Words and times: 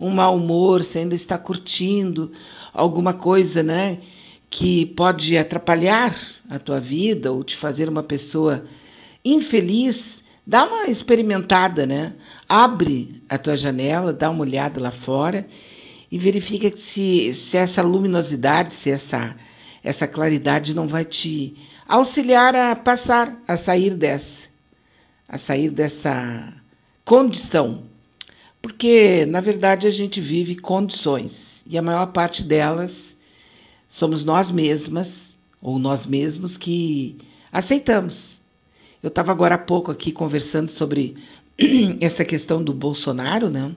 um 0.00 0.10
mau 0.10 0.36
humor, 0.36 0.84
se 0.84 0.98
ainda 0.98 1.14
está 1.14 1.36
curtindo 1.36 2.32
alguma 2.72 3.12
coisa, 3.12 3.62
né, 3.62 3.98
que 4.50 4.86
pode 4.86 5.36
atrapalhar 5.36 6.16
a 6.48 6.58
tua 6.58 6.80
vida 6.80 7.32
ou 7.32 7.44
te 7.44 7.56
fazer 7.56 7.88
uma 7.88 8.02
pessoa 8.02 8.64
infeliz, 9.24 10.22
dá 10.46 10.64
uma 10.64 10.86
experimentada, 10.86 11.84
né? 11.86 12.14
Abre 12.48 13.22
a 13.28 13.36
tua 13.36 13.56
janela, 13.56 14.12
dá 14.12 14.30
uma 14.30 14.40
olhada 14.42 14.80
lá 14.80 14.90
fora 14.90 15.46
e 16.10 16.16
verifica 16.16 16.74
se, 16.74 17.34
se 17.34 17.56
essa 17.56 17.82
luminosidade, 17.82 18.72
se 18.72 18.90
essa, 18.90 19.36
essa 19.84 20.06
claridade 20.06 20.74
não 20.74 20.88
vai 20.88 21.04
te 21.04 21.54
auxiliar 21.86 22.56
a 22.56 22.74
passar, 22.74 23.36
a 23.46 23.56
sair 23.56 23.94
dessa, 23.94 24.48
a 25.28 25.36
sair 25.36 25.70
dessa 25.70 26.54
condição. 27.04 27.82
Porque, 28.60 29.24
na 29.26 29.40
verdade, 29.40 29.86
a 29.86 29.90
gente 29.90 30.20
vive 30.20 30.56
condições 30.56 31.62
e 31.66 31.78
a 31.78 31.82
maior 31.82 32.06
parte 32.06 32.42
delas 32.42 33.16
somos 33.88 34.24
nós 34.24 34.50
mesmas 34.50 35.36
ou 35.60 35.78
nós 35.78 36.06
mesmos 36.06 36.56
que 36.56 37.16
aceitamos. 37.52 38.38
Eu 39.02 39.08
estava 39.08 39.30
agora 39.32 39.54
há 39.54 39.58
pouco 39.58 39.90
aqui 39.90 40.10
conversando 40.10 40.70
sobre 40.70 41.16
essa 42.00 42.24
questão 42.24 42.62
do 42.62 42.72
Bolsonaro, 42.72 43.48
né? 43.48 43.74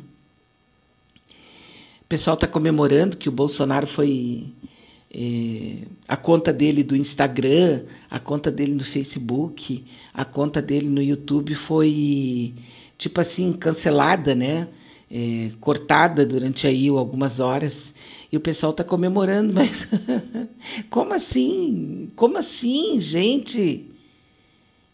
O 2.02 2.05
pessoal 2.10 2.34
está 2.34 2.48
comemorando 2.48 3.18
que 3.18 3.30
o 3.30 3.32
Bolsonaro 3.32 3.88
foi. 3.88 4.46
É, 5.13 5.80
a 6.08 6.16
conta 6.16 6.54
dele 6.54 6.84
do 6.84 6.96
Instagram, 6.96 7.84
a 8.10 8.18
conta 8.18 8.50
dele 8.50 8.74
no 8.74 8.84
Facebook, 8.84 9.84
a 10.13 10.24
conta 10.24 10.62
dele 10.62 10.88
no 10.88 11.02
YouTube 11.02 11.54
foi, 11.54 12.54
tipo 12.98 13.20
assim, 13.20 13.52
cancelada, 13.52 14.34
né? 14.34 14.70
É, 15.14 15.52
cortada 15.60 16.26
durante 16.26 16.66
aí 16.66 16.88
algumas 16.88 17.40
horas. 17.42 17.94
E 18.32 18.38
o 18.38 18.40
pessoal 18.40 18.72
está 18.72 18.84
comemorando, 18.84 19.52
mas 19.54 19.86
como 20.90 21.13
assim? 21.13 22.10
Como 22.16 22.38
assim, 22.38 23.02
gente? 23.02 23.91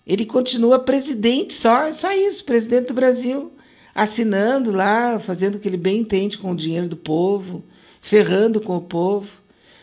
Ele 0.07 0.25
continua 0.25 0.79
presidente, 0.79 1.53
só, 1.53 1.91
só 1.91 2.13
isso, 2.13 2.43
presidente 2.45 2.87
do 2.87 2.93
Brasil, 2.93 3.51
assinando 3.93 4.71
lá, 4.71 5.19
fazendo 5.19 5.55
o 5.55 5.59
que 5.59 5.67
ele 5.67 5.75
bem 5.75 5.99
entende 5.99 6.37
com 6.37 6.51
o 6.51 6.55
dinheiro 6.55 6.87
do 6.87 6.95
povo, 6.95 7.61
ferrando 7.99 8.61
com 8.61 8.77
o 8.77 8.81
povo. 8.81 9.29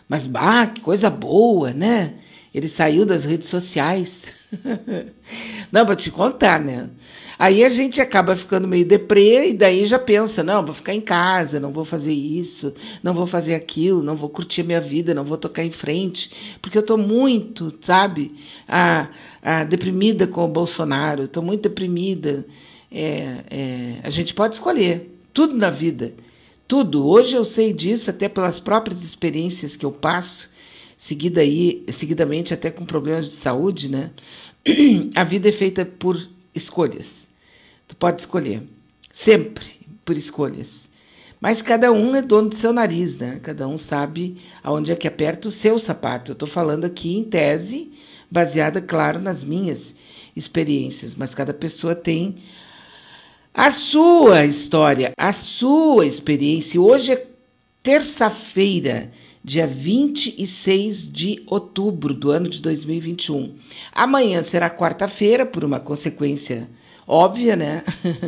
Mas, 0.08 0.26
bah, 0.26 0.66
que 0.66 0.80
coisa 0.80 1.10
boa, 1.10 1.72
né? 1.72 2.14
Ele 2.54 2.68
saiu 2.68 3.04
das 3.04 3.24
redes 3.24 3.48
sociais. 3.48 4.26
Não, 5.72 5.84
vou 5.84 5.96
te 5.96 6.10
contar, 6.10 6.60
né? 6.60 6.88
Aí 7.38 7.64
a 7.64 7.68
gente 7.68 8.00
acaba 8.00 8.36
ficando 8.36 8.68
meio 8.68 8.86
deprê 8.86 9.50
e 9.50 9.54
daí 9.54 9.86
já 9.86 9.98
pensa, 9.98 10.42
não, 10.42 10.64
vou 10.64 10.74
ficar 10.74 10.94
em 10.94 11.00
casa, 11.00 11.58
não 11.58 11.72
vou 11.72 11.84
fazer 11.84 12.12
isso, 12.12 12.72
não 13.02 13.12
vou 13.12 13.26
fazer 13.26 13.54
aquilo, 13.54 14.02
não 14.02 14.14
vou 14.14 14.28
curtir 14.28 14.60
a 14.60 14.64
minha 14.64 14.80
vida, 14.80 15.12
não 15.14 15.24
vou 15.24 15.36
tocar 15.36 15.64
em 15.64 15.72
frente, 15.72 16.30
porque 16.62 16.78
eu 16.78 16.80
estou 16.80 16.96
muito, 16.96 17.74
sabe, 17.80 18.36
a, 18.68 19.08
a, 19.42 19.64
deprimida 19.64 20.26
com 20.26 20.44
o 20.44 20.48
Bolsonaro, 20.48 21.24
estou 21.24 21.42
muito 21.42 21.62
deprimida. 21.62 22.46
É, 22.90 23.38
é, 23.50 24.00
a 24.04 24.10
gente 24.10 24.32
pode 24.32 24.54
escolher 24.54 25.18
tudo 25.32 25.56
na 25.56 25.70
vida, 25.70 26.14
tudo. 26.68 27.04
Hoje 27.04 27.34
eu 27.34 27.44
sei 27.44 27.72
disso 27.72 28.08
até 28.08 28.28
pelas 28.28 28.60
próprias 28.60 29.02
experiências 29.02 29.74
que 29.74 29.84
eu 29.84 29.90
passo, 29.90 30.48
seguida 30.96 31.40
aí, 31.40 31.84
seguidamente 31.90 32.54
até 32.54 32.70
com 32.70 32.86
problemas 32.86 33.28
de 33.28 33.34
saúde, 33.34 33.90
né? 33.90 34.12
A 35.14 35.24
vida 35.24 35.48
é 35.48 35.52
feita 35.52 35.84
por 35.84 36.20
escolhas. 36.54 37.28
Tu 37.86 37.94
pode 37.96 38.20
escolher. 38.20 38.62
Sempre 39.12 39.66
por 40.04 40.16
escolhas. 40.16 40.88
Mas 41.40 41.60
cada 41.60 41.92
um 41.92 42.16
é 42.16 42.22
dono 42.22 42.48
do 42.48 42.56
seu 42.56 42.72
nariz, 42.72 43.18
né? 43.18 43.38
Cada 43.42 43.68
um 43.68 43.76
sabe 43.76 44.38
aonde 44.62 44.90
é 44.90 44.96
que 44.96 45.06
aperta 45.06 45.48
o 45.48 45.52
seu 45.52 45.78
sapato. 45.78 46.30
Eu 46.30 46.32
estou 46.32 46.48
falando 46.48 46.84
aqui 46.84 47.16
em 47.16 47.24
tese, 47.24 47.92
baseada, 48.30 48.80
claro, 48.80 49.20
nas 49.20 49.44
minhas 49.44 49.94
experiências, 50.34 51.14
mas 51.14 51.34
cada 51.34 51.52
pessoa 51.52 51.94
tem 51.94 52.36
a 53.52 53.70
sua 53.70 54.46
história, 54.46 55.12
a 55.16 55.32
sua 55.32 56.06
experiência. 56.06 56.80
Hoje 56.80 57.12
é 57.12 57.26
terça-feira, 57.82 59.12
dia 59.44 59.66
26 59.66 61.12
de 61.12 61.42
outubro 61.46 62.14
do 62.14 62.30
ano 62.30 62.48
de 62.48 62.62
2021. 62.62 63.54
Amanhã 63.92 64.42
será 64.42 64.70
quarta-feira, 64.70 65.44
por 65.44 65.62
uma 65.62 65.78
consequência 65.78 66.66
óbvia, 67.06 67.54
né? 67.54 67.84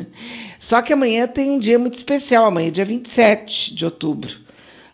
Só 0.61 0.83
que 0.83 0.93
amanhã 0.93 1.27
tem 1.27 1.51
um 1.51 1.59
dia 1.59 1.79
muito 1.79 1.95
especial, 1.95 2.45
amanhã 2.45 2.69
é 2.69 2.71
dia 2.71 2.85
27 2.85 3.75
de 3.75 3.87
outubro. 3.87 4.37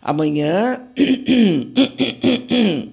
Amanhã. 0.00 0.86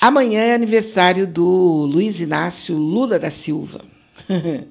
amanhã 0.00 0.40
é 0.40 0.54
aniversário 0.54 1.26
do 1.26 1.84
Luiz 1.84 2.18
Inácio 2.18 2.74
Lula 2.74 3.18
da 3.18 3.28
Silva. 3.28 3.84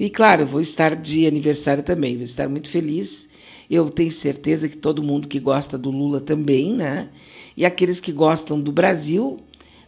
e 0.00 0.08
claro, 0.08 0.46
vou 0.46 0.62
estar 0.62 0.96
de 0.96 1.26
aniversário 1.26 1.82
também, 1.82 2.14
vou 2.16 2.24
estar 2.24 2.48
muito 2.48 2.70
feliz 2.70 3.28
eu 3.74 3.90
tenho 3.90 4.10
certeza 4.10 4.68
que 4.68 4.76
todo 4.76 5.02
mundo 5.02 5.28
que 5.28 5.38
gosta 5.38 5.76
do 5.76 5.90
Lula 5.90 6.20
também, 6.20 6.74
né? 6.74 7.08
E 7.56 7.64
aqueles 7.64 8.00
que 8.00 8.12
gostam 8.12 8.60
do 8.60 8.72
Brasil 8.72 9.38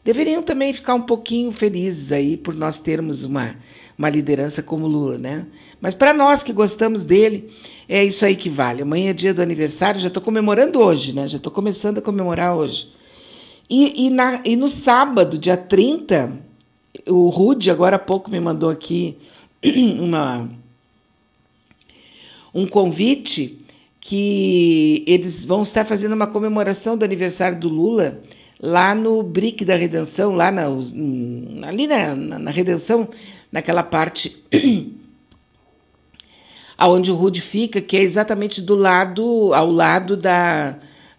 deveriam 0.04 0.42
também 0.42 0.72
ficar 0.72 0.94
um 0.94 1.02
pouquinho 1.02 1.50
felizes 1.52 2.12
aí 2.12 2.36
por 2.36 2.54
nós 2.54 2.78
termos 2.78 3.25
uma, 3.25 3.56
uma 3.98 4.08
liderança 4.08 4.62
como 4.62 4.86
Lula, 4.86 5.19
né? 5.19 5.46
Mas 5.80 5.94
para 5.94 6.14
nós 6.14 6.42
que 6.42 6.52
gostamos 6.52 7.04
dele, 7.04 7.50
é 7.88 8.04
isso 8.04 8.25
aí 8.25 8.36
que 8.36 8.48
vale. 8.48 8.82
Amanhã 8.82 9.10
é 9.10 9.12
dia 9.12 9.34
do 9.34 9.42
aniversário, 9.42 10.00
já 10.00 10.08
estou 10.08 10.22
comemorando 10.22 10.80
hoje, 10.80 11.12
né? 11.12 11.26
Já 11.28 11.38
estou 11.38 11.52
começando 11.52 11.98
a 11.98 12.02
comemorar 12.02 12.54
hoje. 12.56 12.88
E, 13.69 14.06
e, 14.06 14.10
na, 14.10 14.41
e 14.44 14.54
no 14.54 14.69
sábado, 14.69 15.36
dia 15.36 15.56
30, 15.56 16.38
o 17.06 17.28
Rude 17.28 17.70
agora 17.70 17.96
há 17.96 17.98
pouco 17.98 18.30
me 18.30 18.38
mandou 18.38 18.70
aqui 18.70 19.19
uma, 20.00 20.48
um 22.54 22.66
convite 22.66 23.58
que 24.09 25.03
eles 25.05 25.44
vão 25.44 25.62
estar 25.62 25.84
fazendo 25.84 26.12
uma 26.12 26.28
comemoração 26.28 26.97
do 26.97 27.05
aniversário 27.05 27.59
do 27.59 27.69
Lula 27.69 28.21
lá 28.61 28.94
no 28.94 29.21
Brick 29.21 29.65
da 29.65 29.75
Redenção, 29.75 30.33
lá 30.33 30.53
na, 30.53 30.67
ali 31.67 31.89
na, 31.89 32.15
na, 32.15 32.39
na 32.39 32.50
Redenção, 32.53 33.09
naquela 33.50 33.83
parte 33.83 34.37
aonde 36.78 37.11
o 37.11 37.17
Rude 37.17 37.41
fica, 37.41 37.81
que 37.81 37.97
é 37.97 38.00
exatamente 38.00 38.62
do 38.62 38.77
lado, 38.77 39.53
ao 39.53 39.72
lado 39.72 40.17
da, 40.17 40.78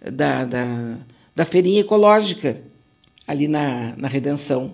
da, 0.09 0.46
da, 0.46 0.98
da 1.36 1.44
feirinha 1.46 1.81
ecológica, 1.81 2.62
ali 3.28 3.50
na, 3.50 3.98
na 3.98 4.08
Redenção. 4.08 4.74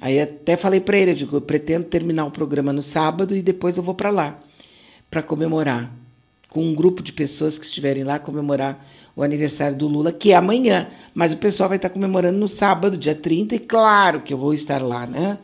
Aí 0.00 0.20
até 0.20 0.56
falei 0.56 0.78
para 0.78 0.96
ele, 0.96 1.10
eu 1.10 1.16
digo, 1.16 1.36
eu 1.38 1.40
pretendo 1.40 1.86
terminar 1.86 2.24
o 2.24 2.30
programa 2.30 2.72
no 2.72 2.82
sábado 2.82 3.34
e 3.34 3.42
depois 3.42 3.76
eu 3.76 3.82
vou 3.82 3.96
para 3.96 4.10
lá, 4.10 4.38
para 5.10 5.24
comemorar 5.24 6.01
com 6.52 6.62
um 6.62 6.74
grupo 6.74 7.02
de 7.02 7.14
pessoas 7.14 7.56
que 7.56 7.64
estiverem 7.64 8.04
lá 8.04 8.18
comemorar 8.18 8.86
o 9.16 9.22
aniversário 9.22 9.74
do 9.74 9.88
Lula, 9.88 10.12
que 10.12 10.32
é 10.32 10.34
amanhã, 10.34 10.88
mas 11.14 11.32
o 11.32 11.38
pessoal 11.38 11.66
vai 11.66 11.76
estar 11.76 11.88
comemorando 11.88 12.38
no 12.38 12.46
sábado, 12.46 12.94
dia 12.94 13.14
30, 13.14 13.54
e 13.54 13.58
claro 13.58 14.20
que 14.20 14.34
eu 14.34 14.36
vou 14.36 14.52
estar 14.52 14.82
lá, 14.82 15.06
né? 15.06 15.38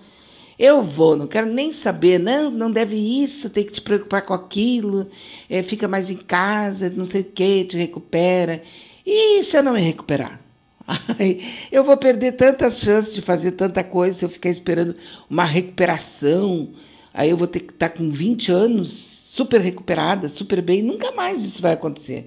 Eu 0.59 0.83
vou, 0.83 1.17
não 1.17 1.27
quero 1.27 1.47
nem 1.47 1.73
saber, 1.73 2.21
não, 2.21 2.51
não 2.51 2.71
deve 2.71 2.95
isso, 2.97 3.49
tem 3.49 3.65
que 3.65 3.73
te 3.73 3.81
preocupar 3.81 4.21
com 4.21 4.35
aquilo, 4.35 5.09
é, 5.49 5.63
fica 5.63 5.89
mais 5.89 6.11
em 6.11 6.17
casa, 6.17 6.91
não 6.91 7.07
sei 7.07 7.23
o 7.23 7.25
que, 7.25 7.65
te 7.65 7.79
recupera. 7.79 8.63
E 9.07 9.43
se 9.45 9.57
eu 9.57 9.63
não 9.63 9.73
me 9.73 9.81
recuperar? 9.81 10.39
Ai, 10.87 11.41
eu 11.73 11.85
vou 11.85 11.97
perder 11.97 12.33
tantas 12.33 12.81
chances 12.81 13.15
de 13.15 13.23
fazer 13.23 13.53
tanta 13.53 13.83
coisa 13.83 14.19
se 14.19 14.25
eu 14.27 14.29
ficar 14.29 14.51
esperando 14.51 14.95
uma 15.31 15.45
recuperação. 15.45 16.69
Aí 17.15 17.31
eu 17.31 17.37
vou 17.39 17.47
ter 17.47 17.61
que 17.61 17.73
estar 17.73 17.89
com 17.89 18.11
20 18.11 18.53
anos 18.53 19.18
super 19.39 19.61
recuperada, 19.61 20.29
super 20.29 20.61
bem, 20.61 20.83
nunca 20.83 21.13
mais 21.13 21.45
isso 21.45 21.63
vai 21.63 21.73
acontecer. 21.73 22.27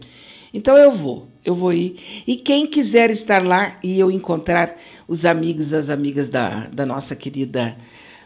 Então 0.53 0.77
eu 0.77 0.93
vou, 0.93 1.27
eu 1.43 1.53
vou 1.53 1.73
ir. 1.73 2.23
E 2.25 2.37
quem 2.37 2.65
quiser 2.65 3.11
estar 3.11 3.45
lá 3.45 3.77
e 3.83 3.99
eu 3.99 4.09
encontrar 4.09 4.77
os 5.09 5.25
amigos, 5.25 5.73
as 5.73 5.89
amigas 5.89 6.29
da, 6.29 6.67
da 6.67 6.85
nossa 6.85 7.13
querida, 7.13 7.75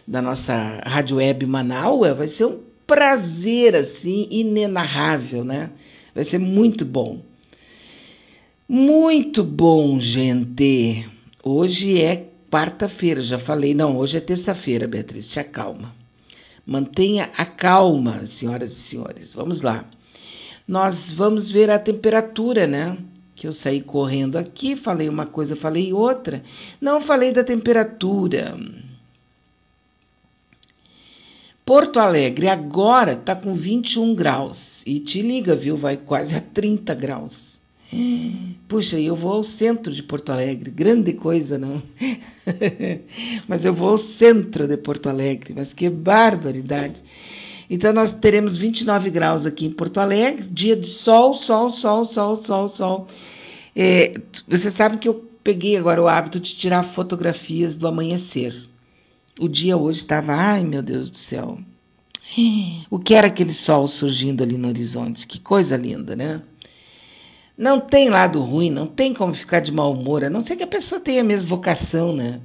da 0.06 0.22
nossa 0.22 0.54
Rádio 0.86 1.18
Web 1.18 1.48
Manaus, 1.48 2.16
vai 2.16 2.28
ser 2.28 2.46
um 2.46 2.60
prazer, 2.86 3.76
assim, 3.76 4.28
inenarrável, 4.30 5.44
né? 5.44 5.72
Vai 6.14 6.24
ser 6.24 6.38
muito 6.38 6.86
bom. 6.86 7.22
Muito 8.70 9.44
bom, 9.44 10.00
gente. 10.00 11.10
Hoje 11.44 12.00
é 12.00 12.28
quarta-feira, 12.52 13.22
já 13.22 13.40
falei. 13.40 13.74
Não, 13.74 13.98
hoje 13.98 14.18
é 14.18 14.22
terça-feira, 14.22 14.88
Beatriz, 14.88 15.28
te 15.28 15.40
acalma. 15.40 16.05
Mantenha 16.66 17.30
a 17.38 17.46
calma, 17.46 18.26
senhoras 18.26 18.72
e 18.72 18.76
senhores. 18.76 19.34
Vamos 19.34 19.62
lá. 19.62 19.86
Nós 20.68 21.12
vamos 21.12 21.52
ver 21.52 21.70
a 21.70 21.78
temperatura, 21.78 22.66
né? 22.66 22.98
Que 23.36 23.48
eu 23.48 23.54
saí 23.54 23.82
correndo 23.82 24.38
aqui, 24.38 24.76
falei 24.76 25.08
uma 25.08 25.26
coisa, 25.26 25.56
falei 25.56 25.94
outra. 25.94 26.42
Não 26.82 27.00
falei 27.00 27.32
da 27.32 27.44
temperatura. 27.44 28.58
Porto 31.66 32.00
Alegre 32.00 32.48
agora 32.48 33.16
tá 33.16 33.36
com 33.36 33.54
21 33.54 34.16
graus. 34.16 34.82
E 34.86 35.00
te 35.00 35.22
liga, 35.22 35.56
viu? 35.56 35.76
Vai 35.76 35.98
quase 35.98 36.36
a 36.36 36.42
30 36.42 36.94
graus. 36.94 37.55
Puxa, 38.68 39.00
eu 39.00 39.16
vou 39.16 39.34
ao 39.34 39.44
centro 39.44 39.94
de 39.94 40.02
Porto 40.02 40.32
Alegre. 40.32 40.72
Grande 40.72 41.14
coisa, 41.14 41.58
não? 41.58 41.82
mas 43.48 43.64
eu 43.64 43.74
vou 43.74 43.90
ao 43.90 43.98
centro 43.98 44.68
de 44.68 44.76
Porto 44.76 45.08
Alegre. 45.08 45.54
Mas 45.56 45.74
que 45.74 45.90
barbaridade. 45.90 47.02
Então, 47.70 47.94
nós 47.94 48.12
teremos 48.12 48.58
29 48.58 49.10
graus 49.10 49.46
aqui 49.46 49.66
em 49.66 49.72
Porto 49.72 50.00
Alegre. 50.00 50.48
Dia 50.50 50.76
de 50.76 50.88
sol, 50.88 51.34
sol, 51.36 51.72
sol, 51.72 52.06
sol, 52.06 52.44
sol, 52.44 52.70
sol. 52.70 53.08
É, 53.76 54.16
você 54.48 54.72
sabe 54.72 54.98
que 54.98 55.08
eu 55.08 55.26
peguei 55.44 55.78
agora 55.78 56.02
o 56.02 56.08
hábito 56.08 56.40
de 56.40 56.56
tirar 56.56 56.82
fotografias 56.84 57.76
do 57.76 57.88
amanhecer. 57.88 58.56
O 59.40 59.48
dia 59.48 59.78
hoje 59.78 60.00
estava, 60.00 60.34
ai 60.34 60.64
meu 60.64 60.82
Deus 60.82 61.12
do 61.12 61.18
céu. 61.18 61.60
O 62.90 62.98
que 62.98 63.14
era 63.14 63.28
aquele 63.28 63.54
sol 63.54 63.88
surgindo 63.88 64.42
ali 64.42 64.58
no 64.58 64.68
horizonte? 64.68 65.28
Que 65.28 65.40
coisa 65.40 65.78
linda, 65.78 66.16
né? 66.16 66.42
Não 67.58 67.80
tem 67.80 68.10
lado 68.10 68.42
ruim, 68.42 68.70
não 68.70 68.86
tem 68.86 69.14
como 69.14 69.34
ficar 69.34 69.62
de 69.62 69.72
mau 69.72 69.94
humor, 69.94 70.24
a 70.24 70.30
não 70.30 70.42
ser 70.42 70.58
que 70.58 70.64
a 70.64 70.68
pessoa 70.68 71.00
tenha 71.00 71.24
mesmo 71.24 71.48
vocação, 71.48 72.14
né? 72.14 72.42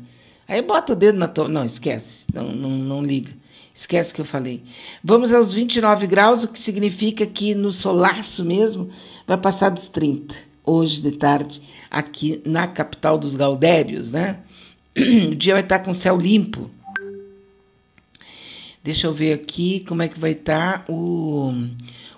Aí 0.46 0.62
bota 0.62 0.92
o 0.92 0.96
dedo 0.96 1.18
na 1.18 1.28
tua. 1.28 1.48
Não, 1.48 1.64
esquece, 1.64 2.24
não, 2.32 2.52
não, 2.52 2.70
não 2.70 3.04
liga. 3.04 3.32
Esquece 3.74 4.12
que 4.12 4.20
eu 4.20 4.24
falei. 4.24 4.62
Vamos 5.02 5.32
aos 5.32 5.52
29 5.52 6.06
graus, 6.06 6.44
o 6.44 6.48
que 6.48 6.58
significa 6.58 7.26
que 7.26 7.54
no 7.54 7.72
solaço 7.72 8.44
mesmo 8.44 8.90
vai 9.26 9.38
passar 9.38 9.70
dos 9.70 9.88
30, 9.88 10.34
hoje 10.64 11.00
de 11.00 11.12
tarde, 11.12 11.62
aqui 11.90 12.42
na 12.44 12.68
capital 12.68 13.16
dos 13.16 13.34
Gaudérios, 13.34 14.10
né? 14.10 14.40
O 15.30 15.34
dia 15.34 15.54
vai 15.54 15.62
estar 15.62 15.78
com 15.78 15.94
céu 15.94 16.16
limpo. 16.16 16.70
Deixa 18.82 19.06
eu 19.06 19.12
ver 19.12 19.34
aqui 19.34 19.80
como 19.86 20.02
é 20.02 20.08
que 20.08 20.18
vai 20.18 20.32
estar 20.32 20.84
o, 20.88 21.52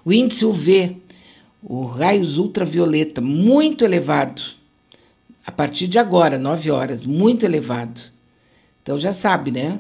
o 0.05 0.13
índice 0.13 0.45
UV, 0.45 1.02
o 1.63 1.85
raios 1.85 2.39
ultravioleta, 2.39 3.21
muito 3.21 3.85
elevado. 3.85 4.43
A 5.47 5.53
partir 5.53 5.87
de 5.87 5.99
agora, 5.99 6.39
9 6.39 6.71
horas, 6.71 7.05
muito 7.05 7.45
elevado. 7.45 8.01
Então 8.83 8.99
já 8.99 9.13
sabe, 9.13 9.51
né? 9.51 9.79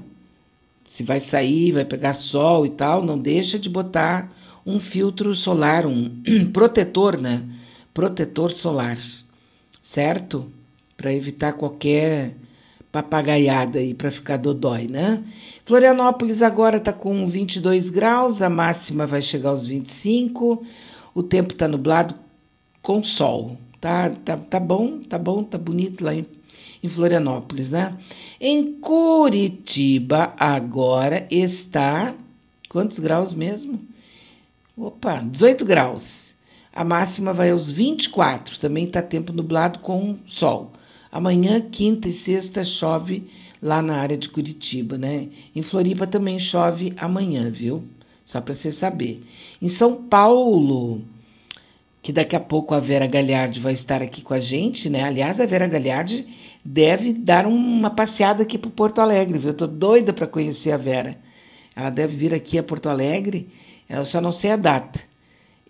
Se 0.85 1.03
vai 1.03 1.21
sair, 1.21 1.73
vai 1.73 1.85
pegar 1.85 2.13
sol 2.13 2.65
e 2.67 2.71
tal, 2.71 3.05
não 3.05 3.19
deixa 3.19 3.59
de 3.59 3.69
botar 3.69 4.31
um 4.65 4.79
filtro 4.79 5.35
solar, 5.35 5.87
um 5.87 6.23
protetor, 6.53 7.21
né? 7.21 7.43
Protetor 7.93 8.53
solar, 8.53 8.99
certo? 9.83 10.51
Para 10.97 11.13
evitar 11.13 11.55
qualquer 11.55 12.35
papagaiada 12.93 13.79
aí 13.79 13.95
para 13.95 14.11
ficar 14.11 14.37
dodói, 14.37 14.87
né? 14.87 15.25
Florianópolis 15.65 16.43
agora 16.43 16.77
está 16.77 16.93
com 16.93 17.27
22 17.27 17.89
graus, 17.89 18.43
a 18.43 18.51
máxima 18.51 19.07
vai 19.07 19.23
chegar 19.23 19.51
aos 19.51 19.67
25. 19.67 20.65
O 21.15 21.23
tempo 21.23 21.53
está 21.53 21.69
nublado 21.69 22.15
com 22.81 23.03
sol. 23.03 23.57
Tá, 23.81 24.11
tá, 24.11 24.37
tá 24.37 24.61
bom, 24.61 25.01
tá 25.01 25.19
bom, 25.19 25.43
tá 25.43 25.59
bonito 25.59 26.05
lá 26.05 26.15
em, 26.15 26.25
em 26.83 26.89
Florianópolis, 26.89 27.71
né? 27.71 27.99
Em 28.41 28.75
Curitiba 28.75 30.35
agora 30.39 31.27
está 31.31 32.15
quantos 32.69 32.99
graus 32.99 33.33
mesmo? 33.33 33.81
Opa, 34.77 35.21
18 35.21 35.65
graus. 35.65 36.33
A 36.73 36.83
máxima 36.83 37.33
vai 37.33 37.51
aos 37.51 37.71
24. 37.71 38.59
Também 38.59 38.85
está 38.85 39.03
tempo 39.03 39.33
nublado 39.33 39.81
com 39.81 40.17
sol. 40.27 40.73
Amanhã, 41.11 41.61
quinta 41.61 42.09
e 42.09 42.13
sexta, 42.13 42.65
chove 42.65 43.29
lá 43.63 43.83
na 43.83 43.97
área 43.99 44.17
de 44.17 44.31
Curitiba, 44.31 44.97
né? 44.97 45.29
Em 45.55 45.63
Floripa 45.63 46.07
também 46.07 46.39
chove 46.39 46.95
amanhã, 46.97 47.51
viu? 47.51 47.85
Só 48.33 48.41
para 48.41 48.55
você 48.55 48.73
saber. 48.73 49.23
Em 49.61 49.69
São 49.69 50.05
Paulo, 50.05 51.03
que 52.01 52.11
daqui 52.11 52.35
a 52.35 52.41
pouco 52.41 52.73
a 52.73 52.81
Vera 52.81 53.07
Galhardi 53.07 53.61
vai 53.61 53.75
estar 53.75 54.01
aqui 54.01 54.23
com 54.23 54.33
a 54.33 54.39
gente, 54.39 54.89
né? 54.89 55.05
Aliás, 55.05 55.39
a 55.39 55.45
Vera 55.45 55.67
Galhardi 55.67 56.27
deve 56.65 57.13
dar 57.13 57.47
uma 57.47 57.91
passeada 57.91 58.43
aqui 58.43 58.57
para 58.57 58.71
Porto 58.71 59.03
Alegre, 59.03 59.39
viu? 59.39 59.51
Eu 59.51 59.55
tô 59.55 59.67
doida 59.67 60.15
para 60.15 60.27
conhecer 60.27 60.73
a 60.73 60.79
Vera. 60.79 61.19
Ela 61.77 61.91
deve 61.91 62.17
vir 62.17 62.33
aqui 62.33 62.57
a 62.57 62.63
Porto 62.63 62.89
Alegre, 62.89 63.51
eu 63.87 64.03
só 64.07 64.19
não 64.19 64.33
sei 64.33 64.53
a 64.53 64.57
data. 64.57 64.99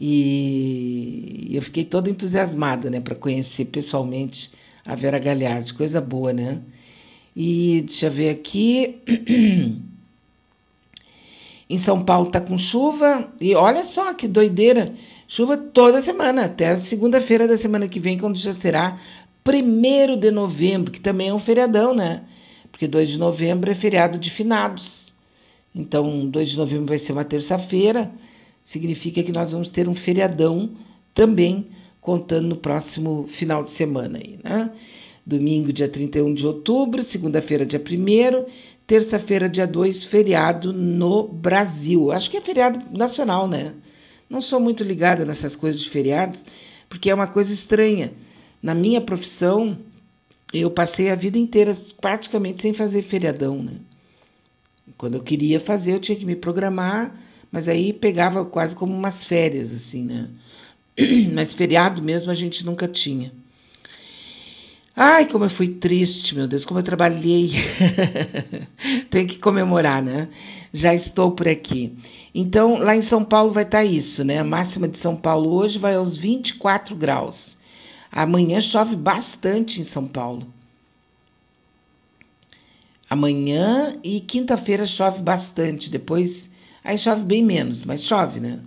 E 0.01 1.49
eu 1.51 1.63
fiquei 1.63 1.85
toda 1.85 2.09
entusiasmada, 2.09 2.89
né, 2.89 3.01
para 3.01 3.17
conhecer 3.17 3.65
pessoalmente 3.65 4.53
a 4.87 4.95
Vera 4.95 5.19
Galhardi, 5.19 5.75
coisa 5.75 6.01
boa, 6.01 6.33
né? 6.33 6.61
E 7.35 7.83
deixa 7.89 8.07
eu 8.07 8.13
ver 8.13 8.31
aqui. 8.31 9.03
em 11.73 11.79
São 11.79 12.05
Paulo 12.05 12.31
tá 12.31 12.41
com 12.41 12.59
chuva. 12.59 13.33
E 13.41 13.55
olha 13.55 13.85
só 13.85 14.13
que 14.13 14.29
doideira. 14.29 14.95
Chuva 15.27 15.57
toda 15.57 16.03
semana, 16.03 16.45
até 16.45 16.69
a 16.69 16.77
segunda-feira 16.77 17.49
da 17.49 17.57
semana 17.57 17.89
que 17.89 17.99
vem, 17.99 18.19
quando 18.19 18.37
já 18.37 18.53
será 18.53 19.01
1 19.47 20.19
de 20.19 20.31
novembro, 20.31 20.93
que 20.93 21.01
também 21.01 21.29
é 21.29 21.35
um 21.35 21.39
feriadão, 21.39 21.95
né? 21.95 22.25
Porque 22.71 22.87
2 22.87 23.09
de 23.09 23.19
novembro 23.19 23.71
é 23.71 23.75
feriado 23.75 24.19
de 24.19 24.29
finados. 24.29 25.11
Então, 25.75 26.29
2 26.29 26.51
de 26.51 26.59
novembro 26.59 26.87
vai 26.87 26.99
ser 26.99 27.13
uma 27.13 27.25
terça-feira, 27.25 28.11
significa 28.63 29.23
que 29.23 29.33
nós 29.33 29.53
vamos 29.53 29.71
ter 29.71 29.89
um 29.89 29.95
feriadão 29.95 30.73
também 31.15 31.69
contando 31.99 32.49
no 32.49 32.57
próximo 32.57 33.27
final 33.27 33.65
de 33.65 33.73
semana 33.73 34.19
aí, 34.19 34.39
né? 34.45 34.71
Domingo, 35.25 35.73
dia 35.73 35.89
31 35.89 36.35
de 36.35 36.47
outubro, 36.47 37.03
segunda-feira, 37.03 37.65
dia 37.65 37.81
1 37.81 38.45
terça-feira, 38.93 39.49
dia 39.49 39.67
2, 39.67 40.05
feriado 40.05 40.71
no 40.71 41.27
Brasil. 41.27 42.13
Acho 42.13 42.31
que 42.31 42.37
é 42.37 42.43
feriado 42.43 42.79
nacional, 42.95 43.49
né? 43.49 43.73
Não 44.29 44.43
sou 44.43 44.61
muito 44.61 44.85
ligada 44.85 45.25
nessas 45.25 45.57
coisas 45.57 45.81
de 45.81 45.89
feriados, 45.89 46.45
porque 46.91 47.09
é 47.09 47.15
uma 47.15 47.27
coisa 47.27 47.55
estranha. 47.55 48.13
Na 48.63 48.75
minha 48.75 49.01
profissão, 49.01 49.79
eu 50.53 50.71
passei 50.71 51.09
a 51.09 51.15
vida 51.15 51.39
inteira 51.39 51.75
praticamente 52.03 52.61
sem 52.61 52.75
fazer 52.75 53.01
feriadão, 53.01 53.63
né? 53.63 53.77
Quando 54.99 55.15
eu 55.15 55.23
queria 55.23 55.59
fazer, 55.59 55.95
eu 55.95 56.01
tinha 56.01 56.19
que 56.19 56.27
me 56.27 56.37
programar, 56.37 57.19
mas 57.51 57.69
aí 57.69 57.95
pegava 57.95 58.45
quase 58.45 58.75
como 58.75 58.93
umas 58.93 59.25
férias, 59.25 59.73
assim, 59.73 60.05
né? 60.05 60.29
Mas 61.33 61.55
feriado 61.55 62.03
mesmo 62.03 62.31
a 62.31 62.35
gente 62.35 62.63
nunca 62.63 62.87
tinha. 62.87 63.33
Ai, 64.95 65.27
como 65.27 65.45
eu 65.47 65.51
fui 65.51 65.69
triste, 65.69 66.35
meu 66.35 66.47
Deus, 66.47 66.67
como 66.67 66.79
eu 66.79 66.85
trabalhei. 66.85 67.53
Tem 69.11 69.27
que 69.27 69.39
comemorar, 69.39 70.03
né? 70.03 70.29
Já 70.73 70.95
estou 70.95 71.33
por 71.33 71.49
aqui. 71.49 71.97
Então, 72.35 72.79
lá 72.79 72.95
em 72.95 73.01
São 73.01 73.25
Paulo 73.25 73.53
vai 73.53 73.65
estar 73.65 73.79
tá 73.79 73.85
isso, 73.85 74.23
né? 74.23 74.39
A 74.39 74.45
máxima 74.45 74.87
de 74.87 74.99
São 74.99 75.17
Paulo 75.17 75.51
hoje 75.51 75.79
vai 75.79 75.95
aos 75.95 76.17
24 76.17 76.95
graus. 76.95 77.57
Amanhã 78.11 78.61
chove 78.61 78.95
bastante 78.95 79.81
em 79.81 79.85
São 79.85 80.07
Paulo. 80.07 80.47
Amanhã 83.09 83.97
e 84.05 84.21
quinta-feira 84.21 84.87
chove 84.87 85.23
bastante. 85.23 85.91
Depois, 85.91 86.51
aí 86.85 86.99
chove 86.99 87.23
bem 87.23 87.43
menos, 87.43 87.83
mas 87.83 88.05
chove, 88.05 88.41
né? 88.41 88.61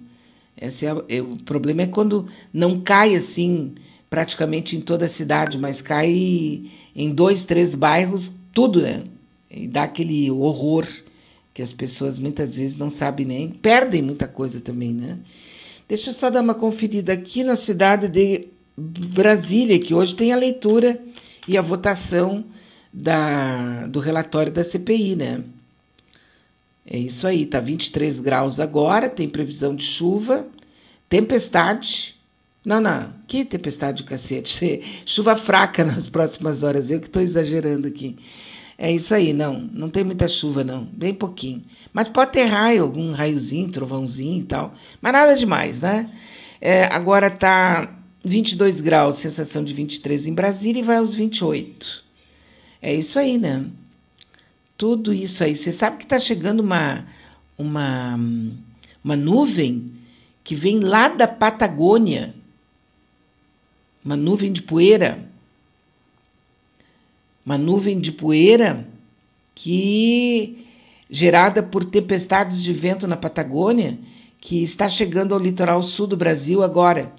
Esse 0.60 0.88
é, 0.88 0.96
é, 1.10 1.22
o 1.22 1.38
problema 1.38 1.84
é 1.84 1.88
quando 1.88 2.28
não 2.52 2.80
cai 2.82 3.16
assim 3.16 3.76
praticamente 4.10 4.76
em 4.76 4.82
toda 4.82 5.06
a 5.06 5.10
cidade, 5.10 5.58
mas 5.58 5.82
cai 5.82 6.64
em 6.96 7.14
dois, 7.14 7.46
três 7.46 7.74
bairros, 7.74 8.32
tudo, 8.54 8.82
né? 8.82 9.04
E 9.50 9.68
dá 9.68 9.84
aquele 9.84 10.30
horror 10.32 10.88
que 11.54 11.62
as 11.62 11.72
pessoas 11.72 12.18
muitas 12.18 12.54
vezes 12.54 12.78
não 12.78 12.90
sabem 12.90 13.26
nem, 13.26 13.50
perdem 13.50 14.02
muita 14.02 14.28
coisa 14.28 14.60
também, 14.60 14.94
né? 14.94 15.18
Deixa 15.88 16.10
eu 16.10 16.14
só 16.14 16.30
dar 16.30 16.42
uma 16.42 16.56
conferida 16.56 17.14
aqui 17.14 17.44
na 17.44 17.56
cidade 17.56 18.08
de 18.08 18.48
Brasília, 18.78 19.80
que 19.80 19.94
hoje 19.94 20.16
tem 20.16 20.34
a 20.34 20.38
leitura 20.38 21.00
e 21.48 21.58
a 21.58 21.62
votação 21.62 22.44
da, 22.92 23.86
do 23.88 24.00
relatório 24.00 24.52
da 24.52 24.64
CPI, 24.64 25.16
né? 25.16 25.44
É 26.86 26.98
isso 26.98 27.26
aí, 27.26 27.46
tá 27.46 27.60
23 27.60 28.20
graus 28.20 28.60
agora, 28.60 29.10
tem 29.10 29.28
previsão 29.28 29.76
de 29.76 29.84
chuva, 29.84 30.48
tempestade. 31.10 32.15
Não, 32.66 32.82
não, 32.82 33.14
que 33.28 33.46
tempestade 33.46 34.02
do 34.02 34.10
cacete. 34.10 34.82
Chuva 35.06 35.36
fraca 35.36 35.84
nas 35.86 36.10
próximas 36.10 36.64
horas, 36.64 36.90
eu 36.90 37.00
que 37.00 37.06
estou 37.06 37.22
exagerando 37.22 37.88
aqui. 37.88 38.18
É 38.78 38.92
isso 38.92 39.14
aí, 39.14 39.32
não, 39.32 39.60
não 39.72 39.90
tem 39.90 40.04
muita 40.04 40.28
chuva, 40.28 40.64
não, 40.64 40.84
bem 40.84 41.14
pouquinho. 41.14 41.64
Mas 41.94 42.10
pode 42.10 42.34
ter 42.34 42.46
raio, 42.46 42.84
algum 42.84 43.12
raiozinho, 43.12 43.72
trovãozinho 43.72 44.42
e 44.42 44.46
tal, 44.46 44.74
mas 45.02 45.14
nada 45.14 45.36
demais, 45.36 45.82
né? 45.82 46.12
É, 46.60 46.84
agora 46.86 47.30
tá 47.30 47.96
22 48.24 48.82
graus, 48.82 49.18
sensação 49.18 49.64
de 49.64 49.74
23 49.74 50.26
em 50.26 50.34
Brasília 50.34 50.82
e 50.82 50.84
vai 50.84 50.98
aos 50.98 51.14
28. 51.14 52.04
É 52.82 52.94
isso 52.94 53.18
aí, 53.18 53.38
né? 53.38 53.66
Tudo 54.76 55.14
isso 55.14 55.44
aí. 55.44 55.56
Você 55.56 55.72
sabe 55.72 55.98
que 55.98 56.04
está 56.04 56.20
chegando 56.20 56.60
uma, 56.60 57.06
uma, 57.58 58.20
uma 59.04 59.16
nuvem 59.16 59.94
que 60.44 60.54
vem 60.54 60.80
lá 60.80 61.08
da 61.08 61.28
Patagônia, 61.28 62.35
uma 64.06 64.16
nuvem 64.16 64.54
de 64.54 64.62
poeira, 64.62 65.18
uma 67.44 67.58
nuvem 67.58 68.00
de 68.00 68.12
poeira 68.12 68.88
que 69.56 70.66
gerada 71.10 71.64
por 71.64 71.86
tempestades 71.86 72.62
de 72.62 72.72
vento 72.72 73.08
na 73.08 73.18
Patagônia, 73.18 73.98
que 74.40 74.62
está 74.62 74.88
chegando 74.88 75.34
ao 75.34 75.40
litoral 75.40 75.82
sul 75.82 76.06
do 76.06 76.16
Brasil 76.16 76.62
agora. 76.62 77.12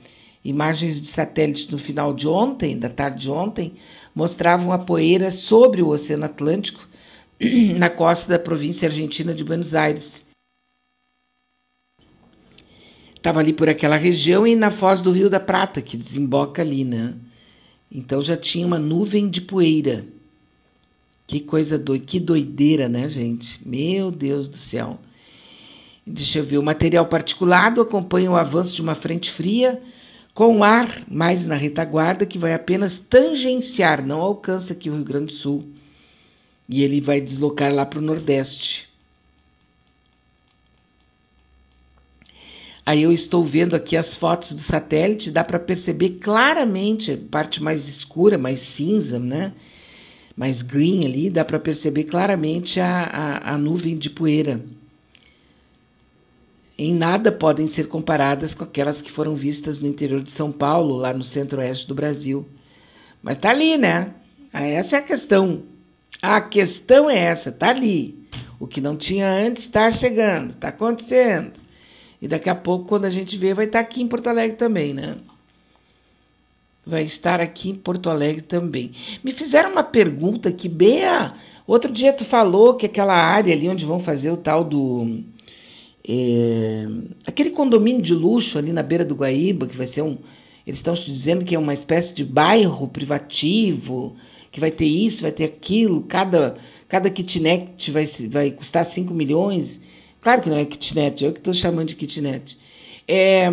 Imagens 0.45 1.01
de 1.01 1.09
satélite 1.09 1.73
no 1.73 1.79
final 1.79 2.15
de 2.15 2.29
ontem, 2.29 2.79
da 2.79 2.89
tarde 2.89 3.23
de 3.23 3.31
ontem, 3.31 3.75
mostravam 4.15 4.73
a 4.73 4.79
poeira 4.79 5.31
sobre 5.31 5.83
o 5.83 5.89
Oceano 5.89 6.25
Atlântico, 6.25 6.87
na 7.77 7.91
costa 7.91 8.33
da 8.33 8.39
província 8.39 8.89
argentina 8.89 9.35
de 9.35 9.43
Buenos 9.43 9.75
Aires. 9.75 10.26
Estava 13.17 13.41
ali 13.41 13.53
por 13.53 13.69
aquela 13.69 13.97
região 13.97 14.47
e 14.47 14.55
na 14.55 14.71
foz 14.71 15.01
do 15.01 15.11
Rio 15.11 15.29
da 15.29 15.41
Prata, 15.41 15.83
que 15.83 15.97
desemboca 15.97 16.63
ali, 16.63 16.85
né? 16.85 17.15
Então 17.91 18.23
já 18.23 18.37
tinha 18.37 18.67
uma 18.67 18.79
nuvem 18.79 19.29
de 19.29 19.41
poeira. 19.41 20.07
Que 21.27 21.41
coisa 21.41 21.77
doida, 21.77 22.05
que 22.07 22.21
doideira, 22.21 22.89
né, 22.89 23.09
gente? 23.09 23.61
Meu 23.67 24.11
Deus 24.11 24.47
do 24.49 24.57
céu. 24.57 25.01
Deixa 26.07 26.39
eu 26.39 26.45
ver, 26.45 26.59
o 26.59 26.63
material 26.63 27.07
particulado 27.07 27.81
acompanha 27.81 28.31
o 28.31 28.37
avanço 28.37 28.77
de 28.77 28.83
uma 28.83 28.95
frente 28.95 29.33
fria 29.33 29.83
com 30.33 30.63
ar 30.63 31.03
mais 31.11 31.45
na 31.45 31.57
retaguarda 31.57 32.27
que 32.27 32.39
vai 32.39 32.55
apenas 32.55 33.01
tangenciar, 33.01 34.07
não 34.07 34.21
alcança 34.21 34.73
aqui 34.73 34.89
o 34.89 34.95
Rio 34.95 35.05
Grande 35.05 35.27
do 35.27 35.33
Sul. 35.33 35.65
E 36.69 36.83
ele 36.83 37.01
vai 37.01 37.21
deslocar 37.21 37.75
lá 37.75 37.85
para 37.85 37.99
o 37.99 38.03
Nordeste. 38.03 38.86
Aí 42.87 43.03
eu 43.03 43.11
estou 43.11 43.43
vendo 43.43 43.75
aqui 43.75 43.97
as 43.97 44.15
fotos 44.15 44.53
do 44.53 44.63
satélite, 44.63 45.33
dá 45.33 45.43
para 45.43 45.59
perceber 45.59 46.21
claramente 46.21 47.17
parte 47.17 47.61
mais 47.61 47.89
escura, 47.89 48.39
mais 48.39 48.61
cinza, 48.61 49.19
né? 49.19 49.53
Mais 50.37 50.63
green 50.63 51.05
ali, 51.05 51.29
dá 51.29 51.45
para 51.45 51.59
perceber 51.59 52.05
claramente 52.05 52.79
a, 52.79 53.03
a, 53.03 53.55
a 53.55 53.59
nuvem 53.59 53.99
de 53.99 54.09
poeira. 54.09 54.65
Em 56.79 56.95
nada 56.95 57.33
podem 57.33 57.67
ser 57.67 57.89
comparadas 57.89 58.55
com 58.55 58.63
aquelas 58.63 59.03
que 59.03 59.11
foram 59.11 59.35
vistas 59.35 59.81
no 59.81 59.89
interior 59.89 60.23
de 60.23 60.31
São 60.31 60.53
Paulo, 60.53 60.95
lá 60.95 61.13
no 61.13 61.25
centro-oeste 61.25 61.89
do 61.89 61.95
Brasil. 61.95 62.47
Mas 63.21 63.39
tá 63.39 63.51
ali, 63.51 63.77
né? 63.77 64.15
Ah, 64.53 64.63
essa 64.63 64.95
é 64.95 64.99
a 65.01 65.03
questão. 65.03 65.63
A 66.23 66.41
questão 66.41 67.11
é 67.11 67.19
essa, 67.19 67.51
tá 67.51 67.71
ali. 67.71 68.29
O 68.61 68.67
que 68.67 68.81
não 68.81 68.97
tinha 68.97 69.29
antes 69.29 69.65
está 69.65 69.91
chegando, 69.91 70.51
está 70.51 70.69
acontecendo. 70.69 71.66
E 72.27 72.29
daqui 72.29 72.51
a 72.51 72.57
pouco, 72.57 72.87
quando 72.87 73.05
a 73.05 73.11
gente 73.11 73.39
vê, 73.39 73.55
vai 73.55 73.67
estar 73.67 73.79
aqui 73.79 74.03
em 74.03 74.09
Porto 74.09 74.27
Alegre 74.27 74.57
também, 74.57 74.93
né? 74.93 75.17
Vai 76.85 77.05
estar 77.05 77.41
aqui 77.41 77.71
em 77.71 77.75
Porto 77.77 78.11
Alegre 78.11 78.43
também. 78.43 78.91
Me 79.23 79.31
fizeram 79.31 79.71
uma 79.71 79.85
pergunta 79.85 80.51
que, 80.51 80.69
Bea, 80.69 81.35
outro 81.69 81.93
dia 81.93 82.13
tu 82.13 82.25
falou 82.25 82.75
que 82.75 82.87
aquela 82.87 83.15
área 83.15 83.55
ali 83.55 83.69
onde 83.69 83.85
vão 83.85 84.01
fazer 84.01 84.33
o 84.33 84.37
tal 84.37 84.65
do. 84.65 85.21
É, 86.05 86.89
aquele 87.25 87.51
condomínio 87.51 88.03
de 88.03 88.13
luxo 88.13 88.59
ali 88.59 88.73
na 88.73 88.83
beira 88.83 89.05
do 89.05 89.15
Guaíba, 89.15 89.69
que 89.69 89.77
vai 89.77 89.87
ser 89.87 90.03
um. 90.03 90.19
Eles 90.67 90.81
estão 90.81 90.95
dizendo 90.95 91.45
que 91.45 91.55
é 91.55 91.59
uma 91.61 91.75
espécie 91.75 92.13
de 92.13 92.25
bairro 92.25 92.89
privativo, 92.89 94.17
que 94.51 94.59
vai 94.59 94.73
ter 94.73 94.87
isso, 94.87 95.23
vai 95.23 95.31
ter 95.31 95.45
aquilo, 95.45 96.03
cada, 96.03 96.57
cada 96.89 97.09
kitnet 97.09 97.89
vai, 97.93 98.05
vai 98.29 98.51
custar 98.51 98.85
5 98.85 99.15
milhões. 99.15 99.81
Claro 100.27 100.43
que 100.43 100.51
não 100.51 100.57
é 100.57 100.65
kitnet, 100.65 101.25
eu 101.25 101.33
que 101.33 101.39
estou 101.39 101.55
chamando 101.55 101.87
de 101.87 101.95
kitnet. 101.95 102.59
É, 103.07 103.49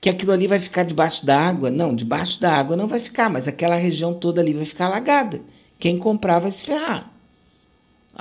que 0.00 0.08
aquilo 0.08 0.32
ali 0.32 0.46
vai 0.46 0.58
ficar 0.58 0.84
debaixo 0.84 1.26
da 1.26 1.38
água. 1.38 1.70
Não, 1.70 1.94
debaixo 1.94 2.40
da 2.40 2.50
água 2.50 2.74
não 2.74 2.86
vai 2.86 2.98
ficar, 2.98 3.28
mas 3.28 3.46
aquela 3.46 3.76
região 3.76 4.14
toda 4.14 4.40
ali 4.40 4.54
vai 4.54 4.64
ficar 4.64 4.86
alagada. 4.86 5.42
Quem 5.78 5.98
comprar 5.98 6.38
vai 6.38 6.50
se 6.50 6.64
ferrar. 6.64 7.12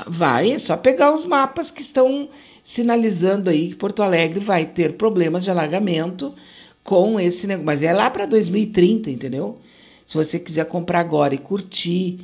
Vai, 0.05 0.51
é 0.51 0.59
só 0.59 0.75
pegar 0.75 1.13
os 1.13 1.23
mapas 1.23 1.71
que 1.71 1.81
estão 1.81 2.27
sinalizando 2.61 3.49
aí 3.49 3.69
que 3.69 3.75
Porto 3.75 4.03
Alegre 4.03 4.41
vai 4.41 4.65
ter 4.65 4.97
problemas 4.97 5.45
de 5.45 5.49
alagamento 5.49 6.35
com 6.83 7.17
esse 7.17 7.47
negócio. 7.47 7.65
Mas 7.65 7.81
é 7.81 7.93
lá 7.93 8.09
para 8.09 8.25
2030, 8.25 9.09
entendeu? 9.09 9.59
Se 10.05 10.13
você 10.13 10.37
quiser 10.39 10.65
comprar 10.65 10.99
agora 10.99 11.33
e 11.33 11.37
curtir 11.37 12.19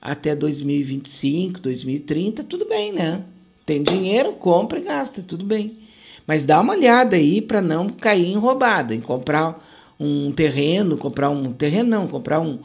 até 0.00 0.36
2025, 0.36 1.58
2030, 1.58 2.44
tudo 2.44 2.68
bem, 2.68 2.92
né? 2.92 3.24
Tem 3.66 3.82
dinheiro, 3.82 4.32
compra 4.34 4.78
e 4.78 4.82
gasta, 4.82 5.20
tudo 5.20 5.44
bem. 5.44 5.76
Mas 6.24 6.46
dá 6.46 6.60
uma 6.60 6.72
olhada 6.72 7.16
aí 7.16 7.42
para 7.42 7.60
não 7.60 7.88
cair 7.88 8.26
em 8.26 8.38
roubada, 8.38 8.94
em 8.94 9.00
comprar 9.00 9.60
um 9.98 10.30
terreno, 10.30 10.96
comprar 10.96 11.30
um 11.30 11.52
terreno 11.52 11.90
não, 11.90 12.06
comprar 12.06 12.40
um, 12.40 12.60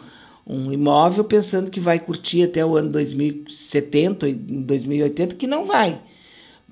um 0.45 0.71
imóvel 0.71 1.23
pensando 1.23 1.71
que 1.71 1.79
vai 1.79 1.99
curtir 1.99 2.43
até 2.43 2.63
o 2.63 2.77
ano 2.77 2.91
2070, 2.91 4.31
2080, 4.31 5.35
que 5.35 5.47
não 5.47 5.65
vai. 5.65 5.99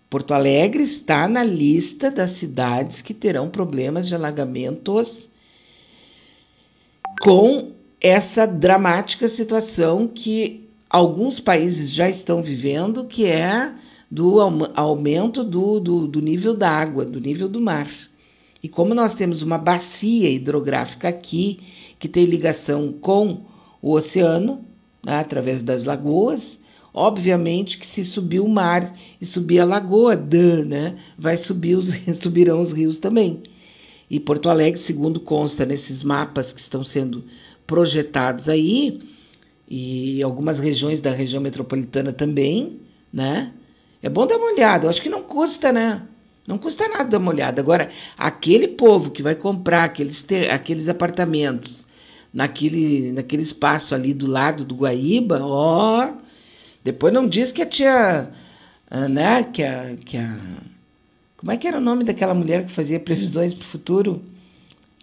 Porto 0.10 0.34
Alegre 0.34 0.84
está 0.84 1.28
na 1.28 1.44
lista 1.44 2.10
das 2.10 2.32
cidades 2.32 3.02
que 3.02 3.14
terão 3.14 3.50
problemas 3.50 4.08
de 4.08 4.16
alagamentos 4.16 5.30
com 7.22 7.72
essa 8.02 8.46
dramática 8.46 9.28
situação 9.28 10.08
que 10.08 10.68
alguns 10.90 11.40
países 11.40 11.92
já 11.92 12.10
estão 12.10 12.42
vivendo, 12.42 13.06
que 13.06 13.26
é 13.26 13.72
do 14.10 14.40
aumento 14.76 15.44
do, 15.44 15.80
do, 15.80 16.08
do 16.08 16.22
nível 16.22 16.56
da 16.56 16.70
água, 16.70 17.06
do 17.06 17.20
nível 17.20 17.48
do 17.48 17.62
mar. 17.62 17.90
E 18.62 18.68
como 18.68 18.94
nós 18.94 19.14
temos 19.14 19.42
uma 19.42 19.58
bacia 19.58 20.30
hidrográfica 20.30 21.08
aqui, 21.08 21.60
que 22.00 22.08
tem 22.08 22.26
ligação 22.26 22.92
com 22.92 23.46
o 23.82 23.94
oceano, 23.94 24.66
né, 25.04 25.20
através 25.20 25.64
das 25.64 25.84
lagoas, 25.84 26.60
obviamente 26.94 27.78
que 27.78 27.86
se 27.86 28.04
subir 28.04 28.40
o 28.40 28.50
mar 28.50 28.98
e 29.22 29.26
subir 29.26 29.60
a 29.60 29.66
lagoa, 29.66 30.16
dan, 30.16 30.66
né, 30.66 30.98
vai 31.18 31.38
subir 31.38 31.76
os, 31.76 31.90
subirão 32.20 32.60
os 32.62 32.72
rios 32.72 32.98
também. 32.98 33.44
E 34.10 34.20
Porto 34.20 34.50
Alegre, 34.50 34.80
segundo 34.80 35.20
consta 35.20 35.66
nesses 35.66 36.02
mapas 36.04 36.52
que 36.52 36.60
estão 36.60 36.84
sendo 36.84 37.24
projetados 37.68 38.50
aí, 38.50 39.00
e 39.70 40.24
algumas 40.24 40.58
regiões 40.58 41.00
da 41.00 41.12
região 41.12 41.40
metropolitana 41.40 42.12
também, 42.12 42.80
né? 43.14 43.54
É 44.02 44.10
bom 44.10 44.26
dar 44.26 44.38
uma 44.38 44.52
olhada. 44.52 44.86
Eu 44.86 44.90
acho 44.90 45.02
que 45.02 45.10
não 45.10 45.24
custa, 45.24 45.72
né? 45.72 46.02
Não 46.48 46.58
custa 46.58 46.88
nada 46.88 47.04
dar 47.04 47.18
uma 47.18 47.32
olhada. 47.32 47.62
Agora, 47.62 47.92
aquele 48.18 48.68
povo 48.68 49.12
que 49.12 49.22
vai 49.22 49.36
comprar 49.36 49.84
aqueles, 49.84 50.24
ter, 50.24 50.50
aqueles 50.50 50.90
apartamentos 50.90 51.84
naquele, 52.34 53.12
naquele 53.12 53.44
espaço 53.44 53.94
ali 53.94 54.14
do 54.14 54.26
lado 54.26 54.64
do 54.64 54.76
Guaíba, 54.76 55.40
ó. 55.44 56.12
Depois 56.84 57.14
não 57.14 57.28
diz 57.28 57.52
que 57.52 57.62
a 57.62 57.66
tia. 57.66 58.30
Ah, 58.90 59.08
né? 59.08 59.44
Que 59.44 59.64
a, 59.64 59.96
que 60.04 60.18
a. 60.18 60.38
Como 61.38 61.52
é 61.52 61.58
que 61.58 61.68
era 61.68 61.78
o 61.78 61.82
nome 61.82 62.04
daquela 62.04 62.34
mulher 62.34 62.66
que 62.66 62.72
fazia 62.72 63.00
previsões 63.00 63.54
para 63.54 63.64
o 63.64 63.68
futuro? 63.68 64.22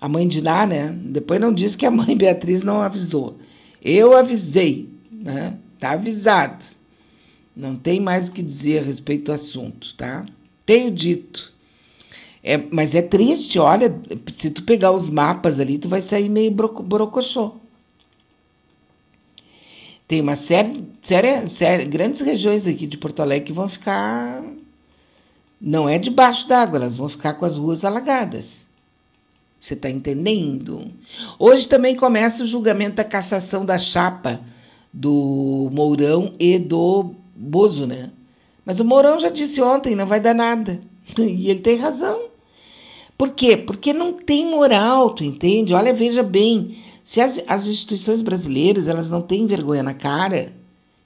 A 0.01 0.09
mãe 0.09 0.27
de 0.27 0.43
Ná, 0.43 0.67
né? 0.67 0.95
Depois 1.01 1.41
não 1.41 1.53
diz 1.53 1.77
que 1.77 1.87
a 1.87 1.91
mãe 1.91 2.17
Beatriz 2.19 2.63
não 2.63 2.83
avisou. 2.83 3.39
Eu 3.83 4.17
avisei, 4.17 4.89
né? 5.13 5.55
Tá 5.79 5.93
avisado. 5.93 6.65
Não 7.57 7.75
tem 7.75 7.99
mais 7.99 8.29
o 8.29 8.33
que 8.33 8.43
dizer 8.43 8.81
a 8.81 8.83
respeito 8.83 9.25
do 9.25 9.33
assunto, 9.33 9.95
tá? 9.97 10.27
Tenho 10.67 10.91
dito. 10.91 11.51
É, 12.45 12.59
mas 12.71 12.95
é 12.95 13.01
triste, 13.01 13.59
olha, 13.59 13.99
se 14.37 14.51
tu 14.51 14.63
pegar 14.63 14.93
os 14.93 15.09
mapas 15.09 15.59
ali, 15.59 15.79
tu 15.79 15.89
vai 15.89 16.03
sair 16.03 16.29
meio 16.29 16.51
borocochô. 16.51 17.55
Tem 20.07 20.21
uma 20.21 20.37
série, 20.37 20.85
série, 21.03 21.49
série, 21.49 21.87
grandes 21.87 22.21
regiões 22.21 22.67
aqui 22.67 22.87
de 22.87 22.99
Porto 22.99 23.21
Alegre 23.21 23.47
que 23.47 23.53
vão 23.53 23.69
ficar. 23.69 24.45
Não 25.61 25.89
é 25.89 25.99
debaixo 25.99 26.47
d'água, 26.47 26.77
elas 26.79 26.97
vão 26.97 27.09
ficar 27.09 27.35
com 27.35 27.47
as 27.47 27.57
ruas 27.57 27.85
alagadas. 27.85 28.67
Você 29.59 29.75
está 29.75 29.91
entendendo? 29.91 30.87
Hoje 31.39 31.67
também 31.67 31.97
começa 31.97 32.45
o 32.45 32.47
julgamento 32.47 32.97
da 32.97 33.05
cassação 33.05 33.65
da 33.65 33.79
chapa 33.79 34.41
do 34.93 35.69
Mourão 35.73 36.35
e 36.39 36.59
do 36.59 37.15
Bozo, 37.37 37.87
né? 37.87 38.11
Mas 38.65 38.81
o 38.81 38.85
Mourão 38.85 39.19
já 39.21 39.29
disse 39.29 39.61
ontem, 39.61 39.95
não 39.95 40.07
vai 40.07 40.21
dar 40.21 40.35
nada. 40.35 40.81
E 41.19 41.49
ele 41.49 41.61
tem 41.61 41.77
razão. 41.77 42.31
Por 43.17 43.31
quê? 43.31 43.57
Porque 43.57 43.93
não 43.93 44.13
tem 44.13 44.45
moral, 44.45 45.11
tu 45.11 45.23
entende? 45.25 45.73
Olha, 45.73 45.95
veja 45.95 46.23
bem, 46.23 46.77
se 47.05 47.21
as, 47.21 47.41
as 47.47 47.67
instituições 47.67 48.21
brasileiras, 48.21 48.89
elas 48.89 49.09
não 49.09 49.23
têm 49.23 49.47
vergonha 49.47 49.83
na 49.83 49.95
cara, 49.95 50.53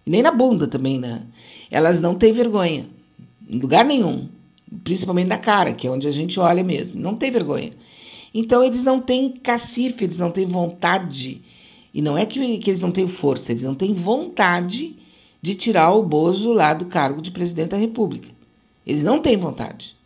nem 0.05 0.23
na 0.23 0.33
bunda 0.33 0.67
também, 0.67 0.99
né? 0.99 1.23
Elas 1.71 2.01
não 2.01 2.15
têm 2.15 2.33
vergonha, 2.33 2.89
em 3.49 3.59
lugar 3.59 3.85
nenhum, 3.85 4.29
principalmente 4.83 5.29
na 5.29 5.39
cara, 5.39 5.75
que 5.75 5.87
é 5.87 5.91
onde 5.91 6.09
a 6.09 6.11
gente 6.11 6.41
olha 6.41 6.65
mesmo, 6.65 7.01
não 7.01 7.15
tem 7.15 7.31
vergonha. 7.31 7.73
Então, 8.33 8.65
eles 8.65 8.83
não 8.83 9.01
têm 9.01 9.31
cacife, 9.31 10.05
eles 10.05 10.19
não 10.19 10.31
têm 10.31 10.47
vontade, 10.47 11.43
e 11.93 12.01
não 12.01 12.17
é 12.17 12.25
que, 12.25 12.59
que 12.59 12.71
eles 12.71 12.81
não 12.81 12.91
têm 12.91 13.07
força, 13.07 13.53
eles 13.53 13.63
não 13.63 13.75
têm 13.75 13.93
vontade 13.93 14.97
de 15.43 15.55
tirar 15.55 15.93
o 15.93 16.03
Bozo 16.03 16.53
lá 16.53 16.75
do 16.75 16.87
cargo 16.87 17.23
de 17.23 17.31
presidente 17.31 17.71
da 17.71 17.77
República. 17.77 18.29
Eles 18.87 19.03
não 19.03 19.21
têm 19.21 19.37
vontade. 19.37 19.97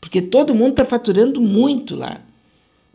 Porque 0.00 0.20
todo 0.20 0.54
mundo 0.54 0.70
está 0.70 0.84
faturando 0.84 1.40
muito 1.40 1.94
lá. 1.94 2.20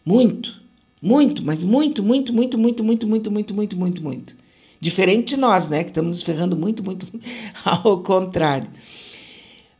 Muito. 0.05 0.59
Muito, 1.01 1.41
mas 1.43 1.63
muito, 1.63 2.03
muito, 2.03 2.33
muito, 2.33 2.57
muito, 2.57 2.83
muito, 2.83 3.07
muito, 3.07 3.31
muito, 3.31 3.53
muito, 3.53 3.77
muito, 3.77 4.03
muito. 4.03 4.35
Diferente 4.81 5.29
de 5.29 5.37
nós, 5.37 5.69
né? 5.69 5.83
Que 5.83 5.91
estamos 5.91 6.17
nos 6.17 6.23
ferrando 6.23 6.55
muito, 6.57 6.83
muito 6.83 7.07
ao 7.63 8.01
contrário. 8.03 8.69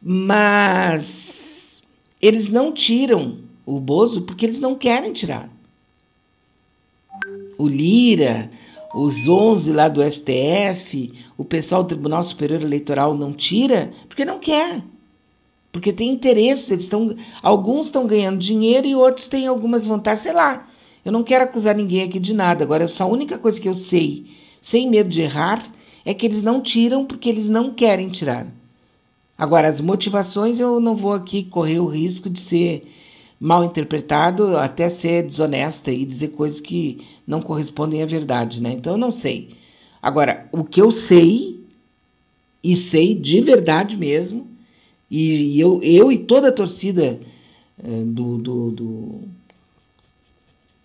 Mas 0.02 1.82
eles 2.22 2.50
não 2.50 2.72
tiram 2.72 3.40
o 3.66 3.80
Bozo 3.80 4.22
porque 4.22 4.46
eles 4.46 4.60
não 4.60 4.76
querem 4.76 5.12
tirar. 5.12 5.50
O 7.58 7.68
Lira, 7.68 8.50
os 8.94 9.28
11 9.28 9.72
lá 9.72 9.88
do 9.88 10.02
STF, 10.02 11.14
o 11.38 11.46
pessoal 11.46 11.84
do 11.84 11.90
Tribunal 11.90 12.24
Superior 12.24 12.62
Eleitoral 12.62 13.14
não 13.16 13.34
tira 13.34 13.92
porque 14.08 14.26
não 14.26 14.40
quer. 14.40 14.82
Porque 15.72 15.94
tem 15.94 16.10
interesse, 16.10 16.74
eles 16.74 16.86
estão, 16.86 17.16
alguns 17.44 17.86
estão 17.86 18.08
ganhando 18.08 18.40
dinheiro 18.40 18.88
e 18.88 18.96
outros 18.96 19.28
têm 19.28 19.46
algumas 19.46 19.86
vantagens, 19.86 20.24
sei 20.24 20.34
lá. 20.34 20.68
Eu 21.06 21.12
não 21.12 21.24
quero 21.24 21.44
acusar 21.44 21.76
ninguém 21.76 22.04
aqui 22.04 22.20
de 22.20 22.34
nada. 22.34 22.64
Agora, 22.64 22.88
a 23.00 23.06
única 23.06 23.38
coisa 23.38 23.60
que 23.60 23.70
eu 23.70 23.76
sei, 23.76 24.26
sem 24.62 24.90
medo 24.90 25.10
de 25.10 25.22
errar, 25.22 25.64
é 26.04 26.14
que 26.14 26.26
eles 26.26 26.42
não 26.42 26.60
tiram 26.60 27.06
porque 27.06 27.30
eles 27.30 27.48
não 27.48 27.72
querem 27.72 28.10
tirar. 28.10 28.48
Agora, 29.38 29.68
as 29.68 29.80
motivações 29.80 30.60
eu 30.60 30.80
não 30.80 30.96
vou 30.96 31.14
aqui 31.14 31.44
correr 31.44 31.80
o 31.80 31.86
risco 31.86 32.30
de 32.30 32.40
ser 32.40 32.92
mal 33.40 33.64
interpretado, 33.64 34.58
até 34.58 34.90
ser 34.90 35.24
desonesta 35.24 35.92
e 35.92 36.06
dizer 36.06 36.30
coisas 36.30 36.60
que 36.60 37.08
não 37.26 37.42
correspondem 37.42 38.04
à 38.04 38.06
verdade, 38.06 38.62
né? 38.62 38.74
Então 38.74 38.94
eu 38.94 38.98
não 38.98 39.12
sei. 39.12 39.52
Agora, 40.02 40.48
o 40.52 40.64
que 40.64 40.82
eu 40.82 40.92
sei, 40.92 41.64
e 42.64 42.76
sei 42.76 43.16
de 43.16 43.40
verdade 43.40 43.96
mesmo, 43.96 44.48
e 45.10 45.60
eu, 45.60 45.80
eu 45.82 46.12
e 46.12 46.18
toda 46.18 46.50
a 46.50 46.52
torcida 46.52 47.20
eh, 47.82 48.04
do, 48.06 48.38
do, 48.38 48.72
do, 48.72 49.22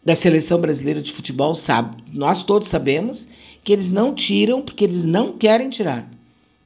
da 0.05 0.15
seleção 0.15 0.61
brasileira 0.61 1.03
de 1.03 1.13
futebol 1.13 1.55
sabe, 1.55 2.03
nós 2.13 2.43
todos 2.43 2.69
sabemos 2.69 3.27
que 3.63 3.73
eles 3.73 3.91
não 3.91 4.15
tiram 4.15 4.63
porque 4.63 4.85
eles 4.85 5.05
não 5.05 5.33
querem 5.33 5.69
tirar. 5.69 6.09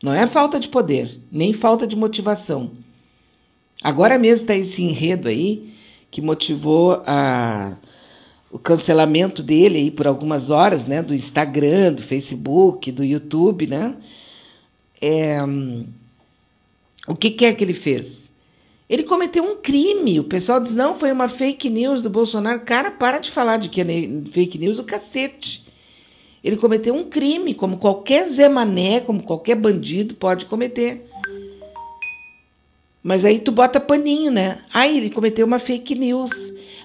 Não 0.03 0.13
é 0.13 0.27
falta 0.27 0.61
de 0.61 0.69
poder, 0.69 1.19
nem 1.33 1.53
falta 1.53 1.87
de 1.87 1.97
motivação. 1.97 2.71
Agora 3.83 4.19
mesmo 4.19 4.43
está 4.43 4.55
esse 4.55 4.83
enredo 4.83 5.29
aí 5.29 5.73
que 6.11 6.21
motivou 6.21 7.03
a, 7.07 7.77
o 8.51 8.59
cancelamento 8.59 9.43
dele 9.43 9.79
aí 9.79 9.91
por 9.91 10.07
algumas 10.07 10.51
horas, 10.51 10.87
né, 10.87 11.03
do 11.03 11.15
Instagram, 11.15 11.93
do 11.93 12.03
Facebook, 12.03 12.91
do 12.91 13.05
YouTube, 13.05 13.67
né? 13.67 13.95
É, 15.01 15.39
o 17.07 17.15
que, 17.15 17.31
que 17.31 17.45
é 17.45 17.53
que 17.53 17.63
ele 17.63 17.75
fez? 17.75 18.29
Ele 18.89 19.03
cometeu 19.03 19.45
um 19.45 19.57
crime. 19.57 20.19
O 20.19 20.25
pessoal 20.25 20.61
diz: 20.61 20.75
não, 20.75 20.95
foi 20.95 21.13
uma 21.13 21.29
fake 21.29 21.69
news 21.69 22.03
do 22.03 22.09
Bolsonaro. 22.09 22.61
Cara, 22.61 22.91
para 22.91 23.19
de 23.19 23.31
falar 23.31 23.59
de 23.59 23.69
que 23.69 23.81
é 23.81 23.85
fake 24.33 24.59
news 24.59 24.79
o 24.79 24.85
cacete. 24.85 25.67
Ele 26.43 26.57
cometeu 26.57 26.95
um 26.95 27.05
crime, 27.05 27.53
como 27.53 27.79
qualquer 27.79 28.29
Zé 28.29 28.49
Mané, 28.49 29.01
como 29.01 29.23
qualquer 29.23 29.57
bandido 29.57 30.15
pode 30.15 30.47
cometer. 30.47 31.08
Mas 33.03 33.25
aí 33.25 33.39
tu 33.39 33.53
bota 33.53 33.81
paninho, 33.81 34.31
né? 34.31 34.59
Ah, 34.73 34.89
ele 34.89 35.11
cometeu 35.11 35.47
uma 35.47 35.59
fake 35.59 35.95
news. 35.95 36.31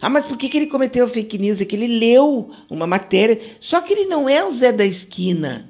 Ah, 0.01 0.10
mas 0.10 0.25
por 0.25 0.38
que, 0.38 0.50
que 0.50 0.58
ele 0.58 0.67
cometeu 0.67 1.08
fake 1.08 1.38
news? 1.38 1.62
É 1.62 1.65
que 1.65 1.75
ele 1.75 1.88
leu 1.88 2.51
uma 2.70 2.86
matéria. 2.86 3.39
Só 3.60 3.82
que 3.82 3.93
ele 3.93 4.05
não 4.05 4.29
é 4.29 4.43
o 4.43 4.51
Zé 4.51 4.72
da 4.72 4.86
esquina. 4.86 5.67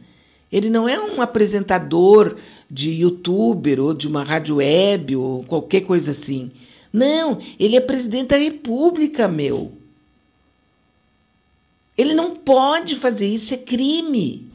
Ele 0.51 0.69
não 0.69 0.87
é 0.87 0.99
um 0.99 1.21
apresentador 1.21 2.37
de 2.69 2.91
youtuber 2.91 3.79
ou 3.79 3.93
de 3.93 4.07
uma 4.07 4.23
rádio 4.23 4.57
web 4.57 5.15
ou 5.15 5.43
qualquer 5.43 5.81
coisa 5.81 6.11
assim. 6.11 6.51
Não, 6.91 7.39
ele 7.59 7.75
é 7.75 7.81
presidente 7.81 8.29
da 8.29 8.37
república, 8.37 9.27
meu. 9.27 9.71
Ele 11.97 12.13
não 12.13 12.35
pode 12.35 12.95
fazer 12.95 13.27
isso, 13.27 13.53
é 13.53 13.57
crime. 13.57 14.47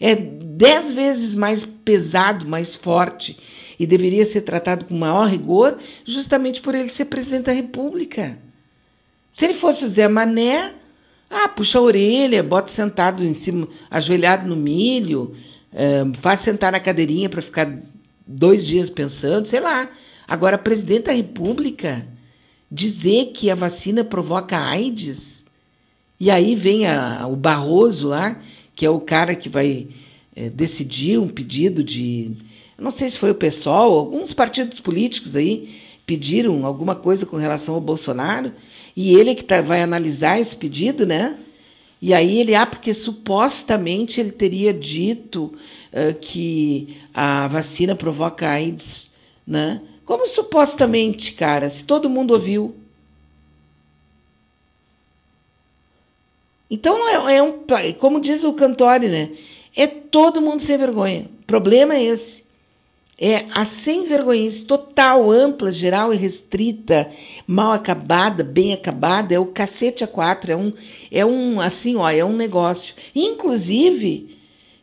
É 0.00 0.14
dez 0.14 0.92
vezes 0.92 1.34
mais 1.34 1.64
pesado, 1.64 2.46
mais 2.46 2.74
forte 2.74 3.36
e 3.78 3.86
deveria 3.86 4.26
ser 4.26 4.42
tratado 4.42 4.84
com 4.84 4.96
maior 4.96 5.28
rigor, 5.28 5.78
justamente 6.04 6.60
por 6.60 6.74
ele 6.74 6.88
ser 6.88 7.06
presidente 7.06 7.44
da 7.44 7.52
República. 7.52 8.38
Se 9.34 9.44
ele 9.44 9.54
fosse 9.54 9.84
o 9.84 9.88
Zé 9.88 10.08
Mané, 10.08 10.74
ah, 11.30 11.48
puxa 11.48 11.78
a 11.78 11.82
orelha, 11.82 12.42
bota 12.42 12.72
sentado 12.72 13.24
em 13.24 13.34
cima, 13.34 13.68
ajoelhado 13.90 14.48
no 14.48 14.56
milho, 14.56 15.36
é, 15.72 16.04
faz 16.20 16.40
sentar 16.40 16.72
na 16.72 16.80
cadeirinha 16.80 17.28
para 17.28 17.42
ficar 17.42 17.70
dois 18.26 18.66
dias 18.66 18.90
pensando, 18.90 19.46
sei 19.46 19.60
lá. 19.60 19.90
Agora, 20.26 20.58
presidente 20.58 21.04
da 21.04 21.12
República 21.12 22.06
dizer 22.70 23.32
que 23.32 23.50
a 23.50 23.54
vacina 23.54 24.04
provoca 24.04 24.58
AIDS, 24.58 25.44
e 26.20 26.30
aí 26.30 26.54
vem 26.54 26.86
a, 26.86 27.26
o 27.26 27.36
Barroso 27.36 28.08
lá, 28.08 28.40
que 28.74 28.84
é 28.84 28.90
o 28.90 29.00
cara 29.00 29.34
que 29.34 29.48
vai 29.48 29.88
é, 30.34 30.48
decidir 30.48 31.18
um 31.18 31.28
pedido 31.28 31.82
de. 31.82 32.32
Não 32.78 32.92
sei 32.92 33.10
se 33.10 33.18
foi 33.18 33.32
o 33.32 33.34
PSOL, 33.34 33.98
alguns 33.98 34.32
partidos 34.32 34.78
políticos 34.78 35.34
aí 35.34 35.80
pediram 36.06 36.64
alguma 36.64 36.94
coisa 36.94 37.26
com 37.26 37.36
relação 37.36 37.74
ao 37.74 37.80
Bolsonaro, 37.80 38.52
e 38.96 39.14
ele 39.14 39.30
é 39.30 39.34
que 39.34 39.44
tá, 39.44 39.60
vai 39.60 39.82
analisar 39.82 40.40
esse 40.40 40.54
pedido, 40.56 41.04
né? 41.04 41.36
E 42.00 42.14
aí 42.14 42.38
ele, 42.38 42.54
ah, 42.54 42.64
porque 42.64 42.94
supostamente 42.94 44.20
ele 44.20 44.30
teria 44.30 44.72
dito 44.72 45.52
uh, 45.92 46.14
que 46.20 46.96
a 47.12 47.48
vacina 47.48 47.96
provoca 47.96 48.48
AIDS, 48.48 49.10
né? 49.44 49.82
Como 50.04 50.26
supostamente, 50.28 51.32
cara, 51.32 51.68
se 51.68 51.82
todo 51.82 52.08
mundo 52.08 52.30
ouviu? 52.30 52.74
Então 56.70 57.28
é, 57.28 57.36
é 57.36 57.42
um, 57.42 57.64
como 57.98 58.20
diz 58.20 58.44
o 58.44 58.52
Cantori, 58.52 59.08
né? 59.08 59.30
É 59.76 59.86
todo 59.86 60.40
mundo 60.40 60.62
sem 60.62 60.78
vergonha. 60.78 61.28
O 61.42 61.44
problema 61.44 61.96
é 61.96 62.04
esse. 62.04 62.47
É 63.20 63.46
a 63.52 63.64
sem 63.64 64.06
vergonhice 64.06 64.64
total, 64.64 65.28
ampla, 65.30 65.72
geral 65.72 66.14
e 66.14 66.16
restrita, 66.16 67.10
mal 67.46 67.72
acabada, 67.72 68.44
bem 68.44 68.72
acabada, 68.72 69.34
é 69.34 69.38
o 69.40 69.46
cacete 69.46 70.04
a 70.04 70.06
quatro, 70.06 70.52
é 70.52 70.56
um, 70.56 70.72
é 71.10 71.26
um 71.26 71.60
assim, 71.60 71.96
ó, 71.96 72.08
é 72.08 72.24
um 72.24 72.36
negócio. 72.36 72.94
Inclusive 73.14 74.38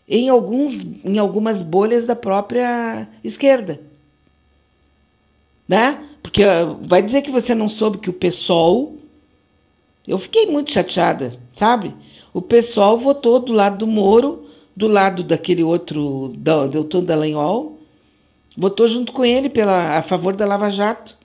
em, 0.07 0.29
alguns, 0.29 0.81
em 1.03 1.17
algumas 1.17 1.61
bolhas 1.61 2.05
da 2.05 2.15
própria 2.15 3.07
esquerda. 3.23 3.79
Né? 5.67 6.03
Porque 6.21 6.43
vai 6.81 7.01
dizer 7.01 7.21
que 7.21 7.31
você 7.31 7.55
não 7.55 7.67
soube 7.67 7.97
que 7.97 8.09
o 8.09 8.13
PSOL. 8.13 8.97
Eu 10.07 10.19
fiquei 10.19 10.45
muito 10.45 10.71
chateada, 10.71 11.39
sabe? 11.53 11.93
O 12.33 12.41
PSOL 12.41 12.97
votou 12.97 13.39
do 13.39 13.53
lado 13.53 13.79
do 13.79 13.87
Moro, 13.87 14.45
do 14.75 14.87
lado 14.87 15.23
daquele 15.23 15.63
outro, 15.63 16.33
do 16.35 16.67
doutor 16.67 17.01
Dallagnol, 17.01 17.79
votou 18.55 18.87
junto 18.87 19.11
com 19.11 19.25
ele 19.25 19.49
pela, 19.49 19.97
a 19.97 20.03
favor 20.03 20.35
da 20.35 20.45
Lava 20.45 20.69
Jato. 20.69 21.17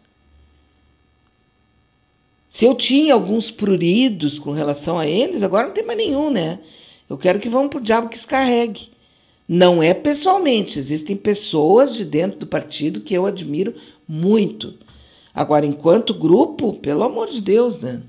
Se 2.49 2.65
eu 2.65 2.75
tinha 2.75 3.15
alguns 3.15 3.51
pruridos 3.51 4.39
com 4.39 4.51
relação 4.51 4.99
a 4.99 5.07
eles, 5.07 5.43
agora 5.43 5.69
não 5.69 5.75
tem 5.75 5.87
mais 5.87 5.99
nenhum, 5.99 6.31
né? 6.31 6.59
Eu 7.09 7.17
quero 7.17 7.39
que 7.39 7.49
vão 7.49 7.69
para 7.69 7.79
o 7.79 7.83
diabo 7.83 8.09
que 8.09 8.17
escarregue. 8.17 8.91
Não 9.49 9.83
é 9.83 9.95
pessoalmente, 9.95 10.79
existem 10.79 11.17
pessoas 11.17 11.95
de 11.95 12.05
dentro 12.05 12.39
do 12.39 12.47
partido 12.47 13.01
que 13.01 13.15
eu 13.15 13.27
admiro 13.27 13.75
muito. 14.07 14.75
Agora, 15.35 15.65
enquanto 15.65 16.15
grupo, 16.15 16.75
pelo 16.75 17.03
amor 17.05 17.29
de 17.29 17.41
Deus, 17.41 17.81
né? 17.81 18.03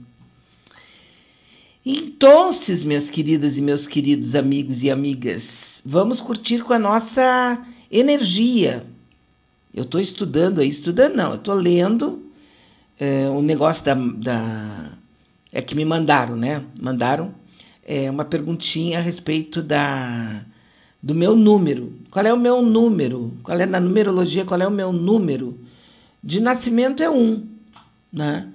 Então, 1.84 2.52
minhas 2.84 3.10
queridas 3.10 3.58
e 3.58 3.62
meus 3.62 3.88
queridos 3.88 4.36
amigos 4.36 4.84
e 4.84 4.92
amigas, 4.92 5.82
vamos 5.84 6.22
curtir 6.22 6.64
com 6.64 6.74
a 6.74 6.80
nossa 6.80 7.60
energia. 7.92 8.86
Eu 9.74 9.84
estou 9.84 10.02
estudando 10.02 10.60
aí, 10.60 10.70
estudando 10.70 11.16
não, 11.16 11.32
eu 11.32 11.38
estou 11.38 11.56
lendo 11.56 12.26
é, 13.00 13.30
um 13.30 13.42
negócio 13.42 13.84
da, 13.86 13.94
da. 13.96 14.92
É 15.52 15.62
que 15.62 15.76
me 15.76 15.86
mandaram, 15.86 16.36
né? 16.36 16.64
Mandaram 16.80 17.34
é, 17.86 18.10
uma 18.10 18.26
perguntinha 18.26 19.00
a 19.00 19.02
respeito 19.02 19.62
da, 19.62 20.44
do 21.02 21.16
meu 21.16 21.36
número. 21.36 21.94
Qual 22.10 22.26
é 22.26 22.34
o 22.34 22.40
meu 22.40 22.62
número? 22.62 23.34
Qual 23.44 23.60
é 23.60 23.66
na 23.66 23.80
numerologia? 23.80 24.46
Qual 24.46 24.62
é 24.62 24.68
o 24.68 24.72
meu 24.72 24.92
número? 24.92 25.58
De 26.24 26.40
nascimento 26.40 27.02
é 27.02 27.10
um, 27.10 27.48
né? 28.12 28.48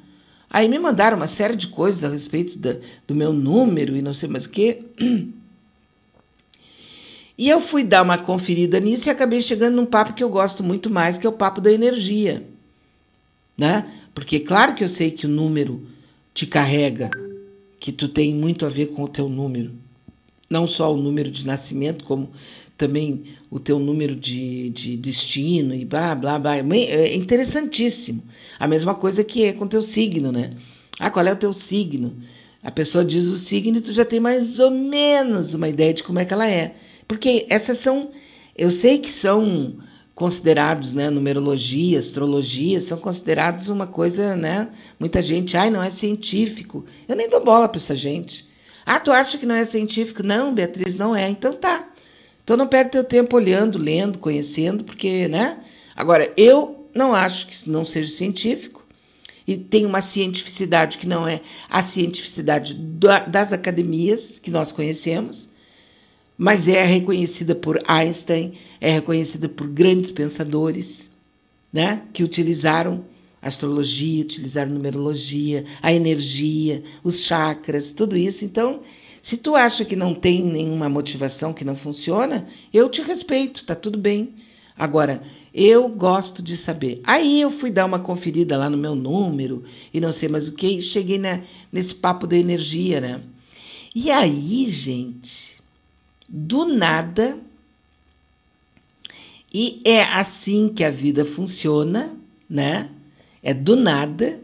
Aí 0.49 0.69
me 0.69 0.79
mandaram 0.79 1.17
uma 1.17 1.27
série 1.27 1.57
de 1.57 1.67
coisas 1.67 2.05
a 2.05 2.09
respeito 2.09 2.59
da, 2.59 2.77
do 3.07 3.15
meu 3.15 3.33
número 3.33 3.97
e 3.97 4.03
não 4.03 4.15
sei 4.15 4.29
mais 4.29 4.45
o 4.45 4.51
quê. 4.51 4.83
E 7.39 7.49
eu 7.49 7.61
fui 7.61 7.85
dar 7.85 8.03
uma 8.03 8.17
conferida 8.17 8.81
nisso 8.81 9.09
e 9.09 9.11
acabei 9.11 9.43
chegando 9.43 9.77
num 9.77 9.87
papo 9.87 10.15
que 10.15 10.25
eu 10.25 10.29
gosto 10.31 10.63
muito 10.63 10.89
mais, 10.89 11.19
que 11.19 11.27
é 11.27 11.31
o 11.31 11.33
papo 11.33 11.61
da 11.61 11.71
energia. 11.71 12.45
Né? 13.57 13.87
Porque 14.15 14.41
claro 14.41 14.75
que 14.75 14.83
eu 14.83 14.89
sei 14.89 15.11
que 15.11 15.27
o 15.27 15.29
número 15.29 15.87
te 16.33 16.47
carrega, 16.47 17.11
que 17.79 17.93
tu 17.93 18.09
tem 18.09 18.35
muito 18.35 18.65
a 18.65 18.69
ver 18.69 18.87
com 18.87 19.03
o 19.03 19.09
teu 19.09 19.29
número. 19.29 19.73
Não 20.49 20.67
só 20.67 20.93
o 20.93 20.97
número 20.97 21.31
de 21.31 21.45
nascimento, 21.45 22.05
como 22.05 22.31
também 22.79 23.25
o 23.51 23.59
teu 23.59 23.79
número 23.79 24.15
de, 24.15 24.71
de 24.71 24.97
destino 24.97 25.75
e 25.75 25.85
blá, 25.85 26.15
blá, 26.15 26.39
blá. 26.39 26.57
É 26.57 27.15
interessantíssimo. 27.15 28.23
A 28.59 28.67
mesma 28.67 28.95
coisa 28.95 29.25
que 29.25 29.45
é 29.45 29.53
com 29.53 29.65
o 29.65 29.69
teu 29.69 29.83
signo, 29.83 30.33
né? 30.33 30.51
Ah, 30.99 31.11
qual 31.11 31.27
é 31.27 31.33
o 31.33 31.37
teu 31.37 31.53
signo? 31.53 32.17
A 32.63 32.71
pessoa 32.71 33.05
diz 33.05 33.25
o 33.25 33.37
signo 33.37 33.79
e 33.79 33.81
tu 33.81 33.93
já 33.93 34.05
tem 34.05 34.19
mais 34.19 34.59
ou 34.59 34.71
menos 34.71 35.55
uma 35.55 35.69
ideia 35.69 35.93
de 35.93 36.03
como 36.03 36.19
é 36.19 36.25
que 36.25 36.33
ela 36.33 36.49
é. 36.49 36.75
Porque 37.07 37.47
essas 37.49 37.79
são, 37.79 38.11
eu 38.57 38.71
sei 38.71 38.99
que 38.99 39.11
são 39.11 39.79
considerados, 40.15 40.95
né, 40.95 41.11
numerologia, 41.11 41.99
astrologia, 41.99 42.81
são 42.81 42.99
considerados 42.99 43.69
uma 43.69 43.87
coisa, 43.87 44.35
né? 44.35 44.71
Muita 44.99 45.21
gente, 45.21 45.57
ai, 45.57 45.69
não 45.69 45.83
é 45.83 45.91
científico. 45.91 46.87
Eu 47.07 47.15
nem 47.15 47.29
dou 47.29 47.45
bola 47.45 47.69
para 47.69 47.79
essa 47.79 47.95
gente. 47.95 48.47
Ah, 48.85 48.99
tu 48.99 49.13
acha 49.13 49.37
que 49.37 49.45
não 49.45 49.55
é 49.55 49.65
científico? 49.65 50.23
Não, 50.23 50.55
Beatriz, 50.55 50.97
não 50.97 51.15
é. 51.15 51.29
Então 51.29 51.53
tá. 51.53 51.89
Então 52.43 52.57
não 52.57 52.67
perde 52.67 52.93
teu 52.93 53.05
tempo 53.05 53.37
olhando, 53.37 53.77
lendo, 53.77 54.19
conhecendo, 54.19 54.85
porque, 54.85 55.29
né? 55.29 55.59
Agora, 55.95 56.33
eu 56.37 56.89
não 56.95 57.15
acho 57.15 57.47
que 57.47 57.69
não 57.69 57.85
seja 57.85 58.09
científico 58.17 58.87
e 59.47 59.57
tem 59.57 59.85
uma 59.85 60.01
cientificidade 60.01 60.97
que 60.99 61.07
não 61.07 61.27
é 61.27 61.41
a 61.69 61.83
cientificidade 61.83 62.75
das 63.29 63.53
academias 63.53 64.39
que 64.39 64.51
nós 64.51 64.73
conhecemos, 64.73 65.49
mas 66.37 66.69
é 66.69 66.85
reconhecida 66.85 67.55
por 67.55 67.83
Einstein, 67.87 68.55
é 68.81 68.91
reconhecida 68.93 69.49
por 69.49 69.67
grandes 69.67 70.11
pensadores, 70.11 71.09
né, 71.73 72.03
que 72.13 72.23
utilizaram 72.23 73.05
astrologia, 73.41 74.23
utilizaram 74.23 74.73
numerologia, 74.73 75.65
a 75.81 75.93
energia, 75.93 76.83
os 77.05 77.21
chakras, 77.21 77.93
tudo 77.93 78.17
isso. 78.17 78.45
Então, 78.45 78.81
se 79.23 79.37
tu 79.37 79.55
acha 79.55 79.85
que 79.85 79.97
não 79.97 80.15
tem 80.15 80.43
nenhuma 80.43 80.89
motivação 80.89 81.53
que 81.53 81.65
não 81.65 81.77
funciona, 81.77 82.47
eu 82.73 82.89
te 82.89 83.03
respeito, 83.03 83.65
tá 83.65 83.75
tudo 83.75 83.99
bem. 83.99 84.35
Agora, 84.77 85.23
eu 85.55 85.89
gosto 85.89 86.43
de 86.43 86.57
saber. 86.57 87.01
Aí 87.05 87.41
eu 87.41 87.51
fui 87.51 87.71
dar 87.71 87.87
uma 87.87 87.99
conferida 87.99 88.59
lá 88.59 88.69
no 88.69 88.77
meu 88.77 88.95
número 88.95 89.65
e 89.93 90.01
não 90.01 90.13
sei 90.13 90.29
mais 90.29 90.47
o 90.47 90.53
que, 90.53 90.67
e 90.67 90.83
cheguei 90.83 91.19
na, 91.19 91.41
nesse 91.73 91.95
papo 91.95 92.27
da 92.27 92.37
energia, 92.37 93.01
né? 93.01 93.21
E 93.95 94.11
aí, 94.11 94.67
gente, 94.71 95.56
do 96.29 96.65
nada. 96.65 97.39
E 99.53 99.81
é 99.85 100.03
assim 100.03 100.69
que 100.69 100.85
a 100.85 100.91
vida 100.91 101.25
funciona, 101.25 102.15
né? 102.49 102.91
É 103.43 103.55
do 103.55 103.77
nada, 103.77 104.41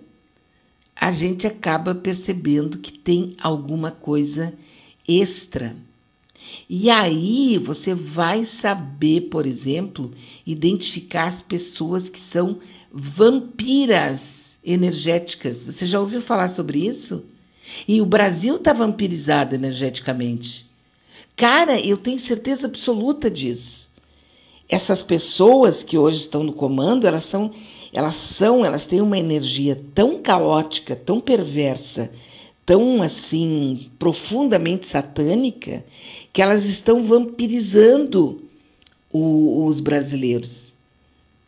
a 0.94 1.10
gente 1.10 1.46
acaba 1.46 1.94
percebendo 1.94 2.78
que 2.78 2.92
tem 2.92 3.34
alguma 3.40 3.90
coisa 3.90 4.54
extra. 5.06 5.74
E 6.68 6.88
aí 6.88 7.58
você 7.58 7.94
vai 7.94 8.44
saber, 8.44 9.22
por 9.22 9.46
exemplo, 9.46 10.12
identificar 10.46 11.26
as 11.26 11.42
pessoas 11.42 12.08
que 12.08 12.20
são 12.20 12.58
vampiras 12.92 14.56
energéticas. 14.64 15.62
Você 15.62 15.86
já 15.86 15.98
ouviu 15.98 16.20
falar 16.20 16.48
sobre 16.48 16.86
isso? 16.86 17.24
E 17.86 18.00
o 18.00 18.06
Brasil 18.06 18.56
está 18.56 18.72
vampirizado 18.72 19.54
energeticamente. 19.54 20.70
Cara, 21.36 21.80
eu 21.80 21.96
tenho 21.96 22.20
certeza 22.20 22.66
absoluta 22.66 23.30
disso. 23.30 23.88
Essas 24.68 25.02
pessoas 25.02 25.82
que 25.82 25.98
hoje 25.98 26.18
estão 26.18 26.42
no 26.42 26.52
comando, 26.52 27.06
elas 27.06 27.24
são, 27.24 27.50
elas 27.92 28.14
são, 28.14 28.64
elas 28.64 28.86
têm 28.86 29.00
uma 29.00 29.18
energia 29.18 29.80
tão 29.94 30.22
caótica, 30.22 30.96
tão 30.96 31.20
perversa, 31.20 32.10
tão 32.64 33.02
assim 33.02 33.90
profundamente 33.98 34.86
satânica, 34.86 35.84
que 36.32 36.40
elas 36.40 36.64
estão 36.64 37.02
vampirizando 37.02 38.42
o, 39.12 39.66
os 39.66 39.80
brasileiros. 39.80 40.72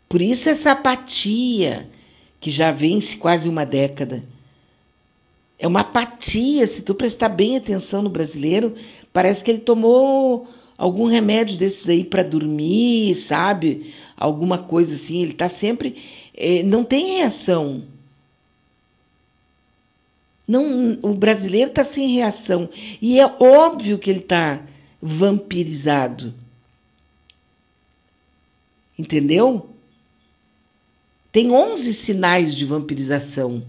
Por 0.08 0.20
isso 0.20 0.48
essa 0.48 0.72
apatia 0.72 1.88
que 2.40 2.50
já 2.50 2.70
vence 2.70 3.16
quase 3.16 3.48
uma 3.48 3.64
década. 3.64 4.22
É 5.58 5.66
uma 5.66 5.80
apatia, 5.80 6.66
se 6.66 6.82
tu 6.82 6.94
prestar 6.94 7.30
bem 7.30 7.56
atenção 7.56 8.02
no 8.02 8.10
brasileiro, 8.10 8.74
Parece 9.14 9.44
que 9.44 9.50
ele 9.52 9.60
tomou 9.60 10.48
algum 10.76 11.06
remédio 11.06 11.56
desses 11.56 11.88
aí 11.88 12.02
para 12.02 12.24
dormir, 12.24 13.14
sabe? 13.14 13.94
Alguma 14.16 14.58
coisa 14.58 14.96
assim. 14.96 15.22
Ele 15.22 15.30
está 15.30 15.48
sempre. 15.48 16.02
É, 16.36 16.64
não 16.64 16.82
tem 16.82 17.18
reação. 17.18 17.84
Não, 20.48 20.98
o 21.00 21.14
brasileiro 21.14 21.70
está 21.70 21.84
sem 21.84 22.12
reação. 22.12 22.68
E 23.00 23.20
é 23.20 23.24
óbvio 23.38 24.00
que 24.00 24.10
ele 24.10 24.18
está 24.18 24.60
vampirizado. 25.00 26.34
Entendeu? 28.98 29.70
Tem 31.30 31.52
11 31.52 31.92
sinais 31.94 32.52
de 32.52 32.64
vampirização. 32.64 33.62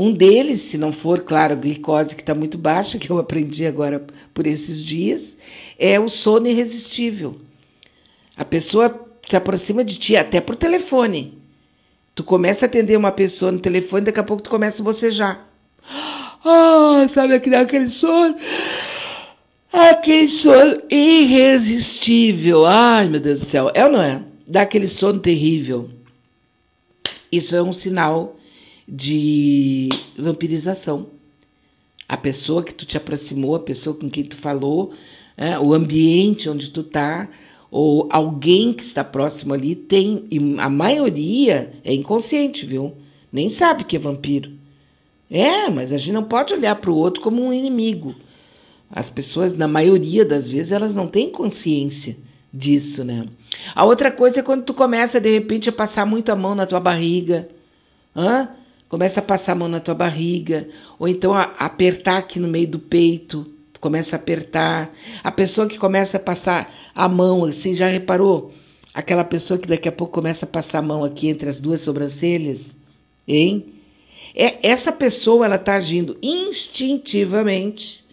Um 0.00 0.14
deles, 0.14 0.62
se 0.62 0.78
não 0.78 0.92
for, 0.92 1.20
claro, 1.20 1.52
a 1.52 1.56
glicose 1.56 2.16
que 2.16 2.22
está 2.22 2.34
muito 2.34 2.56
baixa, 2.56 2.98
que 2.98 3.10
eu 3.10 3.18
aprendi 3.18 3.66
agora 3.66 4.02
por 4.32 4.46
esses 4.46 4.82
dias, 4.82 5.36
é 5.78 6.00
o 6.00 6.08
sono 6.08 6.46
irresistível. 6.48 7.36
A 8.34 8.42
pessoa 8.42 8.98
se 9.28 9.36
aproxima 9.36 9.84
de 9.84 9.98
ti 9.98 10.16
até 10.16 10.40
por 10.40 10.56
telefone. 10.56 11.36
Tu 12.14 12.24
começa 12.24 12.64
a 12.64 12.66
atender 12.66 12.96
uma 12.96 13.12
pessoa 13.12 13.52
no 13.52 13.60
telefone, 13.60 14.06
daqui 14.06 14.18
a 14.18 14.24
pouco 14.24 14.42
tu 14.42 14.48
começa 14.48 14.80
a 14.80 14.84
bocejar. 14.86 15.46
Ah, 16.42 17.06
sabe 17.06 17.34
aquele 17.34 17.88
sono? 17.88 18.36
Aquele 19.70 20.30
sono 20.30 20.80
irresistível. 20.88 22.64
Ai, 22.64 23.06
meu 23.06 23.20
Deus 23.20 23.40
do 23.40 23.44
céu. 23.44 23.70
É 23.74 23.84
ou 23.84 23.92
não 23.92 24.00
é? 24.00 24.22
Dá 24.46 24.62
aquele 24.62 24.88
sono 24.88 25.18
terrível. 25.18 25.90
Isso 27.30 27.54
é 27.54 27.62
um 27.62 27.74
sinal 27.74 28.39
de 28.90 29.88
vampirização. 30.18 31.06
A 32.08 32.16
pessoa 32.16 32.64
que 32.64 32.74
tu 32.74 32.84
te 32.84 32.96
aproximou, 32.96 33.54
a 33.54 33.60
pessoa 33.60 33.94
com 33.94 34.10
quem 34.10 34.24
tu 34.24 34.36
falou, 34.36 34.92
é, 35.36 35.56
o 35.58 35.72
ambiente 35.72 36.50
onde 36.50 36.70
tu 36.70 36.82
tá, 36.82 37.28
ou 37.70 38.08
alguém 38.10 38.72
que 38.72 38.82
está 38.82 39.04
próximo 39.04 39.54
ali 39.54 39.76
tem, 39.76 40.24
e 40.28 40.40
a 40.58 40.68
maioria 40.68 41.72
é 41.84 41.94
inconsciente, 41.94 42.66
viu? 42.66 42.96
Nem 43.32 43.48
sabe 43.48 43.84
que 43.84 43.94
é 43.94 43.98
vampiro. 43.98 44.50
É, 45.30 45.70
mas 45.70 45.92
a 45.92 45.98
gente 45.98 46.12
não 46.12 46.24
pode 46.24 46.52
olhar 46.52 46.74
para 46.74 46.90
o 46.90 46.96
outro 46.96 47.22
como 47.22 47.40
um 47.40 47.52
inimigo. 47.52 48.16
As 48.90 49.08
pessoas, 49.08 49.56
na 49.56 49.68
maioria 49.68 50.24
das 50.24 50.48
vezes, 50.48 50.72
elas 50.72 50.96
não 50.96 51.06
têm 51.06 51.30
consciência 51.30 52.16
disso, 52.52 53.04
né? 53.04 53.28
A 53.72 53.84
outra 53.84 54.10
coisa 54.10 54.40
é 54.40 54.42
quando 54.42 54.64
tu 54.64 54.74
começa, 54.74 55.20
de 55.20 55.30
repente, 55.30 55.68
a 55.68 55.72
passar 55.72 56.04
muito 56.04 56.32
a 56.32 56.36
mão 56.36 56.56
na 56.56 56.66
tua 56.66 56.80
barriga. 56.80 57.48
Hã? 58.16 58.48
Começa 58.90 59.20
a 59.20 59.22
passar 59.22 59.52
a 59.52 59.54
mão 59.54 59.68
na 59.68 59.80
tua 59.80 59.94
barriga, 59.94 60.68
ou 60.98 61.08
então 61.08 61.32
a, 61.32 61.42
apertar 61.42 62.18
aqui 62.18 62.40
no 62.40 62.48
meio 62.48 62.66
do 62.66 62.78
peito, 62.80 63.46
começa 63.80 64.16
a 64.16 64.18
apertar. 64.18 64.92
A 65.22 65.30
pessoa 65.30 65.66
que 65.68 65.78
começa 65.78 66.18
a 66.18 66.20
passar 66.20 66.74
a 66.94 67.08
mão, 67.08 67.44
assim, 67.44 67.74
já 67.74 67.86
reparou? 67.86 68.52
Aquela 68.92 69.24
pessoa 69.24 69.58
que 69.58 69.68
daqui 69.68 69.88
a 69.88 69.92
pouco 69.92 70.12
começa 70.12 70.44
a 70.44 70.48
passar 70.48 70.80
a 70.80 70.82
mão 70.82 71.04
aqui 71.04 71.28
entre 71.28 71.48
as 71.48 71.60
duas 71.60 71.80
sobrancelhas, 71.80 72.76
hein? 73.26 73.64
É, 74.34 74.58
essa 74.68 74.92
pessoa 74.92 75.46
ela 75.46 75.54
está 75.54 75.76
agindo 75.76 76.18
instintivamente 76.20 78.04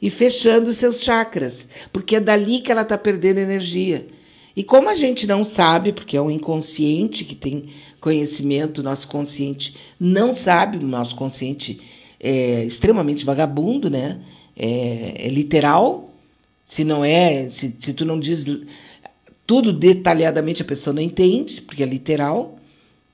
e 0.00 0.10
fechando 0.10 0.72
seus 0.72 1.02
chakras, 1.02 1.68
porque 1.92 2.16
é 2.16 2.20
dali 2.20 2.60
que 2.60 2.70
ela 2.70 2.82
está 2.82 2.96
perdendo 2.96 3.38
energia. 3.38 4.06
E 4.56 4.62
como 4.62 4.88
a 4.88 4.94
gente 4.94 5.26
não 5.26 5.44
sabe, 5.44 5.92
porque 5.92 6.16
é 6.16 6.22
um 6.22 6.30
inconsciente 6.30 7.24
que 7.24 7.34
tem 7.34 7.70
conhecimento, 8.00 8.82
nosso 8.82 9.06
consciente 9.06 9.76
não 9.98 10.32
sabe, 10.32 10.78
nosso 10.78 11.14
consciente 11.14 11.80
é 12.18 12.64
extremamente 12.64 13.24
vagabundo, 13.24 13.88
né? 13.88 14.20
É, 14.56 15.26
é 15.26 15.28
literal. 15.28 16.10
Se 16.64 16.84
não 16.84 17.04
é, 17.04 17.48
se, 17.48 17.74
se 17.78 17.92
tu 17.92 18.04
não 18.04 18.18
diz 18.20 18.44
tudo 19.46 19.72
detalhadamente, 19.72 20.62
a 20.62 20.64
pessoa 20.64 20.94
não 20.94 21.02
entende, 21.02 21.60
porque 21.62 21.82
é 21.82 21.86
literal, 21.86 22.58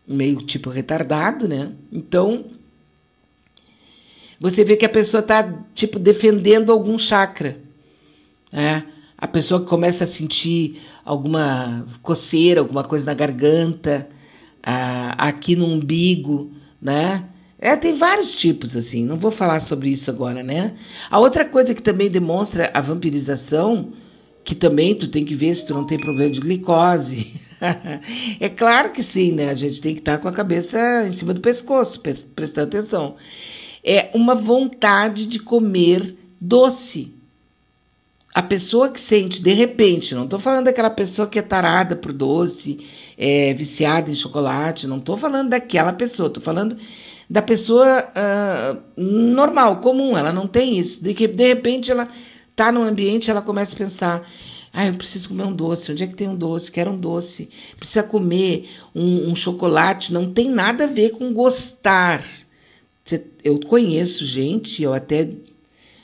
meio 0.07 0.43
tipo 0.43 0.69
retardado, 0.69 1.49
né? 1.49 1.73
Então, 1.91 2.45
você 4.39 4.65
vê 4.65 4.77
que 4.77 4.85
a 4.85 4.91
pessoa 4.91 5.21
está 5.21 5.65
tipo 5.75 5.99
defendendo 5.99 6.71
algum 6.71 6.99
chakra, 6.99 7.57
né? 8.53 8.87
A 9.17 9.27
pessoa 9.27 9.65
começa 9.65 10.05
a 10.05 10.07
sentir 10.07 10.83
alguma 11.03 11.87
coceira, 12.03 12.61
alguma 12.61 12.85
coisa 12.85 13.07
na 13.07 13.15
garganta, 13.15 14.07
aqui 14.67 15.55
no 15.55 15.67
umbigo, 15.67 16.53
né? 16.83 17.25
É, 17.59 17.75
tem 17.75 17.97
vários 17.97 18.35
tipos, 18.35 18.77
assim, 18.77 19.05
não 19.05 19.17
vou 19.17 19.31
falar 19.31 19.61
sobre 19.61 19.89
isso 19.89 20.11
agora, 20.11 20.43
né? 20.43 20.75
A 21.11 21.19
outra 21.19 21.45
coisa 21.45 21.75
que 21.75 21.83
também 21.83 22.11
demonstra 22.11 22.71
a 22.75 22.81
vampirização, 22.81 23.93
que 24.45 24.55
também 24.55 24.95
tu 24.95 25.09
tem 25.09 25.25
que 25.25 25.35
ver 25.35 25.55
se 25.55 25.65
tu 25.65 25.73
não 25.73 25.87
tem 25.87 25.99
problema 25.99 26.31
de 26.31 26.41
glicose. 26.41 27.41
é 28.39 28.49
claro 28.49 28.93
que 28.93 29.03
sim, 29.03 29.33
né? 29.33 29.49
A 29.51 29.55
gente 29.55 29.81
tem 29.81 29.95
que 29.95 30.01
estar 30.01 30.19
com 30.19 30.29
a 30.29 30.33
cabeça 30.33 31.07
em 31.07 31.13
cima 31.13 31.33
do 31.33 31.41
pescoço, 31.41 32.01
prestando 32.01 32.77
atenção. 32.77 33.17
É 33.83 34.11
uma 34.13 34.35
vontade 34.35 35.27
de 35.27 35.39
comer 35.39 36.15
doce. 36.41 37.15
A 38.35 38.43
pessoa 38.43 38.91
que 38.91 39.01
sente 39.01 39.41
de 39.41 39.55
repente, 39.55 40.15
não 40.15 40.25
estou 40.25 40.39
falando 40.39 40.67
daquela 40.67 40.91
pessoa 40.91 41.27
que 41.27 41.39
é 41.39 41.43
tarada 41.43 41.97
por 41.97 42.13
doce, 42.13 42.81
é, 43.17 43.55
viciada 43.55 44.11
em 44.11 44.15
chocolate, 44.15 44.87
não 44.87 44.99
estou 44.99 45.17
falando 45.17 45.51
daquela 45.51 45.93
pessoa, 45.93 46.29
estou 46.29 46.43
falando 46.43 46.77
da 47.29 47.43
pessoa 47.43 48.09
uh, 48.09 49.01
normal, 49.01 49.81
comum, 49.81 50.17
ela 50.17 50.33
não 50.33 50.47
tem 50.47 50.79
isso. 50.79 51.03
De 51.03 51.13
que 51.13 51.27
de 51.27 51.47
repente 51.47 51.91
ela 51.91 52.09
está 52.51 52.71
num 52.71 52.83
ambiente, 52.83 53.31
ela 53.31 53.43
começa 53.43 53.75
a 53.75 53.79
pensar: 53.79 54.31
Ah, 54.73 54.87
eu 54.87 54.95
preciso 54.95 55.29
comer 55.29 55.45
um 55.45 55.53
doce. 55.53 55.91
Onde 55.91 56.05
é 56.05 56.07
que 56.07 56.15
tem 56.15 56.29
um 56.29 56.37
doce? 56.37 56.71
Quero 56.71 56.93
um 56.93 56.99
doce. 56.99 57.49
Precisa 57.79 58.03
comer 58.03 58.71
um, 58.95 59.31
um 59.31 59.35
chocolate. 59.35 60.13
Não 60.13 60.33
tem 60.33 60.49
nada 60.51 60.85
a 60.85 60.89
ver 60.89 61.11
com 61.11 61.33
gostar. 61.33 62.25
Eu 63.43 63.61
conheço 63.61 64.27
gente, 64.27 64.83
eu 64.83 64.93
até 64.93 65.29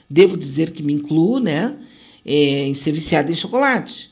devo 0.08 0.36
dizer 0.36 0.70
que 0.70 0.82
me 0.82 0.92
incluo, 0.92 1.40
né? 1.40 1.76
É, 2.24 2.66
em 2.66 2.74
ser 2.74 2.92
viciada 2.92 3.32
em 3.32 3.34
chocolate. 3.34 4.11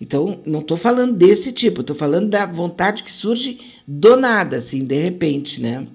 Então, 0.00 0.40
não 0.46 0.60
estou 0.60 0.76
falando 0.76 1.14
desse 1.14 1.52
tipo, 1.52 1.82
estou 1.82 1.94
falando 1.94 2.30
da 2.30 2.46
vontade 2.46 3.02
que 3.02 3.12
surge 3.12 3.60
do 3.86 4.16
nada, 4.16 4.56
assim, 4.56 4.84
de 4.84 4.98
repente, 5.00 5.60
né? 5.60 5.86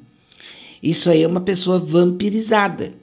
Isso 0.81 1.09
aí 1.09 1.23
é 1.23 1.27
uma 1.27 1.41
pessoa 1.41 1.79
vampirizada. 1.79 2.93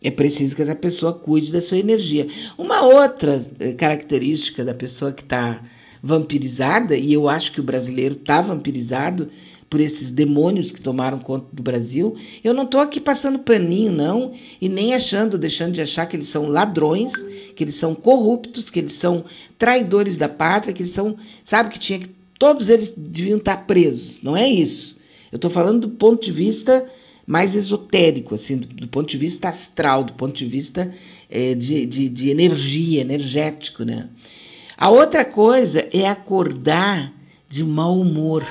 É 0.00 0.10
preciso 0.10 0.54
que 0.54 0.62
essa 0.62 0.74
pessoa 0.74 1.12
cuide 1.12 1.50
da 1.50 1.60
sua 1.60 1.78
energia. 1.78 2.28
Uma 2.56 2.82
outra 2.82 3.44
eh, 3.58 3.72
característica 3.72 4.64
da 4.64 4.74
pessoa 4.74 5.12
que 5.12 5.22
está 5.22 5.62
vampirizada, 6.02 6.96
e 6.96 7.12
eu 7.12 7.28
acho 7.28 7.52
que 7.52 7.60
o 7.60 7.64
brasileiro 7.64 8.14
está 8.14 8.40
vampirizado, 8.40 9.30
por 9.72 9.80
esses 9.80 10.10
demônios 10.10 10.70
que 10.70 10.82
tomaram 10.82 11.18
conta 11.18 11.46
do 11.50 11.62
Brasil. 11.62 12.14
Eu 12.44 12.52
não 12.52 12.64
estou 12.64 12.78
aqui 12.78 13.00
passando 13.00 13.38
paninho, 13.38 13.90
não, 13.90 14.34
e 14.60 14.68
nem 14.68 14.92
achando, 14.92 15.38
deixando 15.38 15.72
de 15.72 15.80
achar 15.80 16.04
que 16.04 16.14
eles 16.14 16.28
são 16.28 16.46
ladrões, 16.46 17.10
que 17.56 17.64
eles 17.64 17.76
são 17.76 17.94
corruptos, 17.94 18.68
que 18.68 18.80
eles 18.80 18.92
são 18.92 19.24
traidores 19.56 20.18
da 20.18 20.28
pátria, 20.28 20.74
que 20.74 20.82
eles 20.82 20.92
são, 20.92 21.16
sabe, 21.42 21.70
que 21.70 21.78
tinha 21.78 22.00
que 22.00 22.10
todos 22.38 22.68
eles 22.68 22.92
deviam 22.94 23.38
estar 23.38 23.66
presos. 23.66 24.22
Não 24.22 24.36
é 24.36 24.46
isso. 24.46 24.94
Eu 25.32 25.36
estou 25.36 25.50
falando 25.50 25.88
do 25.88 25.88
ponto 25.88 26.22
de 26.22 26.32
vista 26.32 26.86
mais 27.26 27.54
esotérico, 27.54 28.34
assim, 28.34 28.58
do, 28.58 28.66
do, 28.66 28.88
ponto 28.88 29.08
de 29.08 29.16
vista 29.16 29.48
astral, 29.48 30.04
do 30.04 30.12
ponto 30.12 30.34
de 30.34 30.44
vista 30.44 30.94
é, 31.30 31.54
de, 31.54 31.86
de, 31.86 32.10
de 32.10 32.28
energia, 32.28 33.00
energético, 33.00 33.84
né? 33.84 34.10
A 34.76 34.90
outra 34.90 35.24
coisa 35.24 35.88
é 35.94 36.06
acordar 36.06 37.10
de 37.48 37.64
mau 37.64 37.98
humor. 37.98 38.46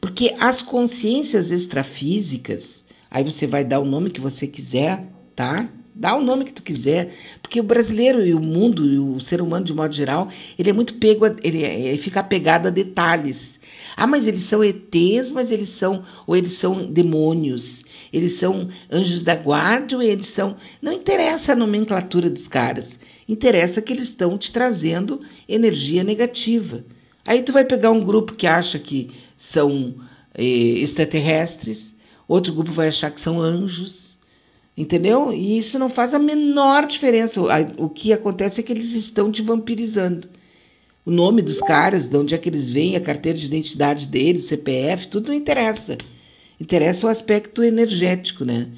Porque 0.00 0.34
as 0.38 0.62
consciências 0.62 1.50
extrafísicas, 1.50 2.84
aí 3.10 3.22
você 3.22 3.46
vai 3.46 3.64
dar 3.64 3.80
o 3.80 3.84
nome 3.84 4.10
que 4.10 4.20
você 4.20 4.46
quiser, 4.46 5.06
tá? 5.36 5.68
Dá 5.94 6.16
o 6.16 6.22
nome 6.22 6.46
que 6.46 6.52
tu 6.52 6.62
quiser, 6.62 7.14
porque 7.42 7.60
o 7.60 7.64
brasileiro 7.64 8.24
e 8.24 8.32
o 8.32 8.40
mundo 8.40 8.86
e 8.86 8.98
o 8.98 9.20
ser 9.20 9.42
humano 9.42 9.66
de 9.66 9.74
modo 9.74 9.94
geral, 9.94 10.30
ele 10.58 10.70
é 10.70 10.72
muito 10.72 10.94
pego, 10.94 11.26
a, 11.26 11.36
ele, 11.42 11.62
ele 11.62 11.98
fica 11.98 12.20
apegado 12.20 12.68
a 12.68 12.70
detalhes. 12.70 13.60
Ah, 13.94 14.06
mas 14.06 14.26
eles 14.26 14.44
são 14.44 14.64
ETs, 14.64 15.30
mas 15.30 15.50
eles 15.50 15.68
são 15.68 16.04
ou 16.26 16.34
eles 16.34 16.54
são 16.54 16.90
demônios, 16.90 17.84
eles 18.10 18.34
são 18.34 18.70
anjos 18.90 19.22
da 19.22 19.36
guarda, 19.36 19.96
ou 19.96 20.02
eles 20.02 20.28
são, 20.28 20.56
não 20.80 20.92
interessa 20.92 21.52
a 21.52 21.56
nomenclatura 21.56 22.30
dos 22.30 22.48
caras. 22.48 22.98
Interessa 23.28 23.82
que 23.82 23.92
eles 23.92 24.04
estão 24.04 24.38
te 24.38 24.50
trazendo 24.52 25.20
energia 25.46 26.02
negativa. 26.02 26.82
Aí 27.26 27.42
tu 27.42 27.52
vai 27.52 27.64
pegar 27.64 27.90
um 27.90 28.02
grupo 28.02 28.34
que 28.34 28.46
acha 28.46 28.78
que 28.78 29.10
são 29.40 29.94
eh, 30.34 30.44
extraterrestres, 30.82 31.96
outro 32.28 32.52
grupo 32.52 32.72
vai 32.72 32.88
achar 32.88 33.10
que 33.10 33.18
são 33.18 33.40
anjos, 33.40 34.18
entendeu? 34.76 35.32
E 35.32 35.56
isso 35.56 35.78
não 35.78 35.88
faz 35.88 36.12
a 36.12 36.18
menor 36.18 36.86
diferença. 36.86 37.40
O 37.78 37.88
que 37.88 38.12
acontece 38.12 38.60
é 38.60 38.62
que 38.62 38.70
eles 38.70 38.92
estão 38.92 39.32
te 39.32 39.40
vampirizando. 39.40 40.28
O 41.06 41.10
nome 41.10 41.40
dos 41.40 41.58
caras, 41.58 42.06
de 42.06 42.14
onde 42.18 42.34
é 42.34 42.38
que 42.38 42.50
eles 42.50 42.68
vêm, 42.68 42.96
a 42.96 43.00
carteira 43.00 43.38
de 43.38 43.46
identidade 43.46 44.06
deles, 44.06 44.44
CPF, 44.44 45.08
tudo 45.08 45.28
não 45.28 45.34
interessa. 45.34 45.96
Interessa 46.60 47.06
o 47.06 47.10
aspecto 47.10 47.62
energético, 47.62 48.44
né? 48.44 48.68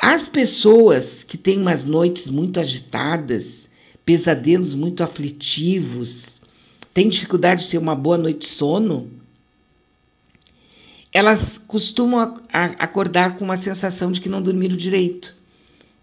As 0.00 0.28
pessoas 0.28 1.24
que 1.24 1.36
têm 1.36 1.58
umas 1.58 1.84
noites 1.84 2.28
muito 2.28 2.60
agitadas, 2.60 3.68
pesadelos 4.04 4.72
muito 4.72 5.02
aflitivos, 5.02 6.40
têm 6.92 7.08
dificuldade 7.08 7.64
de 7.64 7.70
ter 7.70 7.78
uma 7.78 7.96
boa 7.96 8.16
noite 8.16 8.46
de 8.46 8.54
sono, 8.54 9.23
elas 11.14 11.56
costumam 11.56 12.40
acordar 12.52 13.36
com 13.36 13.44
uma 13.44 13.56
sensação 13.56 14.10
de 14.10 14.20
que 14.20 14.28
não 14.28 14.42
dormiram 14.42 14.76
direito, 14.76 15.32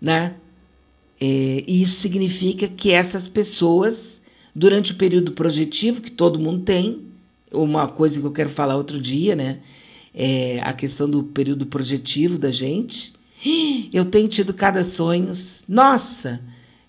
né? 0.01 0.35
É, 1.19 1.65
e 1.67 1.81
isso 1.81 1.99
significa 1.99 2.69
que 2.69 2.91
essas 2.91 3.27
pessoas, 3.27 4.21
durante 4.55 4.93
o 4.93 4.95
período 4.95 5.33
projetivo, 5.33 5.99
que 5.99 6.09
todo 6.09 6.39
mundo 6.39 6.63
tem, 6.63 7.01
uma 7.51 7.89
coisa 7.89 8.21
que 8.21 8.25
eu 8.25 8.31
quero 8.31 8.49
falar 8.49 8.77
outro 8.77 9.01
dia, 9.01 9.35
né? 9.35 9.59
É 10.15 10.61
a 10.63 10.71
questão 10.71 11.09
do 11.09 11.23
período 11.23 11.65
projetivo 11.65 12.37
da 12.37 12.49
gente. 12.49 13.13
Eu 13.91 14.05
tenho 14.05 14.29
tido 14.29 14.53
cada 14.53 14.83
sonho, 14.83 15.33
nossa, 15.67 16.39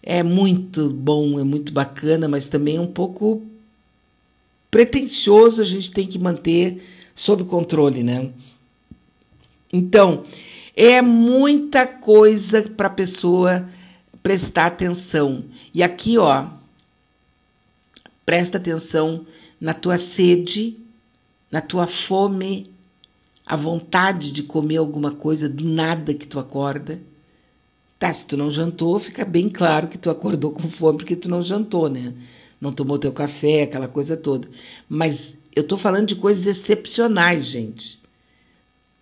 é 0.03 0.23
muito 0.23 0.89
bom, 0.91 1.41
é 1.41 1.43
muito 1.43 1.73
bacana, 1.73 2.29
mas 2.29 2.49
também 2.49 2.77
é 2.77 2.81
um 2.81 2.87
pouco 2.87 3.43
pretensioso, 4.71 5.61
a 5.61 5.65
gente 5.65 5.91
tem 5.91 6.07
que 6.07 6.19
manter 6.19 6.83
sob 7.15 7.45
controle, 7.45 8.03
né? 8.03 8.31
Então, 9.73 10.25
é 10.77 11.01
muita 11.01 11.87
coisa 11.87 12.63
para 12.63 12.89
a 12.89 12.91
pessoa 12.91 13.69
prestar 14.23 14.67
atenção. 14.67 15.45
E 15.75 15.83
aqui, 15.83 16.19
ó, 16.19 16.47
presta 18.25 18.59
atenção 18.59 19.27
na 19.61 19.75
tua 19.75 19.99
sede, 19.99 20.77
na 21.51 21.61
tua 21.61 21.87
fome, 21.87 22.71
a 23.45 23.57
vontade 23.57 24.31
de 24.31 24.43
comer 24.43 24.77
alguma 24.77 25.11
coisa 25.11 25.49
do 25.49 25.65
nada 25.65 26.15
que 26.15 26.27
tu 26.27 26.39
acorda. 26.39 27.01
Tá, 27.99 28.13
se 28.13 28.27
tu 28.27 28.37
não 28.37 28.51
jantou, 28.51 28.99
fica 28.99 29.25
bem 29.25 29.49
claro 29.49 29.89
que 29.89 29.99
tu 29.99 30.11
acordou 30.11 30.51
com 30.51 30.69
fome 30.69 30.99
porque 30.99 31.15
tu 31.15 31.29
não 31.29 31.43
jantou, 31.43 31.89
né? 31.89 32.15
Não 32.61 32.73
tomou 32.73 32.99
teu 32.99 33.13
café, 33.13 33.63
aquela 33.63 33.89
coisa 33.89 34.17
toda. 34.17 34.49
Mas 34.89 35.37
eu 35.55 35.63
estou 35.63 35.77
falando 35.77 36.09
de 36.09 36.17
coisas 36.17 36.47
excepcionais, 36.47 37.47
gente. 37.47 38.01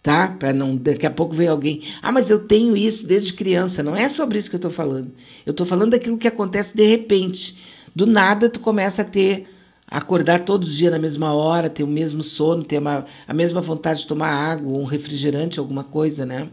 Tá? 0.03 0.29
Para 0.29 0.53
não. 0.53 0.77
Daqui 0.77 1.07
a 1.07 1.11
pouco 1.11 1.35
vem 1.35 1.49
alguém. 1.49 1.83
Ah, 2.03 2.11
mas 2.11 2.31
eu 2.31 2.47
tenho 2.47 2.77
isso 2.77 3.07
desde 3.07 3.33
criança. 3.33 3.83
Não 3.83 3.95
é 3.95 4.09
sobre 4.09 4.39
isso 4.39 4.49
que 4.49 4.57
eu 4.57 4.59
estou 4.59 4.71
falando. 4.71 5.13
Eu 5.45 5.51
estou 5.51 5.67
falando 5.67 5.91
daquilo 5.91 6.19
que 6.19 6.29
acontece 6.29 6.77
de 6.77 6.87
repente. 6.87 7.57
Do 7.95 8.07
nada, 8.07 8.49
tu 8.49 8.61
começa 8.61 9.03
a 9.03 9.05
ter. 9.05 9.47
Acordar 9.87 10.45
todos 10.45 10.69
os 10.69 10.77
dias 10.77 10.93
na 10.93 11.01
mesma 11.01 11.35
hora, 11.35 11.69
ter 11.69 11.83
o 11.83 11.87
mesmo 11.87 12.23
sono, 12.23 12.63
ter 12.63 12.79
uma, 12.79 13.07
a 13.27 13.35
mesma 13.35 13.61
vontade 13.61 14.03
de 14.03 14.07
tomar 14.07 14.31
água, 14.31 14.79
um 14.79 14.85
refrigerante, 14.85 15.59
alguma 15.59 15.83
coisa, 15.83 16.25
né? 16.25 16.49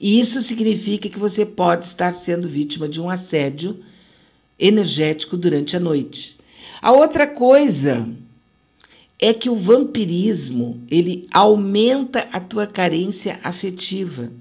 E 0.00 0.20
isso 0.20 0.40
significa 0.40 1.08
que 1.08 1.18
você 1.18 1.44
pode 1.44 1.86
estar 1.86 2.12
sendo 2.12 2.48
vítima 2.48 2.88
de 2.88 3.00
um 3.00 3.10
assédio 3.10 3.80
energético 4.56 5.36
durante 5.36 5.76
a 5.76 5.80
noite. 5.80 6.38
A 6.80 6.92
outra 6.92 7.26
coisa 7.26 8.06
é 9.20 9.34
que 9.34 9.50
o 9.50 9.54
vampirismo 9.54 10.82
ele 10.90 11.28
aumenta 11.30 12.28
a 12.32 12.40
tua 12.40 12.66
carência 12.66 13.38
afetiva. 13.44 14.32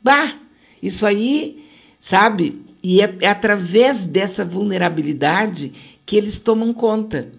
Bah, 0.00 0.38
isso 0.80 1.04
aí, 1.04 1.64
sabe? 1.98 2.62
E 2.82 3.00
é, 3.00 3.16
é 3.20 3.26
através 3.26 4.06
dessa 4.06 4.44
vulnerabilidade 4.44 5.72
que 6.06 6.16
eles 6.16 6.38
tomam 6.38 6.72
conta, 6.72 7.32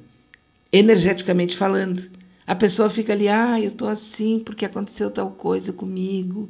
energeticamente 0.74 1.56
falando. 1.56 2.04
A 2.46 2.54
pessoa 2.54 2.90
fica 2.90 3.14
ali, 3.14 3.30
ah, 3.30 3.60
eu 3.60 3.72
tô 3.72 3.88
assim 3.88 4.40
porque 4.44 4.66
aconteceu 4.66 5.10
tal 5.10 5.32
coisa 5.32 5.72
comigo. 5.72 6.50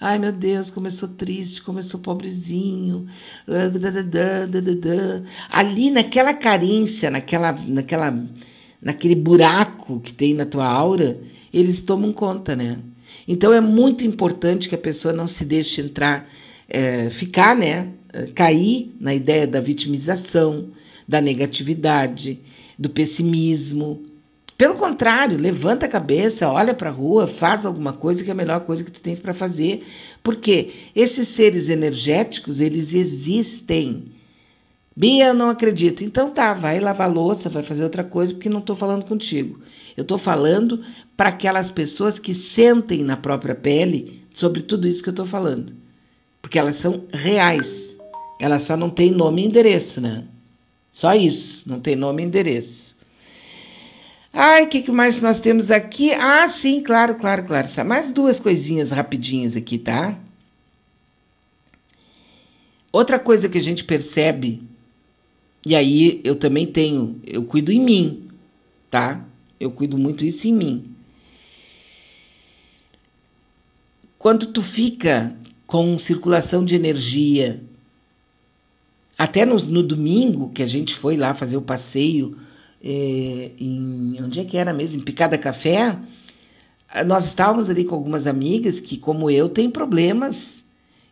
Ai, 0.00 0.18
meu 0.18 0.32
Deus, 0.32 0.70
como 0.70 0.86
eu 0.86 0.90
sou 0.90 1.08
triste, 1.08 1.62
como 1.62 1.78
eu 1.78 1.82
sou 1.82 2.00
pobrezinho. 2.00 3.06
Ali 5.50 5.90
naquela 5.90 6.34
carência, 6.34 7.10
naquela, 7.10 7.52
naquela 7.52 8.10
naquele 8.80 9.14
buraco 9.14 10.00
que 10.00 10.12
tem 10.12 10.34
na 10.34 10.46
tua 10.46 10.66
aura, 10.66 11.18
eles 11.52 11.82
tomam 11.82 12.12
conta, 12.12 12.56
né? 12.56 12.78
Então 13.26 13.52
é 13.52 13.60
muito 13.60 14.04
importante 14.04 14.68
que 14.68 14.74
a 14.74 14.78
pessoa 14.78 15.12
não 15.12 15.26
se 15.26 15.44
deixe 15.44 15.80
entrar, 15.80 16.28
é, 16.68 17.10
ficar, 17.10 17.54
né? 17.54 17.88
Cair 18.34 18.92
na 18.98 19.14
ideia 19.14 19.46
da 19.46 19.60
vitimização, 19.60 20.70
da 21.06 21.20
negatividade, 21.20 22.40
do 22.78 22.90
pessimismo. 22.90 24.02
Pelo 24.56 24.74
contrário, 24.74 25.38
levanta 25.38 25.86
a 25.86 25.88
cabeça, 25.88 26.50
olha 26.50 26.74
para 26.74 26.90
a 26.90 26.92
rua, 26.92 27.26
faz 27.26 27.64
alguma 27.64 27.92
coisa 27.92 28.22
que 28.22 28.30
é 28.30 28.32
a 28.32 28.36
melhor 28.36 28.60
coisa 28.60 28.84
que 28.84 28.90
tu 28.90 29.00
tem 29.00 29.16
para 29.16 29.32
fazer, 29.32 29.86
porque 30.22 30.70
esses 30.94 31.28
seres 31.28 31.68
energéticos, 31.68 32.60
eles 32.60 32.92
existem 32.92 34.04
Bia, 35.00 35.28
eu 35.28 35.34
não 35.34 35.48
acredito. 35.48 36.04
Então 36.04 36.30
tá, 36.30 36.52
vai 36.52 36.78
lavar 36.78 37.10
louça, 37.10 37.48
vai 37.48 37.62
fazer 37.62 37.84
outra 37.84 38.04
coisa, 38.04 38.34
porque 38.34 38.50
não 38.50 38.60
estou 38.60 38.76
falando 38.76 39.06
contigo. 39.06 39.58
Eu 39.96 40.02
estou 40.02 40.18
falando 40.18 40.84
para 41.16 41.30
aquelas 41.30 41.70
pessoas 41.70 42.18
que 42.18 42.34
sentem 42.34 43.02
na 43.02 43.16
própria 43.16 43.54
pele 43.54 44.22
sobre 44.34 44.60
tudo 44.60 44.86
isso 44.86 45.02
que 45.02 45.08
eu 45.08 45.12
estou 45.12 45.24
falando. 45.24 45.72
Porque 46.42 46.58
elas 46.58 46.76
são 46.76 47.04
reais. 47.14 47.96
Elas 48.38 48.60
só 48.60 48.76
não 48.76 48.90
têm 48.90 49.10
nome 49.10 49.40
e 49.40 49.46
endereço, 49.46 50.02
né? 50.02 50.24
Só 50.92 51.14
isso, 51.14 51.62
não 51.66 51.80
tem 51.80 51.96
nome 51.96 52.22
e 52.22 52.26
endereço. 52.26 52.94
Ai, 54.30 54.64
o 54.64 54.68
que, 54.68 54.82
que 54.82 54.90
mais 54.90 55.18
nós 55.22 55.40
temos 55.40 55.70
aqui? 55.70 56.12
Ah, 56.12 56.46
sim, 56.50 56.82
claro, 56.82 57.14
claro, 57.14 57.44
claro. 57.44 57.68
Mais 57.86 58.12
duas 58.12 58.38
coisinhas 58.38 58.90
rapidinhas 58.90 59.56
aqui, 59.56 59.78
tá? 59.78 60.18
Outra 62.92 63.18
coisa 63.18 63.48
que 63.48 63.56
a 63.56 63.62
gente 63.62 63.82
percebe 63.82 64.68
E 65.64 65.74
aí 65.74 66.20
eu 66.24 66.36
também 66.36 66.66
tenho, 66.66 67.20
eu 67.26 67.44
cuido 67.44 67.70
em 67.70 67.80
mim, 67.80 68.28
tá? 68.90 69.24
Eu 69.58 69.70
cuido 69.70 69.98
muito 69.98 70.24
isso 70.24 70.46
em 70.46 70.54
mim. 70.54 70.84
Quando 74.18 74.46
tu 74.46 74.62
fica 74.62 75.34
com 75.66 75.98
circulação 75.98 76.64
de 76.64 76.74
energia, 76.74 77.62
até 79.16 79.44
no, 79.44 79.56
no 79.56 79.82
domingo 79.82 80.50
que 80.50 80.62
a 80.62 80.66
gente 80.66 80.94
foi 80.94 81.16
lá 81.16 81.34
fazer 81.34 81.56
o 81.56 81.62
passeio, 81.62 82.38
é, 82.82 83.50
em 83.58 84.16
onde 84.22 84.40
é 84.40 84.44
que 84.44 84.56
era 84.56 84.72
mesmo? 84.72 85.00
Em 85.00 85.04
Picada 85.04 85.36
Café, 85.36 85.96
nós 87.06 87.26
estávamos 87.26 87.68
ali 87.68 87.84
com 87.84 87.94
algumas 87.94 88.26
amigas 88.26 88.80
que, 88.80 88.96
como 88.96 89.30
eu, 89.30 89.48
têm 89.48 89.70
problemas 89.70 90.64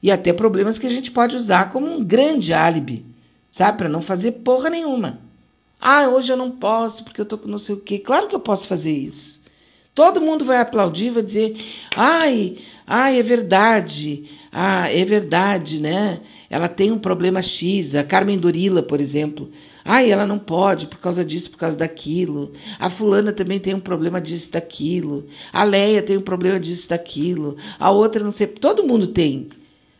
e 0.02 0.10
até 0.10 0.32
problemas 0.32 0.78
que 0.78 0.86
a 0.86 0.90
gente 0.90 1.10
pode 1.10 1.36
usar 1.36 1.70
como 1.70 1.86
um 1.86 2.02
grande 2.02 2.52
álibi, 2.52 3.04
sabe? 3.50 3.78
Para 3.78 3.88
não 3.88 4.00
fazer 4.00 4.32
porra 4.32 4.70
nenhuma. 4.70 5.20
Ah, 5.80 6.08
hoje 6.08 6.32
eu 6.32 6.36
não 6.36 6.50
posso 6.50 7.04
porque 7.04 7.20
eu 7.20 7.26
tô 7.26 7.38
com 7.38 7.48
não 7.48 7.58
sei 7.58 7.74
o 7.74 7.80
quê. 7.80 7.98
Claro 7.98 8.28
que 8.28 8.34
eu 8.34 8.40
posso 8.40 8.66
fazer 8.66 8.92
isso. 8.92 9.40
Todo 9.94 10.20
mundo 10.20 10.44
vai 10.44 10.58
aplaudir, 10.58 11.10
vai 11.10 11.22
dizer: 11.22 11.56
ai, 11.96 12.58
ai, 12.86 13.18
é 13.18 13.22
verdade, 13.22 14.30
ah, 14.52 14.90
é 14.92 15.04
verdade, 15.04 15.80
né? 15.80 16.20
Ela 16.50 16.68
tem 16.68 16.90
um 16.90 16.98
problema 16.98 17.42
X. 17.42 17.94
A 17.94 18.02
Carmen 18.02 18.38
Dorila, 18.38 18.82
por 18.82 19.00
exemplo. 19.00 19.50
Ai, 19.84 20.10
ela 20.10 20.26
não 20.26 20.38
pode 20.38 20.86
por 20.86 20.98
causa 20.98 21.24
disso, 21.24 21.50
por 21.50 21.58
causa 21.58 21.76
daquilo. 21.76 22.52
A 22.78 22.90
fulana 22.90 23.32
também 23.32 23.58
tem 23.58 23.74
um 23.74 23.80
problema 23.80 24.20
disso, 24.20 24.52
daquilo. 24.52 25.26
A 25.52 25.64
Leia 25.64 26.02
tem 26.02 26.16
um 26.16 26.22
problema 26.22 26.60
disso, 26.60 26.88
daquilo. 26.88 27.56
A 27.78 27.90
outra 27.90 28.22
não 28.22 28.32
sei. 28.32 28.46
Todo 28.46 28.86
mundo 28.86 29.08
tem. 29.08 29.48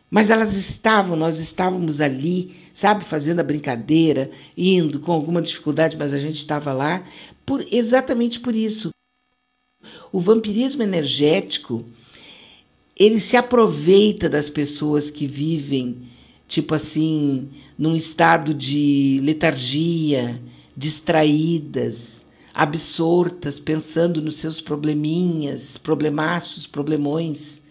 Mas 0.09 0.29
elas 0.29 0.55
estavam, 0.55 1.15
nós 1.15 1.39
estávamos 1.39 2.01
ali, 2.01 2.55
sabe, 2.79 3.03
fazendo 3.03 3.41
a 3.41 3.43
brincadeira, 3.43 4.31
indo 4.57 4.99
com 4.99 5.11
alguma 5.11 5.41
dificuldade, 5.41 5.97
mas 5.97 6.13
a 6.13 6.17
gente 6.17 6.37
estava 6.37 6.71
lá 6.71 7.05
por 7.45 7.65
exatamente 7.71 8.39
por 8.39 8.55
isso. 8.55 8.89
O 10.11 10.19
vampirismo 10.19 10.81
energético, 10.81 11.83
ele 12.95 13.19
se 13.19 13.35
aproveita 13.35 14.29
das 14.29 14.49
pessoas 14.49 15.09
que 15.09 15.27
vivem, 15.27 16.07
tipo 16.47 16.73
assim, 16.73 17.49
num 17.77 17.95
estado 17.95 18.53
de 18.53 19.19
letargia, 19.23 20.41
distraídas, 20.75 22.25
absortas, 22.53 23.59
pensando 23.59 24.21
nos 24.21 24.37
seus 24.37 24.61
probleminhas, 24.61 25.77
problemaços, 25.77 26.65
problemões 26.65 27.61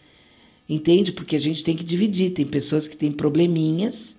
Entende? 0.68 1.12
Porque 1.12 1.34
a 1.34 1.40
gente 1.40 1.64
tem 1.64 1.74
que 1.74 1.84
dividir. 1.84 2.32
Tem 2.32 2.44
pessoas 2.44 2.86
que 2.86 2.96
têm 2.96 3.10
probleminhas, 3.10 4.16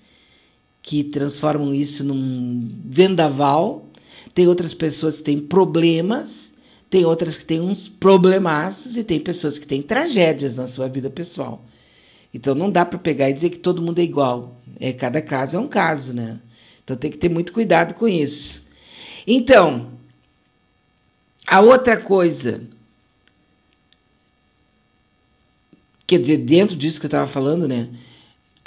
que 0.81 1.03
transformam 1.03 1.73
isso 1.73 2.03
num 2.03 2.69
vendaval. 2.85 3.85
Tem 4.33 4.47
outras 4.47 4.73
pessoas 4.73 5.17
que 5.17 5.23
têm 5.23 5.39
problemas. 5.39 6.53
Tem 6.89 7.05
outras 7.05 7.37
que 7.37 7.45
têm 7.45 7.59
uns 7.59 7.87
problemaços. 7.87 8.97
E 8.97 9.03
tem 9.03 9.19
pessoas 9.19 9.57
que 9.57 9.67
têm 9.67 9.81
tragédias 9.81 10.55
na 10.55 10.67
sua 10.67 10.87
vida 10.87 11.09
pessoal. 11.09 11.63
Então 12.33 12.53
não 12.53 12.69
dá 12.69 12.85
para 12.85 12.99
pegar 12.99 13.29
e 13.29 13.33
dizer 13.33 13.49
que 13.49 13.57
todo 13.57 13.81
mundo 13.81 13.99
é 13.99 14.03
igual. 14.03 14.55
É, 14.79 14.93
cada 14.93 15.21
caso 15.21 15.57
é 15.57 15.59
um 15.59 15.67
caso, 15.67 16.13
né? 16.13 16.39
Então 16.83 16.95
tem 16.95 17.11
que 17.11 17.17
ter 17.17 17.29
muito 17.29 17.51
cuidado 17.51 17.93
com 17.93 18.07
isso. 18.07 18.61
Então, 19.25 19.91
a 21.45 21.59
outra 21.59 21.97
coisa 21.97 22.61
Quer 26.09 26.21
dizer, 26.21 26.37
dentro 26.37 26.75
disso 26.75 26.99
que 26.99 27.05
eu 27.05 27.09
estava 27.09 27.27
falando, 27.27 27.67
né? 27.67 27.87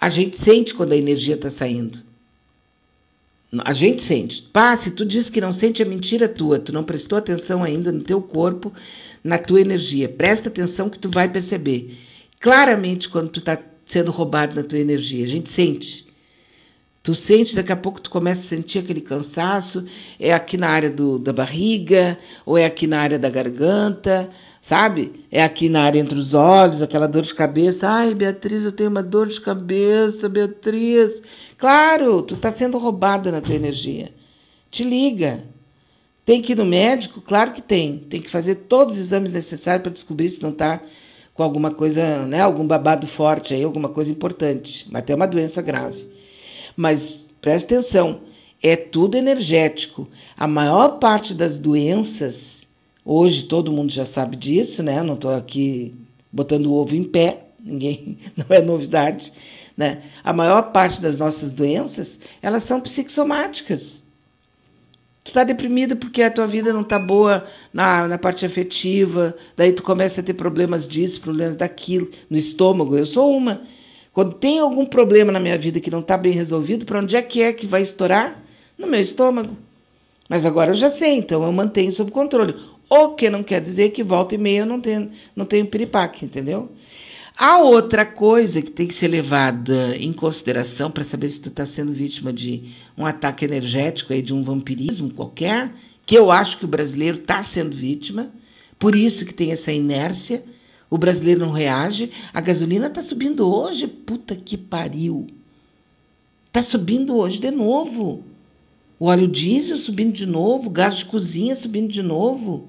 A 0.03 0.09
gente 0.09 0.37
sente 0.37 0.75
quando 0.75 0.91
a 0.91 0.97
energia 0.97 1.37
está 1.37 1.49
saindo. 1.49 2.01
A 3.59 3.73
gente 3.73 4.03
sente. 4.03 4.43
Pá, 4.43 4.75
se 4.75 4.91
tu 4.91 5.07
diz 5.07 5.31
que 5.31 5.41
não 5.41 5.53
sente, 5.53 5.81
é 5.81 5.85
mentira 5.85 6.29
tua. 6.29 6.59
Tu 6.59 6.73
não 6.73 6.83
prestou 6.83 7.17
atenção 7.17 7.63
ainda 7.63 7.93
no 7.93 8.03
teu 8.03 8.21
corpo, 8.21 8.73
na 9.23 9.39
tua 9.39 9.61
energia. 9.61 10.09
Presta 10.09 10.49
atenção 10.49 10.91
que 10.91 10.99
tu 10.99 11.09
vai 11.09 11.29
perceber. 11.29 12.01
Claramente 12.41 13.09
quando 13.09 13.29
tu 13.29 13.39
está 13.39 13.57
sendo 13.87 14.11
roubado 14.11 14.57
na 14.57 14.65
tua 14.65 14.81
energia. 14.81 15.25
A 15.25 15.29
gente 15.29 15.49
sente. 15.49 16.05
Tu 17.01 17.15
sente, 17.15 17.55
daqui 17.55 17.71
a 17.71 17.77
pouco 17.77 18.01
tu 18.01 18.11
começa 18.11 18.41
a 18.41 18.59
sentir 18.59 18.81
aquele 18.81 19.03
cansaço. 19.03 19.87
É 20.19 20.35
aqui 20.35 20.57
na 20.57 20.69
área 20.69 20.91
do, 20.91 21.17
da 21.17 21.33
barriga, 21.33 22.19
ou 22.45 22.59
é 22.59 22.65
aqui 22.65 22.89
na 22.89 23.01
área 23.01 23.21
da 23.21 23.31
garganta, 23.31 24.29
sabe? 24.63 25.27
É 25.31 25.43
aqui 25.43 25.69
na 25.69 25.83
área 25.83 25.99
entre 25.99 26.19
os 26.19 26.33
olhos, 26.33 26.81
aquela 26.81 27.09
dor 27.09 27.23
de 27.23 27.35
cabeça. 27.35 27.89
Ai, 27.89 28.15
Beatriz, 28.15 28.63
eu 28.65 28.73
tenho 28.73 28.89
uma 28.89 29.03
dor 29.03 29.29
de 29.29 29.41
cabeça, 29.41 30.29
Beatriz. 30.29 31.21
Claro, 31.59 32.23
tu 32.23 32.35
está 32.35 32.51
sendo 32.53 32.79
roubada 32.79 33.31
na 33.33 33.41
tua 33.41 33.57
energia. 33.57 34.15
Te 34.71 34.85
liga. 34.85 35.45
Tem 36.25 36.41
que 36.41 36.53
ir 36.53 36.57
no 36.57 36.65
médico? 36.65 37.21
Claro 37.21 37.53
que 37.53 37.61
tem. 37.61 37.99
Tem 38.09 38.23
que 38.23 38.31
fazer 38.31 38.55
todos 38.55 38.95
os 38.95 39.01
exames 39.01 39.33
necessários 39.33 39.83
para 39.83 39.93
descobrir 39.93 40.31
se 40.31 40.41
não 40.41 40.51
está 40.51 40.81
com 41.35 41.43
alguma 41.43 41.73
coisa, 41.73 42.27
né, 42.27 42.41
algum 42.41 42.67
babado 42.67 43.07
forte 43.07 43.55
aí, 43.55 43.65
alguma 43.65 43.89
coisa 43.89 44.11
importante, 44.11 44.87
até 44.93 45.15
uma 45.15 45.27
doença 45.27 45.63
grave. 45.63 46.07
Mas 46.77 47.27
presta 47.41 47.75
atenção, 47.75 48.21
é 48.63 48.77
tudo 48.77 49.17
energético. 49.17 50.07
A 50.37 50.47
maior 50.47 50.99
parte 50.99 51.33
das 51.33 51.59
doenças 51.59 52.62
Hoje 53.05 53.45
todo 53.45 53.73
mundo 53.73 53.91
já 53.91 54.05
sabe 54.05 54.37
disso, 54.37 54.83
né? 54.83 55.03
Não 55.03 55.15
estou 55.15 55.35
aqui 55.35 55.95
botando 56.31 56.67
o 56.67 56.75
ovo 56.75 56.95
em 56.95 57.03
pé, 57.03 57.47
ninguém, 57.59 58.17
não 58.37 58.47
é 58.49 58.61
novidade, 58.61 59.33
né? 59.77 60.03
A 60.23 60.33
maior 60.33 60.73
parte 60.73 61.01
das 61.01 61.19
nossas 61.19 61.51
doenças, 61.51 62.19
elas 62.41 62.63
são 62.63 62.81
psicossomáticas. 62.81 64.03
Tu 65.25 65.29
está 65.29 65.45
deprimido 65.45 65.97
porque 65.97 66.23
a 66.23 66.31
tua 66.31 66.47
vida 66.47 66.73
não 66.73 66.83
está 66.83 66.99
boa 66.99 67.47
na, 67.73 68.09
na 68.09 68.19
parte 68.19 68.45
afetiva, 68.45 69.37
daí 69.57 69.73
tu 69.73 69.83
começa 69.83 70.21
a 70.21 70.25
ter 70.25 70.35
problemas 70.35 70.87
disso, 70.87 71.21
problemas 71.21 71.57
daquilo, 71.57 72.11
no 72.29 72.37
estômago. 72.37 72.97
Eu 72.97 73.07
sou 73.07 73.37
uma. 73.37 73.63
Quando 74.13 74.35
tem 74.35 74.59
algum 74.59 74.85
problema 74.85 75.33
na 75.33 75.41
minha 75.41 75.57
vida 75.57 75.81
que 75.81 75.91
não 75.91 76.01
está 76.01 76.19
bem 76.19 76.33
resolvido, 76.33 76.85
para 76.85 76.99
onde 76.99 77.17
é 77.17 77.23
que 77.23 77.41
é 77.41 77.53
que 77.53 77.67
vai 77.67 77.83
estourar? 77.83 78.43
No 78.77 78.87
meu 78.87 79.01
estômago. 79.01 79.57
Mas 80.29 80.45
agora 80.45 80.71
eu 80.71 80.75
já 80.75 80.91
sei, 80.91 81.17
então 81.19 81.45
eu 81.45 81.53
mantenho 81.53 81.93
sob 81.93 82.11
controle. 82.11 82.55
O 82.95 83.15
que 83.15 83.31
não 83.31 83.43
quer 83.43 83.63
dizer 83.63 83.89
que 83.89 84.03
volta 84.03 84.35
e 84.35 84.39
meia 84.39 84.67
não 84.67 84.79
tenho, 84.79 85.11
não 85.35 85.47
tenho 85.47 85.65
piripaque, 85.65 86.27
entendeu? 86.27 86.71
A 87.35 87.57
outra 87.57 88.05
coisa 88.05 88.61
que 88.61 88.71
tem 88.71 88.87
que 88.87 88.95
ser 88.95 89.09
levada 89.09 89.97
em 89.97 90.13
consideração 90.13 90.91
para 90.91 91.03
saber 91.03 91.31
se 91.31 91.41
tu 91.41 91.49
está 91.49 91.65
sendo 91.65 91.91
vítima 91.91 92.35
de 92.35 92.75
um 92.95 93.07
ataque 93.07 93.47
energético, 93.47 94.13
aí, 94.13 94.21
de 94.21 94.35
um 94.35 94.43
vampirismo 94.43 95.09
qualquer, 95.09 95.73
que 96.05 96.15
eu 96.15 96.31
acho 96.31 96.59
que 96.59 96.67
o 96.67 96.69
brasileiro 96.69 97.17
está 97.17 97.43
sendo 97.43 97.75
vítima, 97.75 98.31
por 98.79 98.95
isso 98.95 99.25
que 99.25 99.33
tem 99.33 99.53
essa 99.53 99.73
inércia, 99.73 100.45
o 100.91 100.99
brasileiro 100.99 101.41
não 101.41 101.51
reage. 101.51 102.11
A 102.31 102.43
gasolina 102.43 102.89
está 102.89 103.01
subindo 103.01 103.51
hoje, 103.51 103.87
puta 103.87 104.37
que 104.37 104.59
pariu. 104.59 105.29
Está 106.49 106.61
subindo 106.61 107.17
hoje 107.17 107.41
de 107.41 107.51
novo. 107.51 108.23
O 108.99 109.07
óleo 109.07 109.29
diesel 109.29 109.79
subindo 109.79 110.13
de 110.13 110.27
novo, 110.27 110.69
o 110.69 110.71
gás 110.71 110.99
de 110.99 111.07
cozinha 111.07 111.57
subindo 111.57 111.91
de 111.91 112.03
novo. 112.03 112.69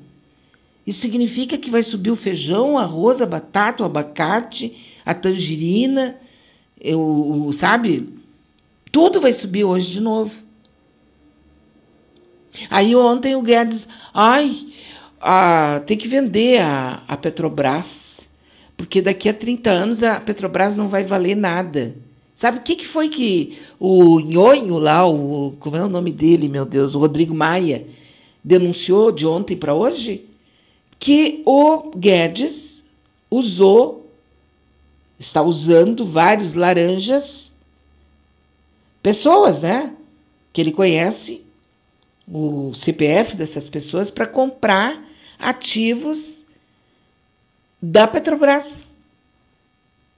Isso 0.86 1.00
significa 1.00 1.58
que 1.58 1.70
vai 1.70 1.82
subir 1.82 2.12
o 2.12 2.16
feijão, 2.16 2.74
o 2.74 2.78
arroz, 2.78 3.22
a 3.22 3.26
batata, 3.26 3.84
o 3.84 3.86
abacate, 3.86 4.76
a 5.06 5.14
tangerina, 5.14 6.18
eu, 6.80 7.50
sabe? 7.54 8.10
Tudo 8.92 9.22
vai 9.22 9.32
subir 9.34 9.64
hoje 9.64 9.92
de 9.92 10.00
novo. 10.02 10.34
Aí 12.70 12.96
ontem 12.96 13.36
o 13.36 13.42
Guedes, 13.42 13.88
ai, 14.14 14.68
a, 15.20 15.82
tem 15.88 15.98
que 15.98 16.08
vender 16.08 16.62
a, 16.62 17.02
a 17.08 17.18
Petrobras, 17.18 18.28
porque 18.76 19.02
daqui 19.02 19.30
a 19.30 19.34
30 19.34 19.70
anos 19.72 20.04
a 20.04 20.20
Petrobras 20.20 20.76
não 20.76 20.90
vai 20.90 21.04
valer 21.04 21.36
nada. 21.36 21.96
Sabe 22.36 22.58
o 22.58 22.62
que, 22.62 22.76
que 22.76 22.88
foi 22.88 23.10
que 23.10 23.60
o 23.80 24.20
Nhonho 24.20 24.78
lá, 24.78 25.08
o, 25.08 25.56
como 25.60 25.78
é 25.78 25.84
o 25.84 25.90
nome 25.90 26.12
dele, 26.12 26.50
meu 26.50 26.66
Deus, 26.66 26.94
o 26.94 27.00
Rodrigo 27.00 27.34
Maia, 27.34 27.88
denunciou 28.44 29.12
de 29.12 29.26
ontem 29.26 29.56
para 29.56 29.74
hoje? 29.74 30.26
Que 31.04 31.44
o 31.46 31.92
Guedes 31.98 32.82
usou, 33.30 34.10
está 35.20 35.42
usando 35.42 36.06
vários 36.06 36.54
laranjas, 36.54 37.52
pessoas, 39.02 39.60
né? 39.60 39.94
Que 40.54 40.62
ele 40.62 40.72
conhece, 40.72 41.44
o 42.26 42.74
CPF 42.74 43.36
dessas 43.36 43.68
pessoas, 43.68 44.10
para 44.10 44.26
comprar 44.26 45.04
ativos 45.38 46.46
da 47.82 48.08
Petrobras. 48.08 48.86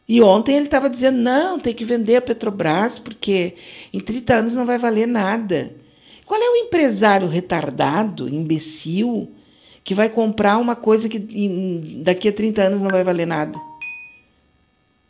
E 0.07 0.21
ontem 0.21 0.55
ele 0.55 0.65
estava 0.65 0.88
dizendo: 0.88 1.17
não, 1.17 1.59
tem 1.59 1.73
que 1.73 1.83
vender 1.83 2.17
a 2.17 2.21
Petrobras, 2.21 2.99
porque 2.99 3.55
em 3.91 3.99
30 3.99 4.36
anos 4.36 4.53
não 4.53 4.67
vai 4.67 4.77
valer 4.77 5.07
nada. 5.07 5.73
Qual 6.27 6.39
é 6.39 6.47
o 6.47 6.57
empresário 6.57 7.27
retardado, 7.27 8.29
imbecil, 8.29 9.31
que 9.86 9.93
vai 9.93 10.09
comprar 10.09 10.57
uma 10.57 10.75
coisa 10.75 11.07
que 11.07 11.19
daqui 12.03 12.27
a 12.27 12.33
30 12.33 12.61
anos 12.63 12.81
não 12.81 12.89
vai 12.89 13.03
valer 13.03 13.27
nada. 13.27 13.57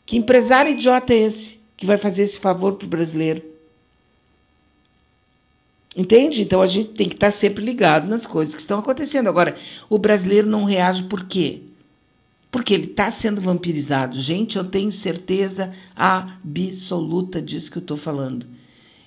Que 0.05 0.17
empresário 0.17 0.73
idiota 0.73 1.13
é 1.13 1.17
esse 1.17 1.57
que 1.77 1.85
vai 1.85 1.97
fazer 1.97 2.23
esse 2.23 2.37
favor 2.37 2.73
para 2.73 2.85
o 2.85 2.89
brasileiro? 2.89 3.41
Entende? 5.95 6.41
Então 6.41 6.61
a 6.61 6.67
gente 6.67 6.89
tem 6.89 7.07
que 7.07 7.15
estar 7.15 7.31
sempre 7.31 7.63
ligado 7.63 8.09
nas 8.09 8.27
coisas 8.27 8.53
que 8.53 8.59
estão 8.59 8.77
acontecendo. 8.77 9.29
Agora, 9.29 9.55
o 9.89 9.97
brasileiro 9.97 10.45
não 10.45 10.65
reage 10.65 11.03
por 11.03 11.23
quê? 11.23 11.61
Porque 12.51 12.73
ele 12.73 12.87
está 12.87 13.09
sendo 13.09 13.39
vampirizado. 13.39 14.19
Gente, 14.19 14.57
eu 14.57 14.65
tenho 14.65 14.91
certeza 14.91 15.73
absoluta 15.95 17.41
disso 17.41 17.71
que 17.71 17.77
eu 17.77 17.81
estou 17.81 17.95
falando. 17.95 18.45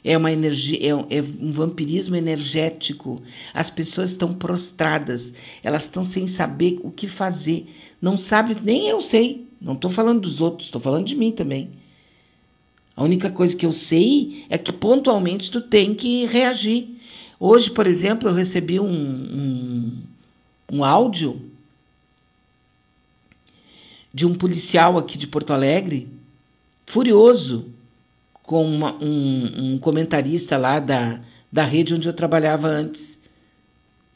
É 0.05 0.17
uma 0.17 0.33
energia, 0.33 0.79
é 0.81 0.95
um, 0.95 1.07
é 1.11 1.21
um 1.21 1.51
vampirismo 1.51 2.15
energético. 2.15 3.21
As 3.53 3.69
pessoas 3.69 4.11
estão 4.11 4.33
prostradas, 4.33 5.33
elas 5.63 5.83
estão 5.83 6.05
sem 6.05 6.27
saber 6.27 6.79
o 6.83 6.91
que 6.91 7.09
fazer. 7.09 7.67
Não 8.01 8.17
sabe, 8.17 8.57
nem 8.63 8.89
eu 8.89 9.03
sei. 9.03 9.47
Não 9.61 9.75
estou 9.75 9.91
falando 9.91 10.21
dos 10.21 10.41
outros, 10.41 10.69
estou 10.69 10.81
falando 10.81 11.07
de 11.07 11.17
mim 11.17 11.33
também. 11.33 11.71
A 12.97 13.03
única 13.03 13.31
coisa 13.31 13.55
que 13.55 13.67
eu 13.67 13.73
sei 13.73 14.45
é 14.49 14.59
que 14.59 14.73
pontualmente 14.73 15.51
tu 15.51 15.61
tem 15.61 15.95
que 15.95 16.27
reagir. 16.27 16.89
Hoje, 17.39 17.71
por 17.71 17.87
exemplo, 17.87 18.29
eu 18.29 18.35
recebi 18.35 18.81
um, 18.81 18.89
um, 18.89 20.03
um 20.73 20.85
áudio 20.85 21.41
de 24.13 24.27
um 24.27 24.35
policial 24.35 24.99
aqui 24.99 25.17
de 25.17 25.27
Porto 25.27 25.53
Alegre, 25.53 26.09
furioso 26.87 27.67
com 28.49 28.65
uma, 28.65 28.95
um, 28.95 29.75
um 29.75 29.79
comentarista 29.79 30.57
lá 30.57 30.81
da, 30.81 31.21
da 31.53 31.65
rede 31.65 31.95
onde 31.95 32.09
eu 32.09 32.15
trabalhava 32.15 32.67
antes. 32.67 33.19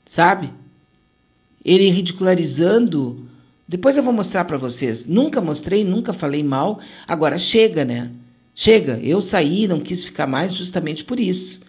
Sabe? 0.07 0.49
Ele 1.63 1.91
ridicularizando. 1.91 3.29
Depois 3.69 3.95
eu 3.95 4.03
vou 4.03 4.13
mostrar 4.13 4.47
para 4.47 4.57
vocês. 4.57 5.07
Nunca 5.07 5.39
mostrei, 5.39 5.85
nunca 5.85 6.15
falei 6.15 6.43
mal. 6.43 6.81
Agora 7.07 7.37
chega, 7.37 7.85
né? 7.85 8.11
Chega, 8.55 8.99
eu 9.03 9.21
saí, 9.21 9.69
não 9.69 9.81
quis 9.81 10.03
ficar 10.03 10.27
mais 10.27 10.55
justamente 10.55 11.05
por 11.05 11.21
isso. 11.21 11.61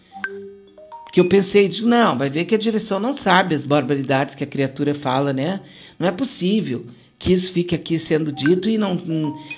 Porque 1.04 1.20
eu 1.20 1.28
pensei, 1.28 1.68
digo, 1.68 1.86
não, 1.86 2.18
vai 2.18 2.30
ver 2.30 2.46
que 2.46 2.56
a 2.56 2.58
direção 2.58 2.98
não 2.98 3.14
sabe 3.14 3.56
as 3.56 3.66
barbaridades 3.66 4.36
que 4.36 4.44
a 4.46 4.48
criatura 4.48 4.96
fala, 4.96 5.34
né? 5.34 5.60
Não 6.00 6.08
é 6.08 6.12
possível 6.14 6.86
que 7.24 7.32
isso 7.32 7.54
fique 7.54 7.74
aqui 7.74 7.98
sendo 7.98 8.32
dito 8.32 8.68
e 8.68 8.78
não, 8.78 8.96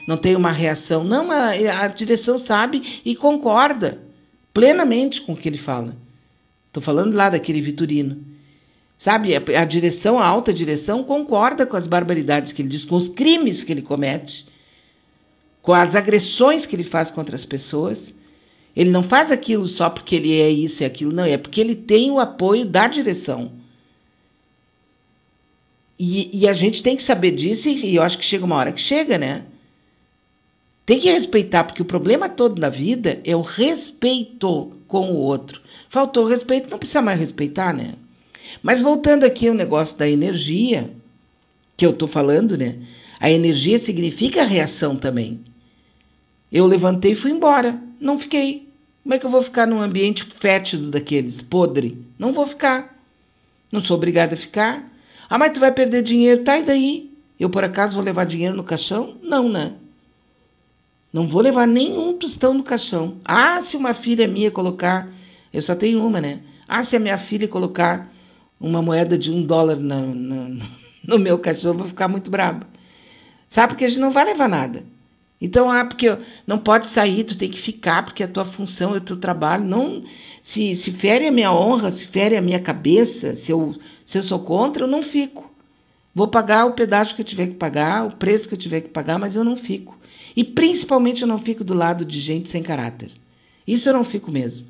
não 0.07 0.17
tem 0.17 0.35
uma 0.35 0.51
reação. 0.51 1.03
Não, 1.03 1.31
a, 1.31 1.49
a 1.83 1.87
direção 1.87 2.37
sabe 2.37 3.01
e 3.03 3.15
concorda 3.15 3.99
plenamente 4.53 5.21
com 5.21 5.33
o 5.33 5.35
que 5.35 5.49
ele 5.49 5.57
fala. 5.57 5.95
Estou 6.67 6.83
falando 6.83 7.15
lá 7.15 7.29
daquele 7.29 7.61
Vitorino. 7.61 8.17
Sabe, 8.97 9.35
a, 9.35 9.41
a 9.61 9.65
direção, 9.65 10.19
a 10.19 10.27
alta 10.27 10.53
direção, 10.53 11.03
concorda 11.03 11.65
com 11.65 11.75
as 11.75 11.87
barbaridades 11.87 12.51
que 12.51 12.61
ele 12.61 12.69
diz, 12.69 12.85
com 12.85 12.95
os 12.95 13.09
crimes 13.09 13.63
que 13.63 13.73
ele 13.73 13.81
comete 13.81 14.45
com 15.65 15.73
as 15.73 15.95
agressões 15.95 16.67
que 16.67 16.75
ele 16.75 16.83
faz 16.83 17.09
contra 17.09 17.35
as 17.35 17.43
pessoas. 17.43 18.13
Ele 18.75 18.91
não 18.91 19.01
faz 19.01 19.31
aquilo 19.31 19.67
só 19.67 19.89
porque 19.89 20.15
ele 20.15 20.39
é 20.39 20.47
isso 20.47 20.83
e 20.83 20.85
aquilo, 20.85 21.11
não, 21.11 21.25
é 21.25 21.37
porque 21.39 21.59
ele 21.59 21.75
tem 21.75 22.11
o 22.11 22.19
apoio 22.19 22.63
da 22.65 22.87
direção. 22.87 23.51
E, 25.97 26.41
e 26.41 26.47
a 26.47 26.53
gente 26.53 26.83
tem 26.83 26.97
que 26.97 27.03
saber 27.03 27.31
disso, 27.31 27.69
e, 27.69 27.95
eu 27.95 28.03
acho 28.03 28.17
que 28.17 28.25
chega 28.25 28.45
uma 28.45 28.55
hora 28.55 28.71
que 28.71 28.81
chega, 28.81 29.17
né? 29.17 29.43
Tem 30.85 30.99
que 30.99 31.09
respeitar, 31.09 31.63
porque 31.63 31.81
o 31.81 31.85
problema 31.85 32.29
todo 32.29 32.59
na 32.59 32.69
vida 32.69 33.19
é 33.23 33.35
o 33.35 33.41
respeito 33.41 34.73
com 34.87 35.11
o 35.11 35.15
outro. 35.15 35.61
Faltou 35.89 36.27
respeito, 36.27 36.69
não 36.69 36.77
precisa 36.77 37.01
mais 37.01 37.19
respeitar, 37.19 37.73
né? 37.73 37.95
Mas 38.61 38.81
voltando 38.81 39.23
aqui 39.23 39.47
ao 39.47 39.55
negócio 39.55 39.97
da 39.97 40.07
energia, 40.07 40.91
que 41.75 41.85
eu 41.85 41.93
tô 41.93 42.07
falando, 42.07 42.57
né? 42.57 42.75
A 43.19 43.31
energia 43.31 43.79
significa 43.79 44.43
reação 44.43 44.95
também. 44.95 45.39
Eu 46.51 46.65
levantei 46.65 47.13
e 47.13 47.15
fui 47.15 47.31
embora. 47.31 47.79
Não 47.99 48.19
fiquei. 48.19 48.67
Como 49.03 49.13
é 49.13 49.19
que 49.19 49.25
eu 49.25 49.31
vou 49.31 49.43
ficar 49.43 49.65
num 49.65 49.81
ambiente 49.81 50.25
fétido 50.39 50.89
daqueles, 50.89 51.41
podre? 51.41 51.97
Não 52.17 52.33
vou 52.33 52.47
ficar. 52.47 52.97
Não 53.71 53.79
sou 53.81 53.97
obrigada 53.97 54.35
a 54.35 54.37
ficar. 54.37 54.91
Ah, 55.29 55.37
mas 55.37 55.53
tu 55.53 55.59
vai 55.59 55.71
perder 55.71 56.03
dinheiro. 56.03 56.43
Tá, 56.43 56.57
e 56.59 56.63
daí? 56.63 57.11
Eu, 57.39 57.49
por 57.49 57.63
acaso, 57.63 57.95
vou 57.95 58.03
levar 58.03 58.25
dinheiro 58.25 58.55
no 58.55 58.63
caixão? 58.63 59.17
Não, 59.21 59.49
né? 59.49 59.73
Não 61.11 61.27
vou 61.27 61.41
levar 61.41 61.67
nenhum 61.67 62.17
tostão 62.17 62.53
no 62.53 62.63
caixão. 62.63 63.17
Ah, 63.23 63.61
se 63.61 63.77
uma 63.77 63.93
filha 63.93 64.27
minha 64.27 64.51
colocar. 64.51 65.07
Eu 65.53 65.61
só 65.61 65.73
tenho 65.75 66.05
uma, 66.05 66.19
né? 66.19 66.41
Ah, 66.67 66.83
se 66.83 66.95
a 66.95 66.99
minha 66.99 67.17
filha 67.17 67.47
colocar 67.47 68.11
uma 68.59 68.81
moeda 68.81 69.17
de 69.17 69.31
um 69.31 69.41
dólar 69.45 69.77
no, 69.77 70.13
no, 70.13 70.61
no 71.07 71.19
meu 71.19 71.39
caixão, 71.39 71.71
eu 71.71 71.77
vou 71.77 71.87
ficar 71.87 72.07
muito 72.07 72.29
brabo. 72.29 72.65
Sabe? 73.47 73.73
Porque 73.73 73.85
a 73.85 73.89
gente 73.89 73.99
não 73.99 74.11
vai 74.11 74.25
levar 74.25 74.49
nada. 74.49 74.83
Então, 75.45 75.69
ah, 75.69 75.85
porque 75.85 76.17
não 76.47 76.57
pode 76.57 76.87
sair, 76.87 77.23
tu 77.23 77.37
tem 77.37 77.51
que 77.51 77.59
ficar, 77.59 78.03
porque 78.03 78.23
é 78.23 78.25
a 78.25 78.29
tua 78.29 78.43
função, 78.43 78.95
é 78.95 78.97
o 78.97 79.01
teu 79.01 79.15
trabalho. 79.15 79.63
Não, 79.63 80.03
se, 80.41 80.75
se 80.75 80.91
fere 80.91 81.27
a 81.27 81.31
minha 81.31 81.53
honra, 81.53 81.91
se 81.91 82.03
fere 82.03 82.35
a 82.35 82.41
minha 82.41 82.59
cabeça, 82.59 83.35
se 83.35 83.51
eu, 83.51 83.75
se 84.03 84.17
eu 84.17 84.23
sou 84.23 84.39
contra, 84.39 84.85
eu 84.85 84.87
não 84.87 85.03
fico. 85.03 85.53
Vou 86.15 86.27
pagar 86.27 86.65
o 86.65 86.71
pedaço 86.71 87.13
que 87.13 87.21
eu 87.21 87.25
tiver 87.25 87.45
que 87.45 87.53
pagar, 87.53 88.07
o 88.07 88.15
preço 88.15 88.47
que 88.47 88.55
eu 88.55 88.57
tiver 88.57 88.81
que 88.81 88.89
pagar, 88.89 89.19
mas 89.19 89.35
eu 89.35 89.43
não 89.43 89.55
fico. 89.55 89.95
E 90.35 90.43
principalmente 90.43 91.21
eu 91.21 91.27
não 91.27 91.37
fico 91.37 91.63
do 91.63 91.75
lado 91.75 92.03
de 92.03 92.19
gente 92.19 92.49
sem 92.49 92.63
caráter. 92.63 93.11
Isso 93.67 93.87
eu 93.87 93.93
não 93.93 94.03
fico 94.03 94.31
mesmo. 94.31 94.65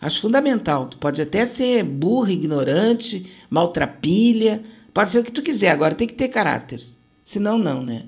Acho 0.00 0.20
fundamental. 0.20 0.86
Tu 0.86 0.96
pode 0.96 1.20
até 1.20 1.44
ser 1.44 1.82
burro, 1.82 2.30
ignorante, 2.30 3.28
maltrapilha, 3.50 4.62
pode 4.92 5.10
ser 5.10 5.18
o 5.18 5.24
que 5.24 5.32
tu 5.32 5.42
quiser, 5.42 5.70
agora 5.70 5.96
tem 5.96 6.06
que 6.06 6.14
ter 6.14 6.28
caráter. 6.28 6.80
Senão, 7.24 7.58
não, 7.58 7.82
né? 7.82 8.04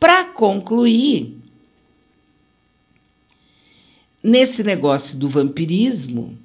Para 0.00 0.24
concluir, 0.24 1.41
nesse 4.22 4.62
negócio 4.62 5.16
do 5.16 5.28
vampirismo, 5.28 6.38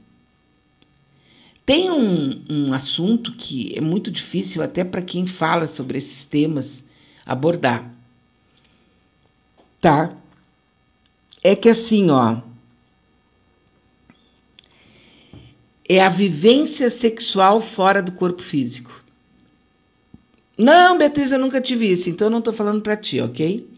tem 1.65 1.91
um, 1.91 2.45
um 2.49 2.73
assunto 2.73 3.33
que 3.33 3.77
é 3.77 3.81
muito 3.81 4.09
difícil 4.09 4.63
até 4.63 4.83
para 4.83 5.01
quem 5.01 5.25
fala 5.25 5.67
sobre 5.67 5.97
esses 5.97 6.23
temas 6.23 6.83
abordar. 7.25 7.91
Tá? 9.81 10.15
É 11.43 11.55
que 11.55 11.69
assim, 11.69 12.09
ó. 12.09 12.37
É 15.89 16.01
a 16.01 16.09
vivência 16.09 16.89
sexual 16.89 17.61
fora 17.61 18.01
do 18.01 18.11
corpo 18.13 18.41
físico. 18.41 19.03
Não, 20.57 20.97
Beatriz, 20.97 21.31
eu 21.31 21.39
nunca 21.39 21.61
tive 21.61 21.91
isso, 21.91 22.09
então 22.09 22.27
eu 22.27 22.31
não 22.31 22.39
estou 22.39 22.53
falando 22.53 22.81
para 22.81 22.97
ti, 22.97 23.21
ok? 23.21 23.76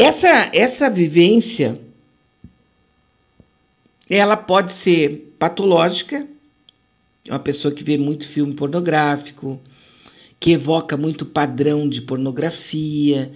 Essa, 0.00 0.48
essa 0.54 0.88
vivência, 0.88 1.80
ela 4.08 4.36
pode 4.36 4.72
ser 4.72 5.34
patológica, 5.40 6.24
uma 7.28 7.40
pessoa 7.40 7.74
que 7.74 7.82
vê 7.82 7.98
muito 7.98 8.28
filme 8.28 8.54
pornográfico, 8.54 9.60
que 10.38 10.52
evoca 10.52 10.96
muito 10.96 11.26
padrão 11.26 11.88
de 11.88 12.00
pornografia, 12.00 13.32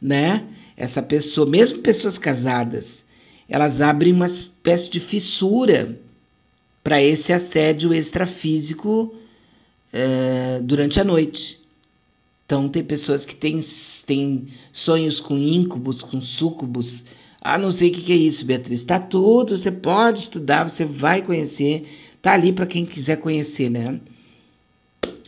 né? 0.00 0.46
Essa 0.76 1.02
pessoa, 1.02 1.48
mesmo 1.48 1.78
pessoas 1.78 2.18
casadas, 2.18 3.02
elas 3.48 3.80
abrem 3.80 4.12
uma 4.12 4.26
espécie 4.26 4.90
de 4.90 5.00
fissura 5.00 5.98
para 6.84 7.02
esse 7.02 7.32
assédio 7.32 7.94
extrafísico 7.94 9.14
é, 9.90 10.60
durante 10.62 11.00
a 11.00 11.04
noite. 11.04 11.58
Então, 12.44 12.68
tem 12.68 12.84
pessoas 12.84 13.24
que 13.24 13.34
têm, 13.34 13.60
têm 14.02 14.48
sonhos 14.72 15.20
com 15.20 15.38
íncubos, 15.38 16.02
com 16.02 16.20
súcubos. 16.20 17.04
Ah, 17.40 17.58
não 17.58 17.72
sei 17.72 17.90
o 17.90 17.92
que, 17.94 18.02
que 18.02 18.12
é 18.12 18.16
isso, 18.16 18.44
Beatriz. 18.44 18.80
Está 18.80 19.00
tudo, 19.00 19.56
você 19.56 19.70
pode 19.70 20.20
estudar, 20.20 20.68
você 20.68 20.84
vai 20.84 21.22
conhecer. 21.22 21.86
Está 22.16 22.34
ali 22.34 22.52
para 22.52 22.66
quem 22.66 22.86
quiser 22.86 23.16
conhecer, 23.16 23.68
né? 23.68 24.00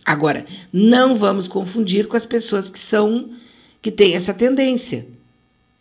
Agora, 0.05 0.45
não 0.73 1.17
vamos 1.17 1.49
confundir 1.49 2.07
com 2.07 2.17
as 2.17 2.27
pessoas 2.27 2.69
que 2.69 2.79
são 2.79 3.31
que 3.81 3.91
têm 3.91 4.15
essa 4.15 4.35
tendência. 4.35 5.07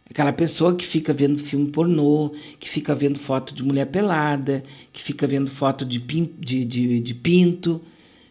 Aquela 0.09 0.33
pessoa 0.33 0.75
que 0.75 0.85
fica 0.85 1.13
vendo 1.13 1.39
filme 1.39 1.69
pornô, 1.69 2.31
que 2.59 2.69
fica 2.69 2.93
vendo 2.93 3.17
foto 3.17 3.53
de 3.53 3.63
mulher 3.63 3.87
pelada, 3.87 4.63
que 4.91 5.01
fica 5.01 5.25
vendo 5.25 5.49
foto 5.49 5.85
de, 5.85 5.99
de, 5.99 6.65
de, 6.65 6.99
de 6.99 7.13
pinto. 7.13 7.81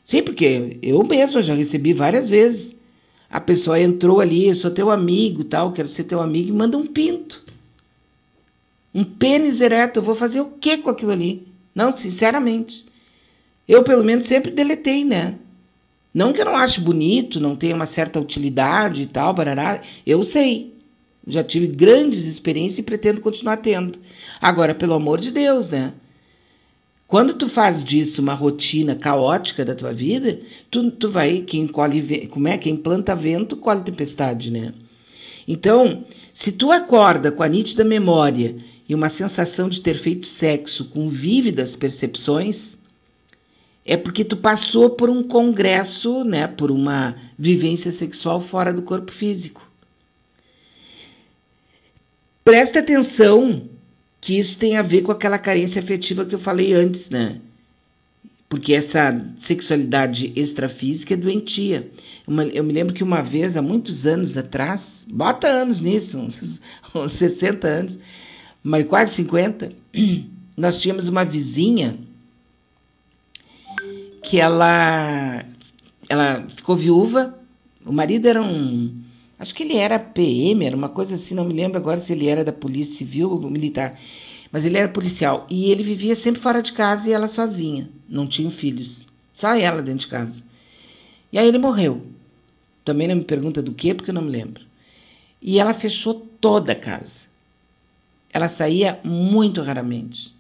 Sim, 0.05 0.23
porque 0.23 0.79
eu 0.83 1.03
mesma 1.05 1.43
já 1.43 1.55
recebi 1.55 1.93
várias 1.93 2.29
vezes. 2.29 2.77
A 3.33 3.41
pessoa 3.41 3.81
entrou 3.81 4.21
ali, 4.21 4.49
eu 4.49 4.55
sou 4.55 4.71
teu 4.71 4.91
amigo, 4.91 5.43
tal, 5.43 5.73
quero 5.73 5.89
ser 5.89 6.05
teu 6.05 6.21
amigo, 6.21 6.51
e 6.51 6.53
manda 6.53 6.77
um 6.77 6.87
pinto. 6.87 7.43
Um 8.95 9.03
pênis 9.03 9.59
ereto, 9.59 9.99
eu 9.99 10.03
vou 10.03 10.15
fazer 10.15 10.43
o 10.43 10.51
que 10.51 10.77
com 10.77 10.91
aquilo 10.91 11.13
ali? 11.13 11.49
Não, 11.75 11.97
sinceramente. 11.97 12.85
Eu, 13.67 13.83
pelo 13.83 14.05
menos, 14.05 14.27
sempre 14.27 14.51
deletei, 14.51 15.03
né? 15.03 15.37
Não 16.13 16.31
que 16.35 16.43
eu 16.43 16.45
não 16.45 16.55
ache 16.55 16.79
bonito, 16.79 17.41
não 17.41 17.57
tenha 17.57 17.75
uma 17.75 17.87
certa 17.87 18.21
utilidade 18.21 19.01
e 19.01 19.07
tal, 19.07 19.33
barará. 19.33 19.81
Eu 20.07 20.23
sei. 20.25 20.75
Já 21.27 21.43
tive 21.43 21.69
grandes 21.69 22.27
experiências 22.27 22.81
e 22.81 22.83
pretendo 22.83 23.23
continuar 23.23 23.57
tendo. 23.59 23.99
Agora, 24.43 24.75
pelo 24.75 24.93
amor 24.93 25.21
de 25.21 25.31
Deus, 25.31 25.71
né? 25.71 25.95
Quando 27.13 27.35
tu 27.35 27.47
faz 27.47 27.85
disso 27.85 28.23
uma 28.23 28.33
rotina 28.33 28.95
caótica 28.95 29.67
da 29.67 29.75
tua 29.75 29.93
vida, 29.93 30.41
tu, 30.71 30.91
tu 30.91 31.11
vai, 31.11 31.43
quem 31.43 31.67
colhe, 31.67 32.27
como 32.29 32.49
é, 32.49 32.57
quem 32.57 32.75
planta 32.75 33.15
vento, 33.15 33.55
colhe 33.55 33.83
tempestade, 33.83 34.51
né? 34.51 34.73
Então, 35.47 36.07
se 36.33 36.51
tu 36.51 36.73
acorda 36.73 37.31
com 37.31 37.43
a 37.43 37.49
nítida 37.49 37.85
memória 37.85 38.57
e 38.89 38.95
uma 38.95 39.11
sensação 39.11 39.69
de 39.69 39.83
ter 39.83 39.99
feito 39.99 40.27
sexo 40.27 40.87
com 40.87 41.11
vívidas 41.11 41.77
percepções, 41.77 42.79
é 43.85 43.95
porque 43.95 44.25
tu 44.25 44.39
passou 44.39 44.89
por 44.89 45.11
um 45.11 45.23
congresso, 45.23 46.25
né, 46.25 46.47
por 46.47 46.71
uma 46.71 47.15
vivência 47.39 47.93
sexual 47.93 48.41
fora 48.41 48.73
do 48.73 48.81
corpo 48.81 49.13
físico. 49.13 49.71
Presta 52.43 52.79
atenção 52.79 53.69
que 54.23 54.39
isso 54.39 54.57
tem 54.57 54.77
a 54.77 54.83
ver 54.83 55.03
com 55.03 55.11
aquela 55.11 55.37
carência 55.37 55.83
afetiva 55.83 56.25
que 56.25 56.33
eu 56.33 56.39
falei 56.39 56.73
antes, 56.73 57.11
né? 57.11 57.41
Porque 58.49 58.73
essa 58.73 59.21
sexualidade 59.37 60.33
extrafísica 60.37 61.15
é 61.15 61.17
doentia. 61.17 61.91
Uma, 62.25 62.45
eu 62.45 62.63
me 62.63 62.73
lembro 62.73 62.95
que 62.95 63.03
uma 63.03 63.21
vez, 63.21 63.57
há 63.57 63.63
muitos 63.63 64.07
anos 64.07 64.39
atrás, 64.39 65.05
bota 65.11 65.49
anos 65.49 65.81
nisso, 65.81 66.19
uns, 66.19 66.61
uns 66.95 67.13
60 67.13 67.67
anos, 67.67 67.99
mas 68.63 68.87
quase 68.87 69.13
50, 69.15 69.73
nós 70.57 70.81
tínhamos 70.81 71.09
uma 71.09 71.25
vizinha 71.25 71.99
que 74.23 74.39
ela, 74.39 75.45
ela 76.09 76.47
ficou 76.55 76.77
viúva, 76.77 77.37
o 77.85 77.93
marido 77.93 78.29
era 78.29 78.41
um. 78.41 79.02
Acho 79.43 79.57
que 79.57 79.65
ele 79.65 79.77
era 79.77 79.99
PM, 79.99 80.65
era 80.65 80.77
uma 80.77 80.89
coisa 80.89 81.17
assim, 81.17 81.35
não 81.35 81.45
me 81.45 81.53
lembro 81.53 81.77
agora 81.77 81.99
se 81.99 82.13
ele 82.13 82.29
era 82.29 82.45
da 82.45 82.53
Polícia 82.53 82.99
Civil 82.99 83.29
ou 83.29 83.51
militar. 83.51 83.99
Mas 84.53 84.65
ele 84.65 84.79
era 84.79 84.89
policial. 84.89 85.49
E 85.51 85.69
ele 85.69 85.83
vivia 85.83 86.15
sempre 86.15 86.41
fora 86.41 86.63
de 86.63 86.73
casa 86.73 87.11
e 87.11 87.13
ela 87.13 87.27
sozinha. 87.27 87.89
Não 88.09 88.25
tinha 88.25 88.49
filhos. 88.53 89.05
Só 89.33 89.53
ela 89.57 89.83
dentro 89.83 90.03
de 90.03 90.07
casa. 90.07 90.45
E 91.33 91.39
aí 91.41 91.49
ele 91.49 91.59
morreu. 91.59 92.07
Também 92.85 93.09
não 93.09 93.17
me 93.17 93.25
pergunta 93.25 93.61
do 93.61 93.75
que, 93.75 93.93
porque 93.93 94.13
eu 94.13 94.15
não 94.15 94.23
me 94.23 94.31
lembro. 94.31 94.63
E 95.43 95.59
ela 95.59 95.75
fechou 95.75 96.15
toda 96.41 96.71
a 96.71 96.77
casa. 96.77 97.23
Ela 98.33 98.47
saía 98.47 99.01
muito 99.03 99.61
raramente. 99.61 100.33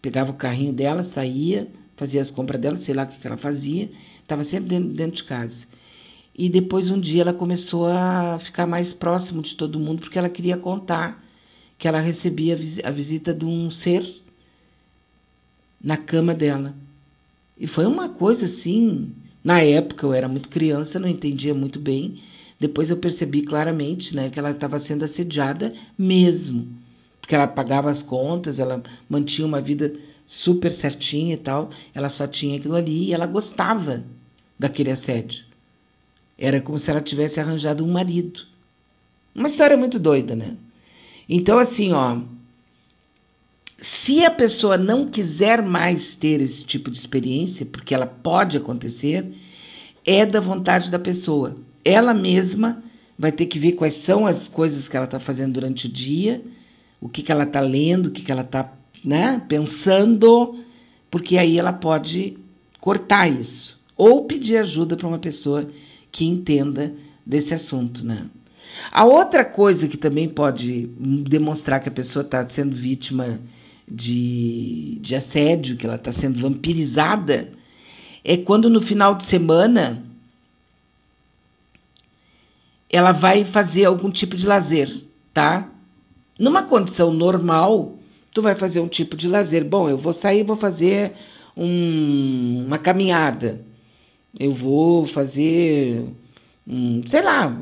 Pegava 0.00 0.30
o 0.30 0.36
carrinho 0.36 0.72
dela, 0.72 1.02
saía, 1.02 1.68
fazia 1.98 2.22
as 2.22 2.30
compras 2.30 2.62
dela, 2.62 2.76
sei 2.76 2.94
lá 2.94 3.02
o 3.02 3.08
que 3.08 3.26
ela 3.26 3.36
fazia, 3.36 3.90
estava 4.22 4.42
sempre 4.42 4.70
dentro, 4.70 4.88
dentro 4.88 5.16
de 5.16 5.24
casa. 5.24 5.66
E 6.38 6.48
depois 6.48 6.88
um 6.88 7.00
dia 7.00 7.22
ela 7.22 7.34
começou 7.34 7.88
a 7.88 8.38
ficar 8.38 8.64
mais 8.64 8.92
próximo 8.92 9.42
de 9.42 9.56
todo 9.56 9.80
mundo, 9.80 10.02
porque 10.02 10.16
ela 10.16 10.28
queria 10.28 10.56
contar 10.56 11.20
que 11.76 11.88
ela 11.88 11.98
recebia 11.98 12.56
a 12.84 12.90
visita 12.92 13.34
de 13.34 13.44
um 13.44 13.72
ser 13.72 14.22
na 15.82 15.96
cama 15.96 16.32
dela. 16.32 16.76
E 17.58 17.66
foi 17.66 17.86
uma 17.86 18.08
coisa 18.08 18.46
assim. 18.46 19.12
Na 19.42 19.60
época 19.60 20.06
eu 20.06 20.12
era 20.12 20.28
muito 20.28 20.48
criança, 20.48 21.00
não 21.00 21.08
entendia 21.08 21.52
muito 21.52 21.80
bem. 21.80 22.22
Depois 22.60 22.88
eu 22.88 22.96
percebi 22.96 23.42
claramente 23.42 24.14
né, 24.14 24.30
que 24.30 24.38
ela 24.38 24.52
estava 24.52 24.78
sendo 24.78 25.04
assediada 25.04 25.74
mesmo. 25.98 26.68
Porque 27.20 27.34
ela 27.34 27.48
pagava 27.48 27.90
as 27.90 28.00
contas, 28.00 28.60
ela 28.60 28.80
mantinha 29.08 29.46
uma 29.46 29.60
vida 29.60 29.92
super 30.24 30.70
certinha 30.70 31.34
e 31.34 31.38
tal. 31.38 31.70
Ela 31.92 32.08
só 32.08 32.28
tinha 32.28 32.58
aquilo 32.58 32.76
ali 32.76 33.06
e 33.06 33.12
ela 33.12 33.26
gostava 33.26 34.04
daquele 34.56 34.92
assédio. 34.92 35.47
Era 36.38 36.60
como 36.60 36.78
se 36.78 36.90
ela 36.90 37.00
tivesse 37.00 37.40
arranjado 37.40 37.84
um 37.84 37.90
marido. 37.90 38.42
Uma 39.34 39.48
história 39.48 39.76
muito 39.76 39.98
doida, 39.98 40.36
né? 40.36 40.56
Então, 41.28 41.58
assim, 41.58 41.92
ó. 41.92 42.18
Se 43.80 44.24
a 44.24 44.30
pessoa 44.30 44.76
não 44.76 45.08
quiser 45.08 45.62
mais 45.62 46.14
ter 46.14 46.40
esse 46.40 46.64
tipo 46.64 46.90
de 46.90 46.98
experiência, 46.98 47.66
porque 47.66 47.94
ela 47.94 48.06
pode 48.06 48.56
acontecer, 48.56 49.24
é 50.04 50.26
da 50.26 50.40
vontade 50.40 50.90
da 50.90 50.98
pessoa 50.98 51.56
ela 51.88 52.12
mesma 52.12 52.82
vai 53.18 53.32
ter 53.32 53.46
que 53.46 53.58
ver 53.58 53.72
quais 53.72 53.94
são 53.94 54.26
as 54.26 54.46
coisas 54.46 54.88
que 54.88 54.96
ela 54.96 55.06
está 55.06 55.18
fazendo 55.18 55.54
durante 55.54 55.86
o 55.86 55.88
dia, 55.88 56.42
o 57.00 57.08
que, 57.08 57.22
que 57.22 57.32
ela 57.32 57.44
está 57.44 57.60
lendo, 57.60 58.06
o 58.06 58.10
que, 58.10 58.22
que 58.22 58.30
ela 58.30 58.42
está 58.42 58.72
né, 59.04 59.42
pensando, 59.48 60.62
porque 61.10 61.38
aí 61.38 61.58
ela 61.58 61.72
pode 61.72 62.36
cortar 62.80 63.28
isso. 63.28 63.78
Ou 63.96 64.24
pedir 64.24 64.58
ajuda 64.58 64.96
para 64.96 65.08
uma 65.08 65.18
pessoa 65.18 65.68
que 66.18 66.24
entenda 66.24 66.92
desse 67.24 67.54
assunto. 67.54 68.04
Né? 68.04 68.26
A 68.90 69.04
outra 69.04 69.44
coisa 69.44 69.86
que 69.86 69.96
também 69.96 70.28
pode 70.28 70.90
demonstrar 71.28 71.78
que 71.78 71.88
a 71.88 71.92
pessoa 71.92 72.24
está 72.24 72.44
sendo 72.48 72.74
vítima 72.74 73.38
de, 73.86 74.98
de 75.00 75.14
assédio, 75.14 75.76
que 75.76 75.86
ela 75.86 75.94
está 75.94 76.10
sendo 76.10 76.40
vampirizada, 76.40 77.52
é 78.24 78.36
quando 78.36 78.68
no 78.68 78.80
final 78.80 79.14
de 79.14 79.24
semana 79.24 80.02
ela 82.90 83.12
vai 83.12 83.44
fazer 83.44 83.84
algum 83.84 84.10
tipo 84.10 84.34
de 84.34 84.44
lazer, 84.44 84.90
tá? 85.32 85.68
Numa 86.36 86.64
condição 86.64 87.12
normal, 87.12 87.96
tu 88.34 88.42
vai 88.42 88.56
fazer 88.56 88.80
um 88.80 88.88
tipo 88.88 89.16
de 89.16 89.28
lazer. 89.28 89.64
Bom, 89.64 89.88
eu 89.88 89.96
vou 89.96 90.12
sair, 90.12 90.42
vou 90.42 90.56
fazer 90.56 91.12
um, 91.56 92.64
uma 92.66 92.78
caminhada. 92.78 93.67
Eu 94.38 94.52
vou 94.52 95.06
fazer, 95.06 96.04
um, 96.66 97.02
sei 97.06 97.22
lá, 97.22 97.56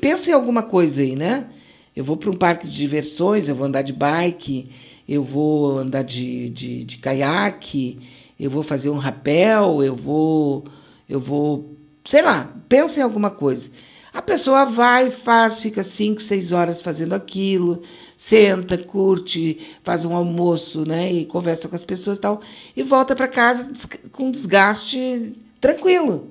pensa 0.00 0.30
em 0.30 0.32
alguma 0.32 0.62
coisa 0.62 1.02
aí, 1.02 1.14
né? 1.14 1.46
Eu 1.94 2.02
vou 2.02 2.16
para 2.16 2.30
um 2.30 2.36
parque 2.36 2.66
de 2.66 2.76
diversões, 2.76 3.48
eu 3.48 3.54
vou 3.54 3.66
andar 3.66 3.82
de 3.82 3.92
bike, 3.92 4.68
eu 5.08 5.22
vou 5.22 5.78
andar 5.78 6.02
de, 6.02 6.48
de, 6.50 6.84
de 6.84 6.98
caiaque, 6.98 8.00
eu 8.38 8.50
vou 8.50 8.62
fazer 8.62 8.90
um 8.90 8.98
rapel, 8.98 9.82
eu 9.82 9.94
vou, 9.94 10.64
eu 11.08 11.20
vou, 11.20 11.76
sei 12.04 12.22
lá, 12.22 12.52
pensa 12.68 12.98
em 12.98 13.02
alguma 13.02 13.30
coisa. 13.30 13.70
A 14.12 14.22
pessoa 14.22 14.64
vai, 14.64 15.10
faz, 15.10 15.60
fica 15.60 15.82
cinco, 15.82 16.20
seis 16.20 16.52
horas 16.52 16.80
fazendo 16.80 17.14
aquilo, 17.14 17.82
senta, 18.16 18.76
curte, 18.78 19.60
faz 19.82 20.04
um 20.04 20.14
almoço, 20.14 20.84
né, 20.84 21.12
e 21.12 21.24
conversa 21.24 21.68
com 21.68 21.76
as 21.76 21.84
pessoas 21.84 22.18
e 22.18 22.20
tal, 22.20 22.40
e 22.76 22.82
volta 22.82 23.14
para 23.14 23.28
casa 23.28 23.72
com 24.12 24.30
desgaste 24.30 25.34
tranquilo, 25.64 26.30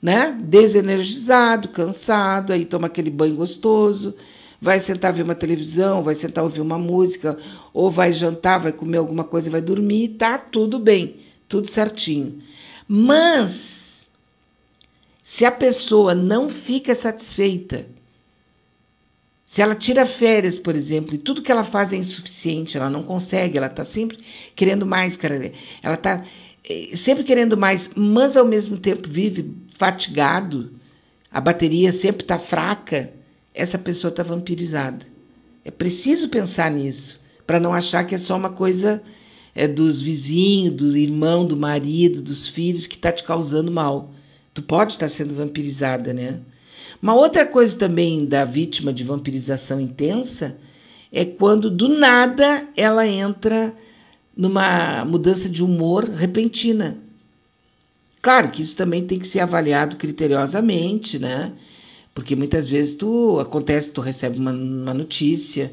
né? 0.00 0.34
Desenergizado, 0.40 1.68
cansado, 1.68 2.54
aí 2.54 2.64
toma 2.64 2.86
aquele 2.86 3.10
banho 3.10 3.36
gostoso, 3.36 4.14
vai 4.58 4.80
sentar 4.80 5.12
ver 5.12 5.20
uma 5.20 5.34
televisão, 5.34 6.02
vai 6.02 6.14
sentar 6.14 6.42
ouvir 6.42 6.62
uma 6.62 6.78
música, 6.78 7.36
ou 7.74 7.90
vai 7.90 8.14
jantar, 8.14 8.60
vai 8.60 8.72
comer 8.72 8.96
alguma 8.96 9.24
coisa 9.24 9.50
vai 9.50 9.60
dormir, 9.60 10.16
tá 10.16 10.38
tudo 10.38 10.78
bem, 10.78 11.16
tudo 11.46 11.66
certinho. 11.66 12.40
Mas 12.88 14.06
se 15.22 15.44
a 15.44 15.52
pessoa 15.52 16.14
não 16.14 16.48
fica 16.48 16.94
satisfeita, 16.94 17.84
se 19.44 19.60
ela 19.60 19.74
tira 19.74 20.06
férias, 20.06 20.58
por 20.58 20.74
exemplo, 20.74 21.14
e 21.14 21.18
tudo 21.18 21.42
que 21.42 21.52
ela 21.52 21.62
faz 21.62 21.92
é 21.92 21.96
insuficiente, 21.96 22.78
ela 22.78 22.88
não 22.88 23.02
consegue, 23.02 23.58
ela 23.58 23.66
está 23.66 23.84
sempre 23.84 24.18
querendo 24.56 24.86
mais, 24.86 25.14
cara. 25.14 25.52
Ela 25.82 25.94
está 25.94 26.24
sempre 26.96 27.24
querendo 27.24 27.56
mais, 27.56 27.90
mas 27.94 28.36
ao 28.36 28.46
mesmo 28.46 28.78
tempo 28.78 29.08
vive 29.08 29.54
fatigado, 29.76 30.72
a 31.30 31.40
bateria 31.40 31.92
sempre 31.92 32.22
está 32.22 32.38
fraca, 32.38 33.10
essa 33.52 33.78
pessoa 33.78 34.10
está 34.10 34.22
vampirizada. 34.22 35.04
É 35.64 35.70
preciso 35.70 36.28
pensar 36.28 36.70
nisso, 36.70 37.20
para 37.46 37.60
não 37.60 37.74
achar 37.74 38.04
que 38.04 38.14
é 38.14 38.18
só 38.18 38.36
uma 38.36 38.50
coisa 38.50 39.02
é, 39.54 39.68
dos 39.68 40.00
vizinhos, 40.00 40.74
do 40.74 40.96
irmão, 40.96 41.46
do 41.46 41.56
marido, 41.56 42.22
dos 42.22 42.48
filhos 42.48 42.86
que 42.86 42.96
está 42.96 43.12
te 43.12 43.22
causando 43.22 43.70
mal. 43.70 44.12
Tu 44.52 44.62
pode 44.62 44.92
estar 44.92 45.08
sendo 45.08 45.34
vampirizada, 45.34 46.12
né? 46.12 46.40
Uma 47.02 47.14
outra 47.14 47.44
coisa 47.44 47.76
também 47.76 48.24
da 48.24 48.44
vítima 48.44 48.92
de 48.92 49.04
vampirização 49.04 49.80
intensa 49.80 50.56
é 51.12 51.24
quando 51.24 51.70
do 51.70 51.88
nada 51.88 52.66
ela 52.76 53.06
entra 53.06 53.74
numa 54.36 55.04
mudança 55.04 55.48
de 55.48 55.62
humor 55.62 56.04
repentina. 56.04 56.98
Claro 58.20 58.50
que 58.50 58.62
isso 58.62 58.76
também 58.76 59.06
tem 59.06 59.18
que 59.18 59.26
ser 59.26 59.40
avaliado 59.40 59.96
criteriosamente, 59.96 61.18
né? 61.18 61.52
Porque 62.14 62.34
muitas 62.34 62.68
vezes 62.68 62.94
tu 62.94 63.38
acontece, 63.40 63.90
tu 63.90 64.00
recebe 64.00 64.38
uma, 64.38 64.52
uma 64.52 64.94
notícia, 64.94 65.72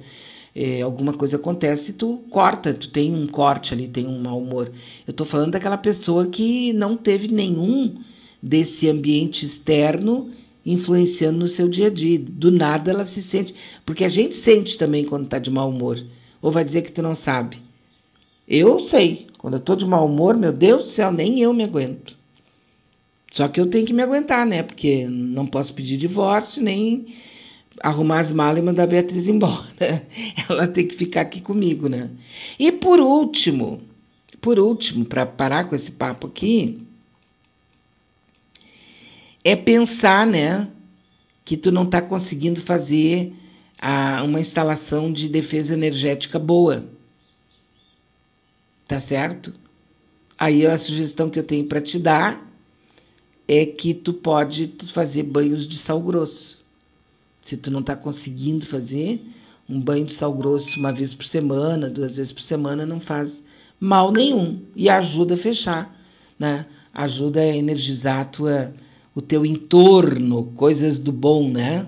é, 0.56 0.82
alguma 0.82 1.14
coisa 1.14 1.38
acontece 1.38 1.92
e 1.92 1.94
tu 1.94 2.20
corta, 2.30 2.74
tu 2.74 2.90
tem 2.90 3.14
um 3.14 3.28
corte 3.28 3.74
ali, 3.74 3.88
tem 3.88 4.06
um 4.06 4.20
mau 4.20 4.40
humor. 4.40 4.72
Eu 5.08 5.12
estou 5.12 5.26
falando 5.26 5.52
daquela 5.52 5.78
pessoa 5.78 6.28
que 6.28 6.74
não 6.74 6.98
teve 6.98 7.28
nenhum 7.28 7.96
desse 8.42 8.90
ambiente 8.90 9.46
externo 9.46 10.32
influenciando 10.66 11.40
no 11.40 11.48
seu 11.48 11.70
dia 11.70 11.88
a 11.88 11.90
dia. 11.90 12.20
Do 12.20 12.52
nada 12.52 12.92
ela 12.92 13.06
se 13.06 13.22
sente. 13.22 13.56
Porque 13.86 14.04
a 14.04 14.10
gente 14.10 14.36
sente 14.36 14.78
também 14.78 15.06
quando 15.06 15.26
está 15.26 15.40
de 15.40 15.50
mau 15.50 15.70
humor. 15.70 16.04
Ou 16.42 16.52
vai 16.52 16.64
dizer 16.64 16.82
que 16.82 16.92
tu 16.92 17.02
não 17.02 17.16
sabe. 17.16 17.71
Eu 18.52 18.82
sei. 18.82 19.28
Quando 19.38 19.54
eu 19.54 19.60
estou 19.60 19.78
de 19.78 19.86
mau 19.86 20.06
humor, 20.06 20.36
meu 20.36 20.52
Deus 20.52 20.84
do 20.84 20.90
céu, 20.90 21.10
nem 21.10 21.40
eu 21.40 21.54
me 21.54 21.64
aguento. 21.64 22.18
Só 23.32 23.48
que 23.48 23.62
eu 23.62 23.66
tenho 23.66 23.86
que 23.86 23.94
me 23.94 24.04
aguentar, 24.04 24.46
né? 24.46 24.62
Porque 24.62 25.08
não 25.08 25.48
posso 25.48 25.74
pedir 25.74 25.96
divórcio, 25.96 26.62
nem 26.62 27.16
arrumar 27.80 28.20
as 28.20 28.30
malas 28.30 28.62
e 28.62 28.62
mandar 28.62 28.84
a 28.84 28.88
Beatriz 28.88 29.26
embora. 29.30 29.66
Ela 30.50 30.68
tem 30.68 30.86
que 30.86 30.96
ficar 30.96 31.22
aqui 31.22 31.40
comigo, 31.40 31.88
né? 31.88 32.10
E 32.60 32.74
por 32.74 33.00
último, 33.00 33.80
por 34.42 34.60
último, 34.60 35.06
para 35.06 35.26
parar 35.26 35.70
com 35.70 35.74
esse 35.74 35.92
papo 35.92 36.28
aqui, 36.28 36.86
é 39.46 39.56
pensar, 39.56 40.28
né, 40.28 40.68
que 41.46 41.56
tu 41.56 41.72
não 41.72 41.84
está 41.84 42.02
conseguindo 42.02 42.60
fazer 42.60 43.34
a, 43.80 44.22
uma 44.24 44.42
instalação 44.42 45.12
de 45.12 45.30
defesa 45.30 45.74
energética 45.74 46.38
boa. 46.38 46.86
Tá 48.92 49.00
certo? 49.00 49.54
Aí 50.38 50.68
a 50.68 50.78
sugestão 50.78 51.30
que 51.30 51.40
eu 51.40 51.46
tenho 51.46 51.64
para 51.64 51.80
te 51.80 51.98
dar 51.98 52.46
é 53.48 53.66
que 53.66 53.94
tu 53.94 54.12
pode 54.12 54.70
fazer 54.92 55.24
banhos 55.24 55.66
de 55.66 55.78
sal 55.78 56.02
grosso. 56.02 56.60
Se 57.42 57.56
tu 57.56 57.72
não 57.72 57.80
está 57.80 57.96
conseguindo 57.96 58.66
fazer 58.66 59.24
um 59.70 59.80
banho 59.80 60.04
de 60.04 60.14
sal 60.14 60.34
grosso 60.34 60.78
uma 60.78 60.92
vez 60.92 61.14
por 61.14 61.26
semana, 61.26 61.90
duas 61.90 62.18
vezes 62.18 62.34
por 62.34 62.42
semana, 62.42 62.86
não 62.86 63.00
faz 63.00 63.42
mal 63.80 64.12
nenhum 64.12 64.60
e 64.76 64.90
ajuda 64.90 65.36
a 65.36 65.38
fechar, 65.38 65.98
né? 66.38 66.66
Ajuda 66.94 67.40
a 67.40 67.56
energizar 67.56 68.20
a 68.20 68.26
tua, 68.26 68.74
o 69.16 69.22
teu 69.22 69.46
entorno, 69.46 70.52
coisas 70.54 71.00
do 71.00 71.14
bom, 71.14 71.50
né? 71.50 71.86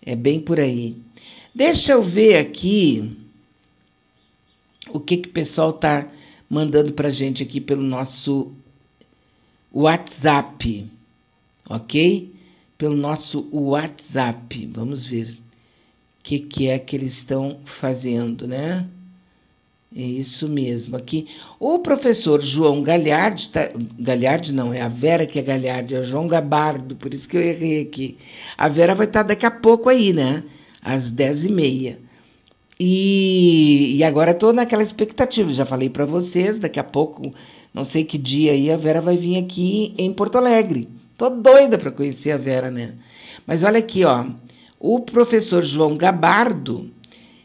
É 0.00 0.16
bem 0.16 0.40
por 0.40 0.58
aí. 0.58 0.96
Deixa 1.54 1.92
eu 1.92 2.02
ver 2.02 2.38
aqui 2.38 3.25
o 4.90 5.00
que, 5.00 5.16
que 5.18 5.28
o 5.28 5.32
pessoal 5.32 5.72
tá 5.72 6.08
mandando 6.48 6.92
pra 6.92 7.10
gente 7.10 7.42
aqui 7.42 7.60
pelo 7.60 7.82
nosso 7.82 8.52
WhatsApp, 9.72 10.86
ok? 11.68 12.34
Pelo 12.78 12.96
nosso 12.96 13.48
WhatsApp. 13.52 14.70
Vamos 14.72 15.04
ver 15.04 15.28
o 15.28 16.22
que, 16.22 16.38
que 16.38 16.68
é 16.68 16.78
que 16.78 16.96
eles 16.96 17.16
estão 17.18 17.60
fazendo, 17.64 18.46
né? 18.46 18.86
É 19.94 20.02
isso 20.02 20.48
mesmo. 20.48 20.96
Aqui, 20.96 21.26
o 21.58 21.78
professor 21.78 22.42
João 22.42 22.82
Galhardi, 22.82 23.48
tá, 23.48 23.70
Galhardi 23.98 24.52
não, 24.52 24.74
é 24.74 24.82
a 24.82 24.88
Vera 24.88 25.26
que 25.26 25.38
é 25.38 25.42
Galhardi, 25.42 25.94
é 25.94 26.00
o 26.00 26.04
João 26.04 26.26
Gabardo, 26.26 26.96
por 26.96 27.14
isso 27.14 27.28
que 27.28 27.36
eu 27.36 27.40
errei 27.40 27.82
aqui. 27.82 28.18
A 28.58 28.68
Vera 28.68 28.94
vai 28.94 29.06
estar 29.06 29.22
daqui 29.22 29.46
a 29.46 29.50
pouco 29.50 29.88
aí, 29.88 30.12
né? 30.12 30.44
Às 30.82 31.10
dez 31.10 31.44
e 31.44 31.50
meia. 31.50 31.98
E, 32.78 33.96
e 33.96 34.04
agora 34.04 34.32
estou 34.32 34.52
naquela 34.52 34.82
expectativa, 34.82 35.50
já 35.52 35.64
falei 35.64 35.88
para 35.88 36.04
vocês, 36.04 36.58
daqui 36.58 36.78
a 36.78 36.84
pouco, 36.84 37.32
não 37.72 37.84
sei 37.84 38.04
que 38.04 38.18
dia 38.18 38.52
aí, 38.52 38.70
a 38.70 38.76
Vera 38.76 39.00
vai 39.00 39.16
vir 39.16 39.38
aqui 39.38 39.94
em 39.96 40.12
Porto 40.12 40.36
Alegre. 40.36 40.88
Tô 41.16 41.30
doida 41.30 41.78
para 41.78 41.90
conhecer 41.90 42.32
a 42.32 42.36
Vera, 42.36 42.70
né? 42.70 42.92
Mas 43.46 43.62
olha 43.62 43.78
aqui, 43.78 44.04
ó. 44.04 44.26
O 44.78 45.00
professor 45.00 45.64
João 45.64 45.96
Gabardo, 45.96 46.90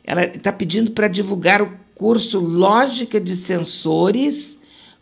ela 0.03 0.25
está 0.25 0.51
pedindo 0.51 0.91
para 0.91 1.07
divulgar 1.07 1.61
o 1.61 1.71
curso 1.95 2.39
Lógica 2.39 3.21
de 3.21 3.37
Sensores, 3.37 4.57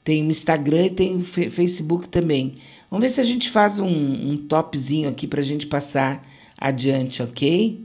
Tem 0.04 0.26
o 0.26 0.32
Instagram 0.32 0.88
e 0.88 0.90
tem 0.90 1.16
o 1.16 1.24
Facebook 1.24 2.08
também. 2.08 2.58
Vamos 2.90 3.06
ver 3.06 3.12
se 3.12 3.22
a 3.22 3.24
gente 3.24 3.50
faz 3.50 3.78
um, 3.78 3.88
um 3.88 4.38
topzinho 4.38 5.08
aqui 5.08 5.28
para 5.28 5.42
a 5.42 5.44
gente 5.44 5.68
passar 5.68 6.28
adiante, 6.58 7.22
ok? 7.22 7.80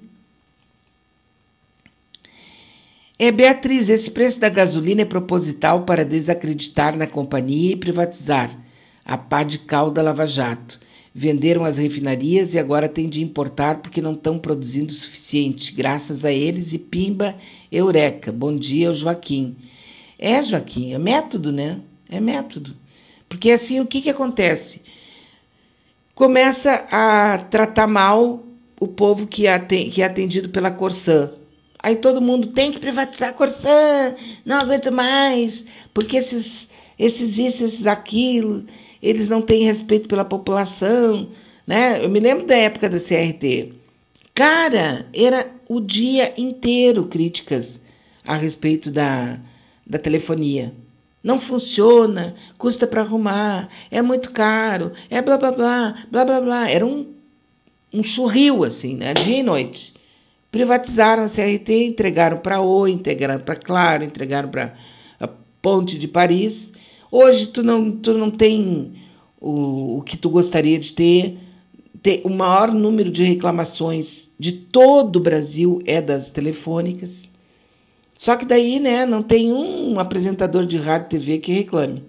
É, 3.18 3.30
Beatriz, 3.30 3.88
esse 3.88 4.10
preço 4.10 4.40
da 4.40 4.48
gasolina 4.48 5.02
é 5.02 5.04
proposital 5.04 5.84
para 5.84 6.04
desacreditar 6.04 6.96
na 6.96 7.06
companhia 7.06 7.72
e 7.72 7.76
privatizar 7.76 8.58
a 9.04 9.16
pá 9.16 9.42
de 9.44 9.58
cal 9.58 9.90
da 9.90 10.02
Lava 10.02 10.26
Jato. 10.26 10.80
Venderam 11.14 11.64
as 11.64 11.78
refinarias 11.78 12.54
e 12.54 12.58
agora 12.58 12.88
têm 12.88 13.08
de 13.08 13.22
importar 13.22 13.80
porque 13.80 14.00
não 14.00 14.14
estão 14.14 14.36
produzindo 14.36 14.92
o 14.92 14.96
suficiente. 14.96 15.72
Graças 15.72 16.24
a 16.24 16.32
eles 16.32 16.72
e 16.72 16.78
pimba, 16.78 17.36
eureka. 17.70 18.32
Bom 18.32 18.56
dia, 18.56 18.92
Joaquim. 18.92 19.54
É, 20.18 20.42
Joaquim, 20.42 20.92
é 20.92 20.98
método, 20.98 21.52
né? 21.52 21.80
É 22.08 22.20
método. 22.20 22.74
Porque 23.28 23.50
assim, 23.50 23.80
o 23.80 23.86
que, 23.86 24.00
que 24.00 24.10
acontece? 24.10 24.82
Começa 26.14 26.86
a 26.90 27.38
tratar 27.50 27.86
mal 27.86 28.44
o 28.78 28.86
povo 28.86 29.26
que 29.26 29.46
é 29.46 29.54
atendido 30.04 30.48
pela 30.48 30.70
Corsã. 30.70 31.32
Aí 31.78 31.96
todo 31.96 32.20
mundo 32.20 32.48
tem 32.48 32.72
que 32.72 32.78
privatizar 32.78 33.30
a 33.30 33.32
Corsã, 33.32 34.14
não 34.44 34.56
aguento 34.56 34.90
mais, 34.90 35.64
porque 35.92 36.16
esses, 36.16 36.68
esses 36.98 37.36
isso, 37.36 37.64
esses 37.64 37.86
aquilo 37.86 38.64
eles 39.04 39.28
não 39.28 39.42
têm 39.42 39.64
respeito 39.64 40.08
pela 40.08 40.24
população, 40.24 41.28
né? 41.66 42.02
Eu 42.02 42.08
me 42.08 42.18
lembro 42.18 42.46
da 42.46 42.56
época 42.56 42.88
da 42.88 42.98
CRT. 42.98 43.74
Cara, 44.34 45.06
era 45.12 45.50
o 45.68 45.78
dia 45.78 46.32
inteiro 46.40 47.04
críticas 47.04 47.78
a 48.24 48.34
respeito 48.34 48.90
da, 48.90 49.38
da 49.86 49.98
telefonia. 49.98 50.74
Não 51.22 51.38
funciona, 51.38 52.34
custa 52.58 52.86
para 52.86 53.00
arrumar, 53.00 53.68
é 53.90 54.02
muito 54.02 54.30
caro, 54.30 54.92
é 55.08 55.22
blá 55.22 55.38
blá 55.38 55.52
blá, 55.52 56.06
blá 56.10 56.24
blá 56.24 56.40
blá. 56.40 56.70
Era 56.70 56.84
um, 56.84 57.14
um 57.92 58.02
churril, 58.02 58.64
assim, 58.64 58.94
né? 58.94 59.14
Dia 59.14 59.38
e 59.38 59.42
noite. 59.42 59.94
Privatizaram 60.50 61.24
a 61.24 61.28
CRT, 61.28 61.86
entregaram 61.86 62.38
para 62.38 62.60
Oi, 62.60 62.92
entregaram 62.92 63.40
para 63.40 63.56
Claro, 63.56 64.04
entregaram 64.04 64.48
para 64.50 64.74
a 65.18 65.26
Ponte 65.60 65.98
de 65.98 66.06
Paris 66.06 66.74
Hoje 67.16 67.46
tu 67.46 67.62
não, 67.62 67.92
tu 67.92 68.12
não 68.12 68.28
tem 68.28 68.94
o, 69.40 69.98
o 69.98 70.02
que 70.02 70.16
tu 70.16 70.28
gostaria 70.28 70.80
de 70.80 70.92
ter. 70.92 71.38
ter. 72.02 72.20
O 72.24 72.28
maior 72.28 72.74
número 72.74 73.08
de 73.08 73.22
reclamações 73.22 74.32
de 74.36 74.50
todo 74.50 75.14
o 75.14 75.20
Brasil 75.20 75.80
é 75.86 76.02
das 76.02 76.32
telefônicas. 76.32 77.30
Só 78.14 78.36
que 78.36 78.44
daí, 78.44 78.78
né, 78.78 79.04
não 79.04 79.22
tem 79.22 79.52
um 79.52 79.98
apresentador 79.98 80.66
de 80.66 80.76
rádio 80.76 81.10
TV 81.10 81.38
que 81.38 81.52
reclame, 81.52 82.02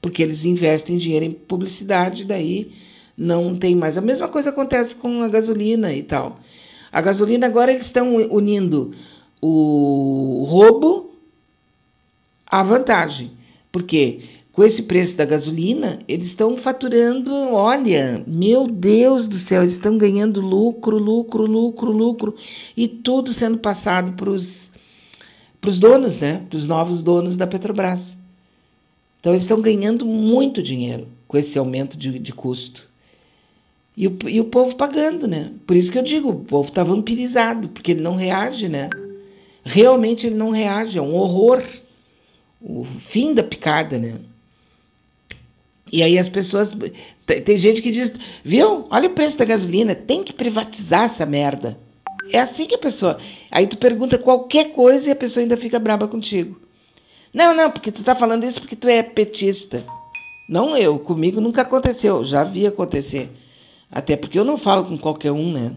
porque 0.00 0.22
eles 0.22 0.44
investem 0.44 0.96
dinheiro 0.96 1.24
em 1.24 1.32
publicidade, 1.32 2.24
daí 2.24 2.72
não 3.16 3.54
tem 3.56 3.74
mais. 3.74 3.96
A 3.96 4.00
mesma 4.00 4.28
coisa 4.28 4.50
acontece 4.50 4.94
com 4.94 5.22
a 5.22 5.28
gasolina 5.28 5.92
e 5.92 6.02
tal. 6.02 6.40
A 6.90 7.00
gasolina 7.00 7.46
agora 7.46 7.72
eles 7.72 7.86
estão 7.86 8.16
unindo 8.16 8.92
o 9.40 10.44
roubo 10.48 11.10
à 12.46 12.62
vantagem. 12.62 13.32
Porque 13.70 14.20
com 14.52 14.62
esse 14.62 14.84
preço 14.84 15.16
da 15.16 15.24
gasolina, 15.24 15.98
eles 16.06 16.28
estão 16.28 16.56
faturando, 16.56 17.32
olha, 17.52 18.22
meu 18.24 18.68
Deus 18.68 19.26
do 19.26 19.36
céu, 19.36 19.62
eles 19.62 19.72
estão 19.72 19.98
ganhando 19.98 20.40
lucro, 20.40 20.96
lucro, 20.96 21.44
lucro, 21.44 21.90
lucro, 21.90 22.36
e 22.76 22.86
tudo 22.86 23.32
sendo 23.32 23.58
passado 23.58 24.12
para 24.12 24.30
os 24.30 24.70
para 25.64 25.70
os 25.70 25.78
donos, 25.78 26.18
né? 26.18 26.42
Para 26.50 26.58
os 26.58 26.66
novos 26.66 27.00
donos 27.00 27.38
da 27.38 27.46
Petrobras. 27.46 28.14
Então 29.18 29.32
eles 29.32 29.44
estão 29.44 29.62
ganhando 29.62 30.04
muito 30.04 30.62
dinheiro 30.62 31.08
com 31.26 31.38
esse 31.38 31.58
aumento 31.58 31.96
de, 31.96 32.18
de 32.18 32.32
custo. 32.34 32.86
E 33.96 34.06
o, 34.06 34.18
e 34.28 34.40
o 34.40 34.44
povo 34.44 34.76
pagando, 34.76 35.26
né? 35.26 35.52
Por 35.66 35.74
isso 35.74 35.90
que 35.90 35.96
eu 35.96 36.02
digo, 36.02 36.28
o 36.28 36.44
povo 36.44 36.68
está 36.68 36.84
vampirizado, 36.84 37.68
porque 37.68 37.92
ele 37.92 38.02
não 38.02 38.14
reage, 38.14 38.68
né? 38.68 38.90
Realmente 39.64 40.26
ele 40.26 40.36
não 40.36 40.50
reage, 40.50 40.98
é 40.98 41.02
um 41.02 41.14
horror. 41.14 41.62
O 42.60 42.84
fim 42.84 43.32
da 43.32 43.42
picada, 43.42 43.96
né? 43.96 44.16
E 45.90 46.02
aí 46.02 46.18
as 46.18 46.28
pessoas. 46.28 46.76
Tem 47.24 47.56
gente 47.56 47.80
que 47.80 47.90
diz, 47.90 48.12
viu? 48.44 48.86
Olha 48.90 49.08
o 49.08 49.14
preço 49.14 49.38
da 49.38 49.46
gasolina, 49.46 49.94
tem 49.94 50.22
que 50.22 50.34
privatizar 50.34 51.04
essa 51.04 51.24
merda. 51.24 51.78
É 52.32 52.40
assim 52.40 52.66
que 52.66 52.74
a 52.74 52.78
pessoa. 52.78 53.18
Aí 53.50 53.66
tu 53.66 53.76
pergunta 53.76 54.18
qualquer 54.18 54.72
coisa 54.72 55.08
e 55.08 55.12
a 55.12 55.16
pessoa 55.16 55.42
ainda 55.42 55.56
fica 55.56 55.78
braba 55.78 56.08
contigo. 56.08 56.60
Não, 57.32 57.54
não, 57.54 57.70
porque 57.70 57.90
tu 57.90 58.02
tá 58.02 58.14
falando 58.14 58.44
isso 58.44 58.60
porque 58.60 58.76
tu 58.76 58.88
é 58.88 59.02
petista. 59.02 59.84
Não 60.48 60.76
eu, 60.76 60.98
comigo 60.98 61.40
nunca 61.40 61.62
aconteceu, 61.62 62.22
já 62.24 62.44
vi 62.44 62.66
acontecer. 62.66 63.30
Até 63.90 64.16
porque 64.16 64.38
eu 64.38 64.44
não 64.44 64.58
falo 64.58 64.84
com 64.84 64.98
qualquer 64.98 65.32
um, 65.32 65.52
né? 65.52 65.72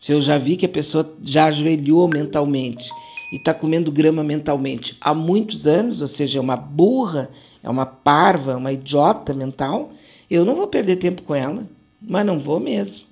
Se 0.00 0.12
eu 0.12 0.20
já 0.20 0.38
vi 0.38 0.56
que 0.56 0.66
a 0.66 0.68
pessoa 0.68 1.16
já 1.22 1.46
ajoelhou 1.46 2.08
mentalmente 2.08 2.88
e 3.32 3.36
está 3.36 3.52
comendo 3.52 3.90
grama 3.90 4.22
mentalmente 4.22 4.96
há 5.00 5.12
muitos 5.12 5.66
anos, 5.66 6.00
ou 6.00 6.08
seja, 6.08 6.38
é 6.38 6.40
uma 6.40 6.56
burra, 6.56 7.30
é 7.62 7.68
uma 7.68 7.84
parva, 7.84 8.56
uma 8.56 8.72
idiota 8.72 9.34
mental, 9.34 9.90
eu 10.30 10.44
não 10.44 10.54
vou 10.54 10.68
perder 10.68 10.96
tempo 10.96 11.22
com 11.22 11.34
ela. 11.34 11.64
Mas 12.00 12.24
não 12.24 12.38
vou 12.38 12.60
mesmo. 12.60 13.07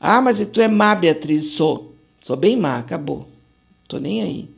Ah, 0.00 0.20
mas 0.20 0.44
tu 0.50 0.62
é 0.62 0.66
má, 0.66 0.94
Beatriz? 0.94 1.52
Sou. 1.52 1.94
Sou 2.22 2.36
bem 2.36 2.56
má, 2.56 2.78
acabou. 2.78 3.28
Tô 3.86 3.98
nem 3.98 4.22
aí. 4.22 4.48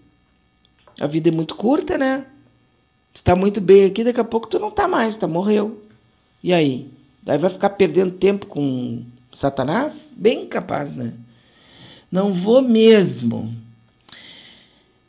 A 1.01 1.07
vida 1.07 1.29
é 1.29 1.33
muito 1.33 1.57
curta, 1.57 1.99
né? 1.99 2.25
Tu 3.13 3.23
tá 3.23 3.35
muito 3.35 3.61
bem 3.61 3.85
aqui, 3.85 4.05
daqui 4.05 4.21
a 4.21 4.25
pouco 4.25 4.47
tu 4.47 4.59
não 4.59 4.71
tá 4.71 4.87
mais, 4.87 5.17
tá 5.17 5.27
morreu. 5.27 5.83
E 6.43 6.53
aí? 6.53 6.89
Daí 7.23 7.39
vai 7.39 7.51
ficar 7.51 7.71
perdendo 7.71 8.13
tempo 8.13 8.47
com 8.47 9.03
Satanás? 9.35 10.13
Bem 10.17 10.47
capaz, 10.47 10.95
né? 10.97 11.13
Não 12.11 12.33
vou 12.33 12.63
mesmo. 12.63 13.55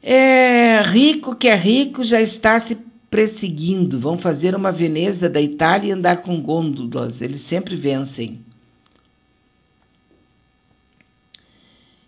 É 0.02 0.82
rico 0.82 1.36
que 1.36 1.48
é 1.48 1.56
rico 1.56 2.04
já 2.04 2.22
está 2.22 2.60
se 2.60 2.78
perseguindo. 3.10 4.00
Vão 4.00 4.18
fazer 4.18 4.56
uma 4.56 4.72
Veneza 4.72 5.30
da 5.30 5.42
Itália 5.42 5.90
e 5.90 5.92
andar 5.92 6.22
com 6.22 6.42
gôndolas. 6.42 7.22
Eles 7.22 7.42
sempre 7.42 7.76
vencem. 7.76 8.40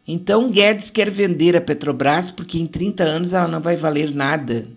Então 0.08 0.52
Guedes 0.52 0.90
quer 0.90 1.10
vender 1.10 1.56
a 1.56 1.62
Petrobras 1.62 2.30
porque 2.30 2.60
em 2.60 2.68
30 2.68 3.04
anos 3.04 3.34
ela 3.34 3.48
não 3.48 3.60
vai 3.60 3.76
valer 3.76 4.14
nada. 4.14 4.68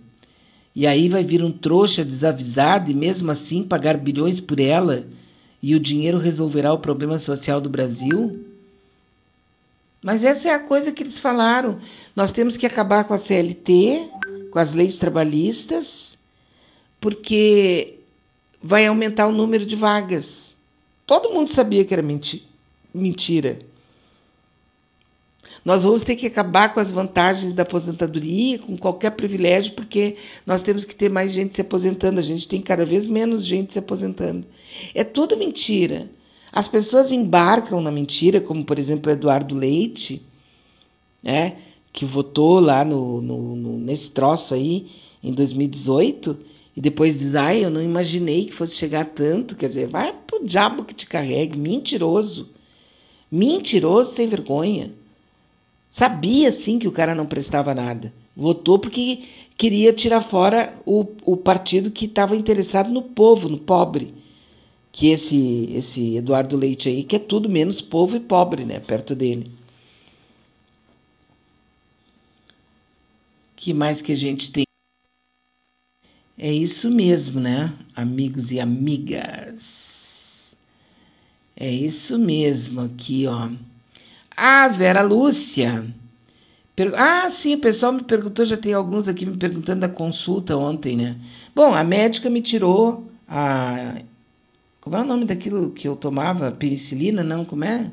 E 0.74 0.86
aí 0.86 1.08
vai 1.08 1.24
vir 1.24 1.42
um 1.42 1.50
trouxa 1.50 2.04
desavisado 2.04 2.90
e 2.90 2.94
mesmo 2.94 3.30
assim 3.30 3.62
pagar 3.62 3.96
bilhões 3.96 4.40
por 4.40 4.58
ela 4.58 5.06
e 5.62 5.74
o 5.74 5.80
dinheiro 5.80 6.18
resolverá 6.18 6.72
o 6.72 6.78
problema 6.78 7.18
social 7.18 7.60
do 7.60 7.68
Brasil? 7.68 8.44
Mas 10.02 10.22
essa 10.22 10.48
é 10.48 10.54
a 10.54 10.60
coisa 10.60 10.92
que 10.92 11.02
eles 11.02 11.18
falaram. 11.18 11.80
Nós 12.14 12.30
temos 12.30 12.56
que 12.56 12.64
acabar 12.64 13.04
com 13.04 13.14
a 13.14 13.18
CLT, 13.18 14.08
com 14.50 14.58
as 14.58 14.72
leis 14.72 14.96
trabalhistas, 14.96 16.16
porque 17.00 17.94
vai 18.62 18.86
aumentar 18.86 19.26
o 19.26 19.32
número 19.32 19.66
de 19.66 19.74
vagas. 19.74 20.54
Todo 21.06 21.32
mundo 21.32 21.50
sabia 21.50 21.84
que 21.84 21.92
era 21.92 22.02
menti 22.02 22.46
mentira. 22.94 23.58
Nós 25.68 25.82
vamos 25.82 26.02
ter 26.02 26.16
que 26.16 26.26
acabar 26.26 26.72
com 26.72 26.80
as 26.80 26.90
vantagens 26.90 27.52
da 27.52 27.62
aposentadoria, 27.62 28.58
com 28.58 28.74
qualquer 28.74 29.10
privilégio, 29.10 29.74
porque 29.74 30.16
nós 30.46 30.62
temos 30.62 30.82
que 30.82 30.94
ter 30.94 31.10
mais 31.10 31.30
gente 31.30 31.54
se 31.54 31.60
aposentando. 31.60 32.18
A 32.18 32.22
gente 32.22 32.48
tem 32.48 32.62
cada 32.62 32.86
vez 32.86 33.06
menos 33.06 33.44
gente 33.44 33.74
se 33.74 33.78
aposentando. 33.78 34.46
É 34.94 35.04
tudo 35.04 35.36
mentira. 35.36 36.08
As 36.50 36.66
pessoas 36.66 37.12
embarcam 37.12 37.82
na 37.82 37.90
mentira, 37.90 38.40
como 38.40 38.64
por 38.64 38.78
exemplo 38.78 39.12
Eduardo 39.12 39.54
Leite, 39.54 40.22
né, 41.22 41.58
que 41.92 42.06
votou 42.06 42.60
lá 42.60 42.82
no, 42.82 43.20
no, 43.20 43.54
no, 43.54 43.78
nesse 43.78 44.10
troço 44.10 44.54
aí 44.54 44.86
em 45.22 45.34
2018, 45.34 46.34
e 46.74 46.80
depois 46.80 47.18
diz, 47.18 47.34
ai, 47.34 47.62
eu 47.62 47.68
não 47.68 47.82
imaginei 47.82 48.46
que 48.46 48.54
fosse 48.54 48.74
chegar 48.74 49.04
tanto. 49.04 49.54
Quer 49.54 49.68
dizer, 49.68 49.86
vai 49.86 50.14
pro 50.26 50.46
diabo 50.46 50.86
que 50.86 50.94
te 50.94 51.04
carregue, 51.04 51.58
mentiroso. 51.58 52.48
Mentiroso 53.30 54.12
sem 54.12 54.26
vergonha. 54.28 54.92
Sabia 55.98 56.52
sim 56.52 56.78
que 56.78 56.86
o 56.86 56.92
cara 56.92 57.12
não 57.12 57.26
prestava 57.26 57.74
nada. 57.74 58.12
Votou 58.36 58.78
porque 58.78 59.24
queria 59.56 59.92
tirar 59.92 60.22
fora 60.22 60.72
o, 60.86 61.04
o 61.24 61.36
partido 61.36 61.90
que 61.90 62.04
estava 62.04 62.36
interessado 62.36 62.88
no 62.88 63.02
povo, 63.02 63.48
no 63.48 63.58
pobre. 63.58 64.14
Que 64.92 65.08
esse, 65.08 65.72
esse 65.74 66.16
Eduardo 66.16 66.56
Leite 66.56 66.88
aí, 66.88 67.02
que 67.02 67.16
é 67.16 67.18
tudo 67.18 67.48
menos 67.48 67.80
povo 67.80 68.16
e 68.16 68.20
pobre, 68.20 68.64
né? 68.64 68.78
Perto 68.78 69.14
dele. 69.14 69.50
que 73.56 73.74
mais 73.74 74.00
que 74.00 74.12
a 74.12 74.14
gente 74.14 74.52
tem? 74.52 74.64
É 76.38 76.52
isso 76.52 76.88
mesmo, 76.88 77.40
né? 77.40 77.76
Amigos 77.94 78.52
e 78.52 78.60
amigas. 78.60 80.56
É 81.56 81.68
isso 81.68 82.16
mesmo 82.16 82.82
aqui, 82.82 83.26
ó. 83.26 83.50
Ah, 84.40 84.68
Vera 84.68 85.02
Lúcia. 85.02 85.84
Ah, 86.96 87.28
sim, 87.28 87.56
o 87.56 87.60
pessoal 87.60 87.92
me 87.92 88.04
perguntou, 88.04 88.46
já 88.46 88.56
tem 88.56 88.72
alguns 88.72 89.08
aqui 89.08 89.26
me 89.26 89.36
perguntando 89.36 89.80
da 89.80 89.88
consulta 89.88 90.56
ontem, 90.56 90.96
né? 90.96 91.16
Bom, 91.54 91.74
a 91.74 91.82
médica 91.82 92.30
me 92.30 92.40
tirou 92.40 93.10
a. 93.28 94.00
Como 94.80 94.96
é 94.96 95.00
o 95.00 95.04
nome 95.04 95.24
daquilo 95.24 95.72
que 95.72 95.88
eu 95.88 95.96
tomava? 95.96 96.52
Penicilina? 96.52 97.24
Não, 97.24 97.44
como 97.44 97.64
é? 97.64 97.90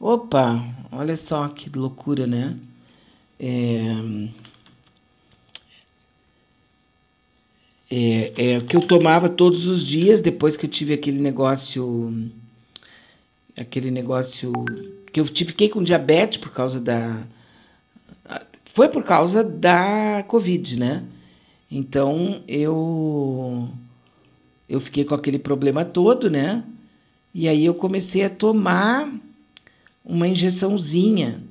Opa, 0.00 0.62
olha 0.92 1.16
só 1.16 1.48
que 1.48 1.70
loucura, 1.70 2.26
né? 2.26 2.56
É... 3.40 4.28
É, 7.90 8.56
é, 8.56 8.60
que 8.60 8.76
eu 8.76 8.82
tomava 8.86 9.30
todos 9.30 9.66
os 9.66 9.86
dias 9.86 10.20
depois 10.20 10.58
que 10.58 10.66
eu 10.66 10.70
tive 10.70 10.92
aquele 10.92 11.18
negócio 11.18 12.30
aquele 13.56 13.90
negócio 13.90 14.52
que 15.12 15.20
eu 15.20 15.24
fiquei 15.24 15.68
com 15.68 15.82
diabetes 15.82 16.38
por 16.38 16.52
causa 16.52 16.80
da 16.80 17.22
foi 18.64 18.88
por 18.88 19.02
causa 19.02 19.42
da 19.42 20.22
Covid, 20.28 20.78
né? 20.78 21.04
Então 21.70 22.42
eu 22.46 23.68
eu 24.68 24.80
fiquei 24.80 25.04
com 25.04 25.14
aquele 25.14 25.38
problema 25.38 25.84
todo, 25.84 26.30
né? 26.30 26.62
E 27.34 27.48
aí 27.48 27.64
eu 27.64 27.74
comecei 27.74 28.24
a 28.24 28.30
tomar 28.30 29.12
uma 30.04 30.28
injeçãozinha 30.28 31.42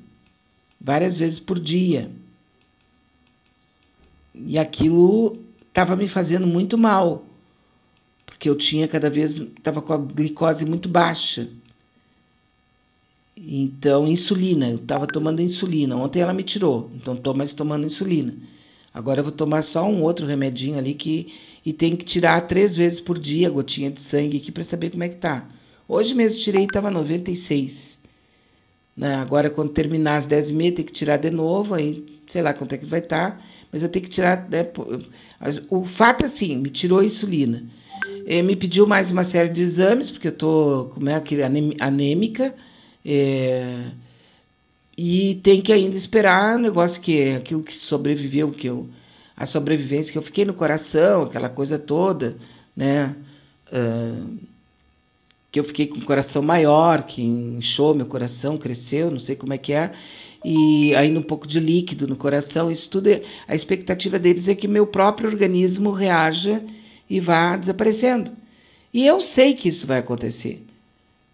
várias 0.80 1.16
vezes 1.16 1.38
por 1.38 1.58
dia. 1.58 2.10
E 4.34 4.58
aquilo 4.58 5.38
estava 5.68 5.96
me 5.96 6.08
fazendo 6.08 6.46
muito 6.46 6.78
mal, 6.78 7.24
porque 8.24 8.48
eu 8.48 8.56
tinha 8.56 8.88
cada 8.88 9.10
vez 9.10 9.36
estava 9.36 9.82
com 9.82 9.92
a 9.92 9.98
glicose 9.98 10.64
muito 10.64 10.88
baixa. 10.88 11.48
Então, 13.46 14.06
insulina, 14.06 14.68
eu 14.68 14.76
estava 14.76 15.06
tomando 15.06 15.40
insulina. 15.40 15.96
Ontem 15.96 16.20
ela 16.20 16.32
me 16.32 16.42
tirou, 16.42 16.90
então 16.96 17.14
estou 17.14 17.34
mais 17.34 17.52
tomando 17.52 17.86
insulina. 17.86 18.34
Agora 18.92 19.20
eu 19.20 19.24
vou 19.24 19.32
tomar 19.32 19.62
só 19.62 19.84
um 19.84 20.02
outro 20.02 20.26
remedinho 20.26 20.76
ali 20.76 20.94
que 20.94 21.32
e 21.64 21.72
tem 21.72 21.94
que 21.94 22.04
tirar 22.04 22.40
três 22.46 22.74
vezes 22.74 22.98
por 22.98 23.18
dia 23.18 23.48
a 23.48 23.50
gotinha 23.50 23.90
de 23.90 24.00
sangue 24.00 24.38
aqui 24.38 24.50
para 24.50 24.64
saber 24.64 24.90
como 24.90 25.02
é 25.04 25.08
que 25.08 25.16
tá. 25.16 25.46
Hoje 25.86 26.14
mesmo 26.14 26.40
tirei 26.40 26.62
e 26.62 26.64
estava 26.64 26.90
96. 26.90 28.00
Né? 28.96 29.14
Agora, 29.14 29.50
quando 29.50 29.70
terminar 29.70 30.16
as 30.16 30.26
10 30.26 30.50
e 30.50 30.52
meia, 30.52 30.72
tem 30.72 30.84
que 30.84 30.92
tirar 30.92 31.18
de 31.18 31.30
novo, 31.30 31.74
aí 31.74 32.04
sei 32.26 32.42
lá 32.42 32.54
quanto 32.54 32.74
é 32.74 32.78
que 32.78 32.86
vai 32.86 33.00
estar, 33.00 33.32
tá, 33.32 33.40
mas 33.70 33.82
eu 33.82 33.88
tenho 33.88 34.04
que 34.04 34.10
tirar. 34.10 34.48
Né, 34.48 34.66
o 35.68 35.84
fato 35.84 36.22
é 36.22 36.26
assim, 36.26 36.56
me 36.56 36.70
tirou 36.70 37.00
a 37.00 37.04
insulina. 37.04 37.64
É, 38.26 38.42
me 38.42 38.56
pediu 38.56 38.86
mais 38.86 39.10
uma 39.10 39.24
série 39.24 39.48
de 39.50 39.60
exames, 39.60 40.10
porque 40.10 40.28
eu 40.28 40.32
estou 40.32 40.86
como 40.86 41.08
é, 41.08 41.22
anêmica 41.80 42.54
é, 43.10 43.86
e 44.94 45.36
tem 45.36 45.62
que 45.62 45.72
ainda 45.72 45.96
esperar 45.96 46.56
o 46.56 46.60
negócio 46.60 47.00
que 47.00 47.18
é 47.18 47.36
aquilo 47.36 47.62
que 47.62 47.74
sobreviveu, 47.74 48.50
que 48.50 48.66
eu, 48.66 48.86
a 49.34 49.46
sobrevivência 49.46 50.12
que 50.12 50.18
eu 50.18 50.22
fiquei 50.22 50.44
no 50.44 50.52
coração, 50.52 51.22
aquela 51.22 51.48
coisa 51.48 51.78
toda, 51.78 52.36
né? 52.76 53.16
Uh, 53.72 54.36
que 55.50 55.58
eu 55.58 55.64
fiquei 55.64 55.86
com 55.86 55.96
o 55.96 56.04
coração 56.04 56.42
maior, 56.42 57.04
que 57.04 57.22
inchou 57.22 57.94
meu 57.94 58.04
coração, 58.04 58.58
cresceu, 58.58 59.10
não 59.10 59.18
sei 59.18 59.34
como 59.34 59.54
é 59.54 59.58
que 59.58 59.72
é, 59.72 59.92
e 60.44 60.94
ainda 60.94 61.18
um 61.18 61.22
pouco 61.22 61.46
de 61.46 61.58
líquido 61.58 62.06
no 62.06 62.16
coração, 62.16 62.70
isso 62.70 62.90
tudo, 62.90 63.08
é, 63.08 63.22
a 63.46 63.54
expectativa 63.54 64.18
deles 64.18 64.48
é 64.48 64.54
que 64.54 64.68
meu 64.68 64.86
próprio 64.86 65.30
organismo 65.30 65.92
reaja 65.92 66.62
e 67.08 67.20
vá 67.20 67.56
desaparecendo. 67.56 68.32
E 68.92 69.06
eu 69.06 69.22
sei 69.22 69.54
que 69.54 69.70
isso 69.70 69.86
vai 69.86 69.98
acontecer. 69.98 70.67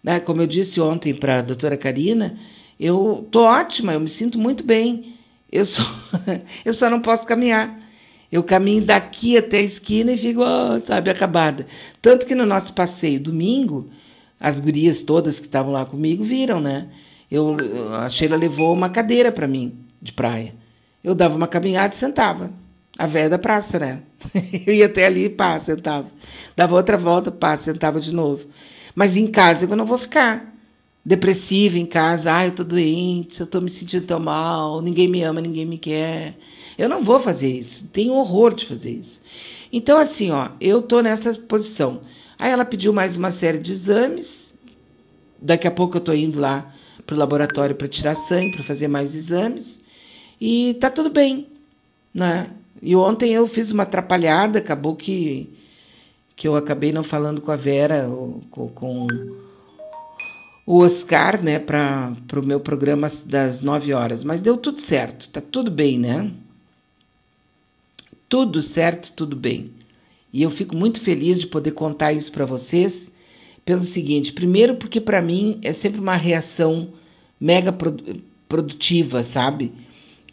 Né? 0.05 0.19
Como 0.19 0.39
eu 0.39 0.45
disse 0.45 0.79
ontem 0.79 1.15
para 1.15 1.39
a 1.39 1.41
doutora 1.41 1.75
Karina, 1.75 2.37
eu 2.79 3.27
tô 3.31 3.43
ótima, 3.43 3.93
eu 3.93 3.99
me 3.99 4.07
sinto 4.07 4.37
muito 4.37 4.63
bem. 4.63 5.15
Eu 5.51 5.65
só, 5.65 5.81
eu 6.63 6.75
só 6.75 6.91
não 6.91 7.01
posso 7.01 7.25
caminhar. 7.25 7.81
Eu 8.31 8.43
caminho 8.43 8.85
daqui 8.85 9.35
até 9.35 9.57
a 9.57 9.63
esquina 9.63 10.11
e 10.11 10.17
fico, 10.17 10.41
oh, 10.41 10.79
sabe, 10.85 11.09
acabada. 11.09 11.65
Tanto 12.03 12.27
que 12.27 12.35
no 12.35 12.45
nosso 12.45 12.73
passeio 12.73 13.19
domingo, 13.19 13.89
as 14.39 14.59
gurias 14.59 15.01
todas 15.01 15.39
que 15.39 15.47
estavam 15.47 15.71
lá 15.71 15.83
comigo 15.85 16.23
viram, 16.23 16.61
né? 16.61 16.87
Eu, 17.31 17.57
a 17.95 18.07
Sheila 18.07 18.35
levou 18.35 18.73
uma 18.73 18.89
cadeira 18.89 19.31
para 19.31 19.47
mim, 19.47 19.73
de 19.99 20.11
praia. 20.11 20.53
Eu 21.03 21.15
dava 21.15 21.35
uma 21.35 21.47
caminhada 21.47 21.95
e 21.95 21.97
sentava. 21.97 22.51
A 22.95 23.07
velha 23.07 23.29
da 23.29 23.39
praça, 23.39 23.79
né? 23.79 24.03
Eu 24.67 24.73
ia 24.73 24.85
até 24.85 25.05
ali, 25.05 25.29
pá, 25.29 25.57
sentava. 25.59 26.07
Dava 26.55 26.75
outra 26.75 26.97
volta, 26.97 27.31
pá, 27.31 27.57
sentava 27.57 27.99
de 27.99 28.13
novo. 28.13 28.45
Mas 28.95 29.17
em 29.17 29.27
casa 29.27 29.65
eu 29.65 29.75
não 29.75 29.85
vou 29.85 29.97
ficar 29.97 30.55
depressiva 31.05 31.77
em 31.77 31.85
casa. 31.85 32.33
Ah, 32.33 32.47
eu 32.47 32.55
tô 32.55 32.63
doente, 32.63 33.41
eu 33.41 33.47
tô 33.47 33.61
me 33.61 33.69
sentindo 33.69 34.07
tão 34.07 34.19
mal, 34.19 34.81
ninguém 34.81 35.07
me 35.07 35.21
ama, 35.21 35.41
ninguém 35.41 35.65
me 35.65 35.77
quer. 35.77 36.35
Eu 36.77 36.89
não 36.89 37.03
vou 37.03 37.19
fazer 37.19 37.49
isso. 37.49 37.85
Tenho 37.93 38.13
horror 38.13 38.53
de 38.55 38.65
fazer 38.65 38.91
isso. 38.91 39.21
Então, 39.71 39.97
assim, 39.97 40.31
ó, 40.31 40.49
eu 40.59 40.81
tô 40.81 41.01
nessa 41.01 41.33
posição. 41.33 42.01
Aí 42.39 42.51
ela 42.51 42.65
pediu 42.65 42.91
mais 42.93 43.15
uma 43.15 43.31
série 43.31 43.59
de 43.59 43.71
exames. 43.71 44.53
Daqui 45.39 45.67
a 45.67 45.71
pouco 45.71 45.97
eu 45.97 46.01
tô 46.01 46.13
indo 46.13 46.39
lá 46.39 46.73
pro 47.05 47.15
laboratório 47.15 47.75
para 47.75 47.87
tirar 47.87 48.15
sangue, 48.15 48.55
para 48.55 48.63
fazer 48.63 48.87
mais 48.87 49.13
exames. 49.13 49.81
E 50.39 50.75
tá 50.75 50.89
tudo 50.89 51.09
bem, 51.09 51.47
né? 52.13 52.49
E 52.81 52.95
ontem 52.95 53.33
eu 53.33 53.47
fiz 53.47 53.71
uma 53.71 53.83
atrapalhada, 53.83 54.59
acabou 54.59 54.95
que, 54.95 55.49
que 56.35 56.47
eu 56.47 56.55
acabei 56.55 56.91
não 56.91 57.03
falando 57.03 57.41
com 57.41 57.51
a 57.51 57.55
Vera, 57.55 58.09
com, 58.51 58.67
com 58.69 59.07
o 60.65 60.79
Oscar, 60.79 61.41
né, 61.41 61.59
para 61.59 62.15
o 62.35 62.45
meu 62.45 62.59
programa 62.59 63.07
das 63.25 63.61
9 63.61 63.93
horas. 63.93 64.23
Mas 64.23 64.41
deu 64.41 64.57
tudo 64.57 64.81
certo, 64.81 65.29
tá 65.29 65.41
tudo 65.41 65.71
bem, 65.71 65.99
né? 65.99 66.31
Tudo 68.27 68.61
certo, 68.61 69.11
tudo 69.15 69.35
bem. 69.35 69.71
E 70.33 70.41
eu 70.41 70.49
fico 70.49 70.75
muito 70.75 70.99
feliz 70.99 71.39
de 71.39 71.47
poder 71.47 71.71
contar 71.71 72.11
isso 72.11 72.31
para 72.31 72.45
vocês, 72.45 73.09
pelo 73.63 73.85
seguinte: 73.85 74.33
primeiro, 74.33 74.75
porque 74.75 74.99
para 74.99 75.21
mim 75.21 75.59
é 75.61 75.71
sempre 75.71 76.01
uma 76.01 76.17
reação 76.17 76.89
mega 77.39 77.73
produtiva, 78.49 79.23
sabe? 79.23 79.71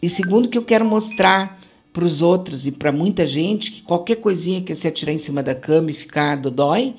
E 0.00 0.08
segundo, 0.08 0.48
que 0.48 0.58
eu 0.58 0.64
quero 0.64 0.84
mostrar 0.84 1.61
para 1.92 2.04
os 2.04 2.22
outros 2.22 2.66
e 2.66 2.70
para 2.72 2.90
muita 2.90 3.26
gente 3.26 3.70
que 3.70 3.82
qualquer 3.82 4.16
coisinha 4.16 4.62
que 4.62 4.74
você 4.74 4.88
atirar 4.88 5.12
em 5.12 5.18
cima 5.18 5.42
da 5.42 5.54
cama 5.54 5.90
e 5.90 5.94
ficar 5.94 6.36
dói, 6.36 6.94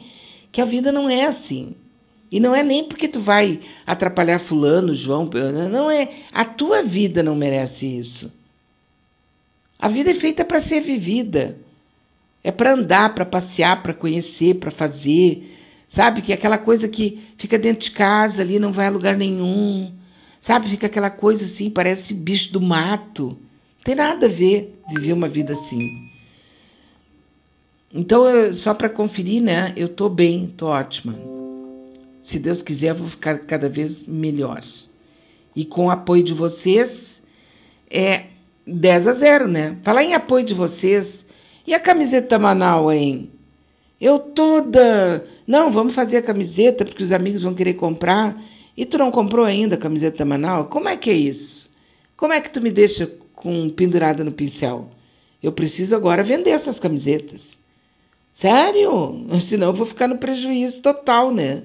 que 0.51 0.61
a 0.61 0.65
vida 0.65 0.91
não 0.91 1.09
é 1.09 1.25
assim. 1.25 1.75
E 2.31 2.39
não 2.39 2.55
é 2.55 2.63
nem 2.63 2.83
porque 2.83 3.07
tu 3.07 3.19
vai 3.19 3.59
atrapalhar 3.85 4.39
fulano, 4.39 4.93
João, 4.93 5.29
não 5.71 5.89
é. 5.89 6.09
A 6.31 6.43
tua 6.43 6.81
vida 6.81 7.21
não 7.21 7.35
merece 7.35 7.85
isso. 7.85 8.31
A 9.77 9.87
vida 9.87 10.11
é 10.11 10.15
feita 10.15 10.43
para 10.43 10.59
ser 10.59 10.81
vivida. 10.81 11.57
É 12.43 12.51
para 12.51 12.73
andar, 12.73 13.13
para 13.13 13.25
passear, 13.25 13.83
para 13.83 13.93
conhecer, 13.93 14.55
para 14.55 14.71
fazer. 14.71 15.57
Sabe 15.87 16.21
que 16.21 16.31
é 16.31 16.35
aquela 16.35 16.57
coisa 16.57 16.87
que 16.87 17.19
fica 17.37 17.57
dentro 17.59 17.83
de 17.83 17.91
casa 17.91 18.41
ali, 18.41 18.57
não 18.57 18.71
vai 18.71 18.87
a 18.87 18.89
lugar 18.89 19.15
nenhum. 19.15 19.93
Sabe, 20.41 20.69
fica 20.69 20.87
aquela 20.87 21.09
coisa 21.09 21.45
assim, 21.45 21.69
parece 21.69 22.13
bicho 22.13 22.51
do 22.51 22.59
mato. 22.59 23.37
Tem 23.83 23.95
nada 23.95 24.27
a 24.27 24.29
ver 24.29 24.79
viver 24.89 25.13
uma 25.13 25.27
vida 25.27 25.53
assim. 25.53 26.09
Então, 27.93 28.27
eu, 28.27 28.53
só 28.53 28.73
para 28.73 28.89
conferir, 28.89 29.41
né? 29.41 29.73
Eu 29.75 29.89
tô 29.89 30.09
bem, 30.09 30.53
tô 30.57 30.67
ótima. 30.67 31.15
Se 32.21 32.39
Deus 32.39 32.61
quiser, 32.61 32.91
eu 32.91 32.95
vou 32.95 33.09
ficar 33.09 33.39
cada 33.39 33.67
vez 33.67 34.07
melhor. 34.07 34.61
E 35.55 35.65
com 35.65 35.87
o 35.87 35.91
apoio 35.91 36.23
de 36.23 36.33
vocês, 36.33 37.21
é 37.89 38.27
10 38.65 39.07
a 39.07 39.13
0, 39.13 39.47
né? 39.47 39.77
Falar 39.83 40.03
em 40.03 40.13
apoio 40.13 40.45
de 40.45 40.53
vocês. 40.53 41.25
E 41.67 41.73
a 41.73 41.79
camiseta 41.79 42.39
Manaus, 42.39 42.93
hein? 42.93 43.29
Eu 43.99 44.17
toda. 44.17 45.25
Não, 45.45 45.71
vamos 45.71 45.93
fazer 45.93 46.17
a 46.17 46.21
camiseta 46.21 46.85
porque 46.85 47.03
os 47.03 47.11
amigos 47.11 47.43
vão 47.43 47.53
querer 47.53 47.73
comprar. 47.75 48.41
E 48.75 48.85
tu 48.85 48.97
não 48.97 49.11
comprou 49.11 49.45
ainda 49.45 49.75
a 49.75 49.77
camiseta 49.77 50.25
Manaus? 50.25 50.67
Como 50.69 50.89
é 50.89 50.97
que 50.97 51.09
é 51.09 51.13
isso? 51.13 51.69
Como 52.17 52.33
é 52.33 52.41
que 52.41 52.49
tu 52.49 52.61
me 52.61 52.71
deixa 52.71 53.11
com 53.43 53.69
pendurada 53.69 54.23
no 54.23 54.31
pincel? 54.31 54.89
Eu 55.41 55.51
preciso 55.51 55.93
agora 55.93 56.23
vender 56.23 56.51
essas 56.51 56.79
camisetas. 56.79 57.57
Sério? 58.31 59.27
Senão 59.41 59.67
eu 59.67 59.73
vou 59.73 59.85
ficar 59.85 60.07
no 60.07 60.17
prejuízo 60.17 60.81
total, 60.81 61.33
né? 61.33 61.63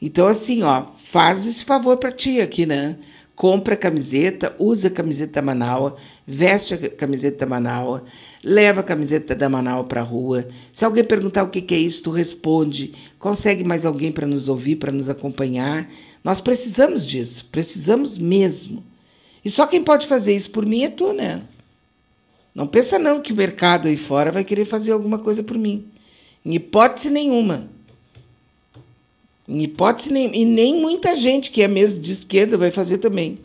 Então, 0.00 0.26
assim, 0.26 0.62
ó, 0.62 0.86
faz 0.96 1.46
esse 1.46 1.64
favor 1.66 1.98
para 1.98 2.10
ti 2.10 2.40
aqui, 2.40 2.64
né? 2.64 2.96
Compra 3.36 3.74
a 3.74 3.76
camiseta, 3.76 4.56
usa 4.58 4.88
a 4.88 4.90
camiseta 4.90 5.34
da 5.34 5.42
Manaus, 5.42 5.92
veste 6.26 6.72
a 6.72 6.88
camiseta 6.88 7.44
da 7.44 7.46
Manaus, 7.46 8.00
leva 8.42 8.80
a 8.80 8.84
camiseta 8.84 9.34
da 9.34 9.50
Manaus 9.50 9.86
para 9.86 10.00
rua. 10.00 10.48
Se 10.72 10.84
alguém 10.84 11.04
perguntar 11.04 11.42
o 11.42 11.50
que, 11.50 11.60
que 11.60 11.74
é 11.74 11.78
isso, 11.78 12.02
tu 12.02 12.10
responde. 12.10 12.94
Consegue 13.18 13.62
mais 13.62 13.84
alguém 13.84 14.10
para 14.10 14.26
nos 14.26 14.48
ouvir, 14.48 14.76
para 14.76 14.90
nos 14.90 15.10
acompanhar. 15.10 15.88
Nós 16.24 16.40
precisamos 16.40 17.06
disso, 17.06 17.46
precisamos 17.52 18.16
mesmo. 18.16 18.82
E 19.44 19.50
só 19.50 19.66
quem 19.66 19.82
pode 19.82 20.06
fazer 20.06 20.34
isso 20.34 20.50
por 20.50 20.64
mim 20.64 20.84
é 20.84 20.88
tu, 20.88 21.12
né? 21.12 21.42
Não 22.54 22.66
pensa 22.66 22.98
não 22.98 23.20
que 23.20 23.32
o 23.32 23.36
mercado 23.36 23.88
aí 23.88 23.96
fora 23.96 24.30
vai 24.30 24.44
querer 24.44 24.64
fazer 24.64 24.92
alguma 24.92 25.18
coisa 25.18 25.42
por 25.42 25.56
mim. 25.56 25.86
Em 26.44 26.54
hipótese 26.54 27.08
nenhuma. 27.08 27.68
Em 29.48 29.62
hipótese 29.62 30.12
nenhuma. 30.12 30.36
E 30.36 30.44
nem 30.44 30.80
muita 30.80 31.16
gente 31.16 31.50
que 31.50 31.62
é 31.62 31.68
mesmo 31.68 32.00
de 32.00 32.12
esquerda 32.12 32.58
vai 32.58 32.70
fazer 32.70 32.98
também. 32.98 33.38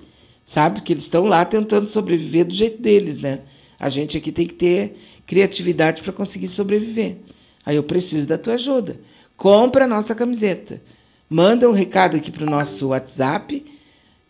Sabe? 0.46 0.82
Que 0.82 0.94
eles 0.94 1.06
estão 1.06 1.26
lá 1.26 1.46
tentando 1.46 1.88
sobreviver 1.88 2.46
do 2.46 2.54
jeito 2.54 2.82
deles, 2.82 3.22
né? 3.22 3.42
A 3.80 3.90
gente 3.90 4.18
aqui 4.18 4.32
tem 4.32 4.48
que 4.48 4.56
ter 4.56 4.98
criatividade 5.26 6.02
para 6.02 6.14
conseguir 6.14 6.48
sobreviver. 6.48 7.18
Aí 7.66 7.76
eu 7.76 7.84
preciso 7.84 8.28
da 8.28 8.38
tua 8.38 8.54
ajuda. 8.54 9.00
Compra 9.36 9.86
a 9.86 9.88
nossa 9.88 10.16
camiseta. 10.16 10.82
Manda 11.30 11.70
um 11.70 11.74
recado 11.74 12.16
aqui 12.18 12.32
para 12.32 12.46
o 12.46 12.50
nosso 12.50 12.88
WhatsApp, 12.88 13.64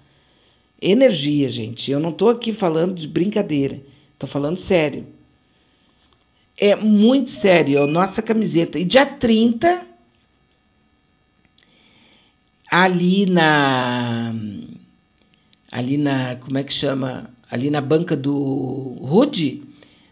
Energia, 0.80 1.48
gente. 1.48 1.90
Eu 1.90 2.00
não 2.00 2.10
estou 2.10 2.28
aqui 2.28 2.52
falando 2.52 2.94
de 2.94 3.06
brincadeira. 3.06 3.80
Estou 4.14 4.28
falando 4.28 4.56
sério. 4.56 5.06
É 6.56 6.74
muito 6.74 7.30
sério. 7.30 7.78
É 7.78 7.82
a 7.82 7.86
nossa 7.86 8.20
camiseta. 8.20 8.78
E 8.78 8.84
dia 8.84 9.06
30, 9.06 9.86
ali 12.70 13.26
na. 13.26 14.34
Ali 15.70 15.96
na. 15.96 16.36
Como 16.36 16.58
é 16.58 16.64
que 16.64 16.72
chama? 16.72 17.30
ali 17.52 17.68
na 17.68 17.82
banca 17.82 18.16
do 18.16 18.96
Rude, 19.02 19.62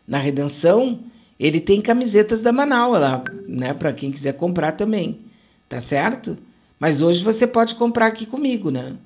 na 0.06 0.18
Redenção, 0.18 1.00
ele 1.40 1.58
tem 1.58 1.80
camisetas 1.80 2.42
da 2.42 2.52
Manaus 2.52 3.00
lá, 3.00 3.24
né, 3.48 3.72
para 3.72 3.94
quem 3.94 4.12
quiser 4.12 4.34
comprar 4.34 4.72
também. 4.72 5.20
Tá 5.66 5.80
certo? 5.80 6.36
Mas 6.78 7.00
hoje 7.00 7.24
você 7.24 7.46
pode 7.46 7.74
comprar 7.76 8.08
aqui 8.08 8.26
comigo, 8.26 8.70
né? 8.70 8.96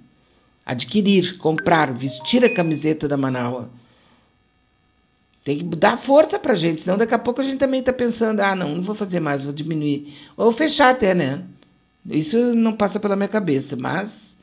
Adquirir, 0.66 1.38
comprar, 1.38 1.92
vestir 1.92 2.44
a 2.44 2.52
camiseta 2.52 3.06
da 3.06 3.16
Manaus. 3.16 3.66
Tem 5.44 5.58
que 5.58 5.64
dar 5.76 5.96
força 5.98 6.38
pra 6.38 6.54
gente, 6.54 6.80
senão 6.82 6.96
daqui 6.98 7.14
a 7.14 7.18
pouco 7.18 7.40
a 7.40 7.44
gente 7.44 7.58
também 7.58 7.82
tá 7.82 7.92
pensando, 7.92 8.40
ah, 8.40 8.56
não, 8.56 8.76
não 8.76 8.82
vou 8.82 8.94
fazer 8.94 9.20
mais, 9.20 9.44
vou 9.44 9.52
diminuir. 9.52 10.14
Ou 10.36 10.50
fechar 10.50 10.90
até, 10.90 11.14
né? 11.14 11.44
Isso 12.08 12.36
não 12.54 12.72
passa 12.72 12.98
pela 12.98 13.14
minha 13.14 13.28
cabeça, 13.28 13.76
mas 13.76 14.34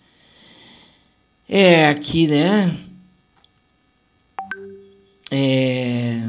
é 1.49 1.87
aqui, 1.89 2.27
né? 2.27 2.77
É... 5.31 6.21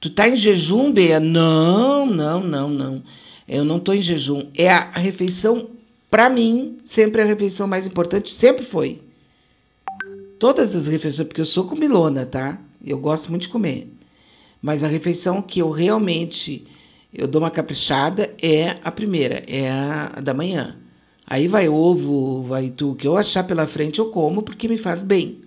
Tu 0.00 0.10
tá 0.10 0.28
em 0.28 0.36
jejum, 0.36 0.92
Bea? 0.92 1.18
Não, 1.18 2.06
não, 2.06 2.40
não, 2.40 2.68
não. 2.68 3.02
Eu 3.48 3.64
não 3.64 3.80
tô 3.80 3.92
em 3.92 4.02
jejum. 4.02 4.50
É 4.54 4.68
a, 4.68 4.90
refeição, 4.98 5.70
para 6.10 6.28
mim, 6.28 6.78
sempre 6.84 7.22
a 7.22 7.24
refeição 7.24 7.66
mais 7.66 7.86
importante, 7.86 8.32
sempre 8.32 8.64
foi. 8.64 9.00
Todas 10.38 10.76
as 10.76 10.86
refeições, 10.86 11.26
porque 11.26 11.40
eu 11.40 11.46
sou 11.46 11.64
comilona, 11.64 12.26
tá? 12.26 12.60
Eu 12.84 12.98
gosto 12.98 13.30
muito 13.30 13.42
de 13.42 13.48
comer. 13.48 13.88
Mas 14.60 14.84
a 14.84 14.88
refeição 14.88 15.40
que 15.40 15.60
eu 15.60 15.70
realmente 15.70 16.66
eu 17.16 17.26
dou 17.26 17.40
uma 17.40 17.50
caprichada, 17.50 18.34
é 18.42 18.76
a 18.84 18.92
primeira, 18.92 19.42
é 19.46 19.70
a 19.70 20.20
da 20.20 20.34
manhã. 20.34 20.76
Aí 21.26 21.48
vai 21.48 21.66
ovo, 21.66 22.42
vai 22.42 22.68
tu, 22.68 22.94
que 22.94 23.06
eu 23.06 23.16
achar 23.16 23.42
pela 23.44 23.66
frente 23.66 23.98
eu 23.98 24.10
como 24.10 24.42
porque 24.42 24.68
me 24.68 24.76
faz 24.76 25.02
bem. 25.02 25.40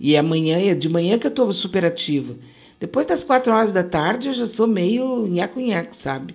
E 0.00 0.16
amanhã, 0.16 0.58
é 0.58 0.74
de 0.74 0.88
manhã 0.88 1.16
que 1.16 1.28
eu 1.28 1.30
tô 1.30 1.52
super 1.52 1.84
ativa. 1.84 2.34
Depois 2.80 3.06
das 3.06 3.22
quatro 3.22 3.52
horas 3.52 3.74
da 3.74 3.84
tarde 3.84 4.28
eu 4.28 4.34
já 4.34 4.46
sou 4.46 4.66
meio 4.66 5.26
nhaco-nhaco, 5.26 5.94
sabe? 5.94 6.34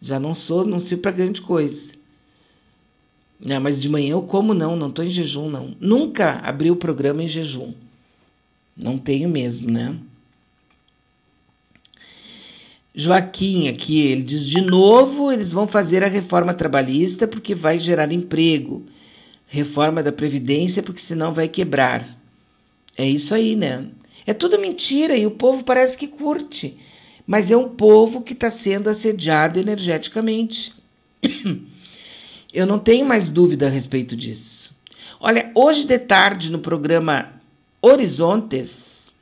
Já 0.00 0.18
não 0.18 0.34
sou, 0.34 0.64
não 0.64 0.80
sirvo 0.80 1.02
para 1.02 1.10
grande 1.10 1.42
coisa. 1.42 1.92
Né, 3.38 3.58
mas 3.58 3.80
de 3.80 3.88
manhã 3.88 4.12
eu 4.12 4.22
como 4.22 4.54
não, 4.54 4.74
não 4.74 4.90
tô 4.90 5.02
em 5.02 5.10
jejum 5.10 5.50
não. 5.50 5.76
Nunca 5.78 6.40
abri 6.42 6.70
o 6.70 6.76
programa 6.76 7.22
em 7.22 7.28
jejum. 7.28 7.74
Não 8.74 8.96
tenho 8.96 9.28
mesmo, 9.28 9.70
né? 9.70 9.96
Joaquim 12.94 13.68
aqui, 13.68 14.00
ele 14.00 14.22
diz 14.22 14.44
de 14.44 14.60
novo, 14.60 15.30
eles 15.30 15.52
vão 15.52 15.66
fazer 15.66 16.02
a 16.02 16.08
reforma 16.08 16.54
trabalhista 16.54 17.28
porque 17.28 17.54
vai 17.54 17.78
gerar 17.78 18.10
emprego. 18.12 18.84
Reforma 19.46 20.02
da 20.02 20.10
previdência 20.10 20.82
porque 20.82 21.00
senão 21.00 21.32
vai 21.32 21.48
quebrar. 21.48 22.06
É 22.96 23.08
isso 23.08 23.34
aí, 23.34 23.54
né? 23.54 23.86
É 24.26 24.34
tudo 24.34 24.58
mentira 24.58 25.16
e 25.16 25.26
o 25.26 25.30
povo 25.30 25.64
parece 25.64 25.96
que 25.96 26.06
curte. 26.06 26.78
Mas 27.26 27.50
é 27.50 27.56
um 27.56 27.68
povo 27.68 28.22
que 28.22 28.32
está 28.32 28.50
sendo 28.50 28.90
assediado 28.90 29.58
energeticamente. 29.58 30.72
Eu 32.52 32.66
não 32.66 32.78
tenho 32.78 33.06
mais 33.06 33.30
dúvida 33.30 33.66
a 33.66 33.70
respeito 33.70 34.16
disso. 34.16 34.74
Olha, 35.20 35.52
hoje 35.54 35.84
de 35.84 35.98
tarde 35.98 36.50
no 36.50 36.58
programa 36.58 37.32
Horizontes, 37.80 39.12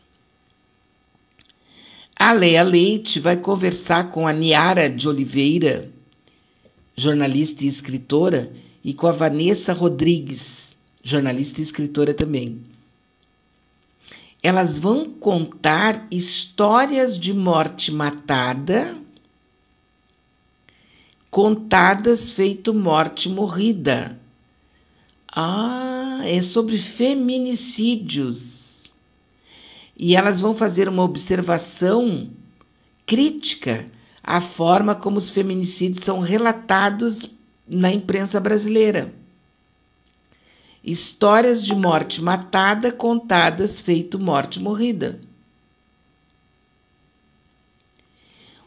a 2.16 2.32
Leia 2.32 2.62
Leite 2.62 3.20
vai 3.20 3.36
conversar 3.36 4.10
com 4.10 4.26
a 4.26 4.32
Niara 4.32 4.88
de 4.88 5.08
Oliveira, 5.08 5.90
jornalista 6.96 7.64
e 7.64 7.68
escritora, 7.68 8.50
e 8.82 8.94
com 8.94 9.06
a 9.06 9.12
Vanessa 9.12 9.72
Rodrigues, 9.72 10.74
jornalista 11.02 11.60
e 11.60 11.62
escritora 11.62 12.14
também. 12.14 12.60
Elas 14.42 14.78
vão 14.78 15.10
contar 15.10 16.06
histórias 16.10 17.18
de 17.18 17.32
morte 17.32 17.90
matada 17.90 18.96
contadas 21.30 22.32
feito 22.32 22.74
morte 22.74 23.28
morrida. 23.28 24.18
Ah, 25.30 26.22
é 26.24 26.40
sobre 26.42 26.78
feminicídios. 26.78 28.84
E 29.96 30.16
elas 30.16 30.40
vão 30.40 30.54
fazer 30.54 30.88
uma 30.88 31.02
observação 31.02 32.30
crítica 33.04 33.84
à 34.22 34.40
forma 34.40 34.94
como 34.94 35.18
os 35.18 35.28
feminicídios 35.30 36.04
são 36.04 36.20
relatados 36.20 37.28
na 37.66 37.92
imprensa 37.92 38.38
brasileira. 38.40 39.12
Histórias 40.82 41.64
de 41.64 41.74
morte 41.74 42.22
matada 42.22 42.92
contadas 42.92 43.80
feito 43.80 44.18
morte 44.18 44.60
morrida. 44.60 45.20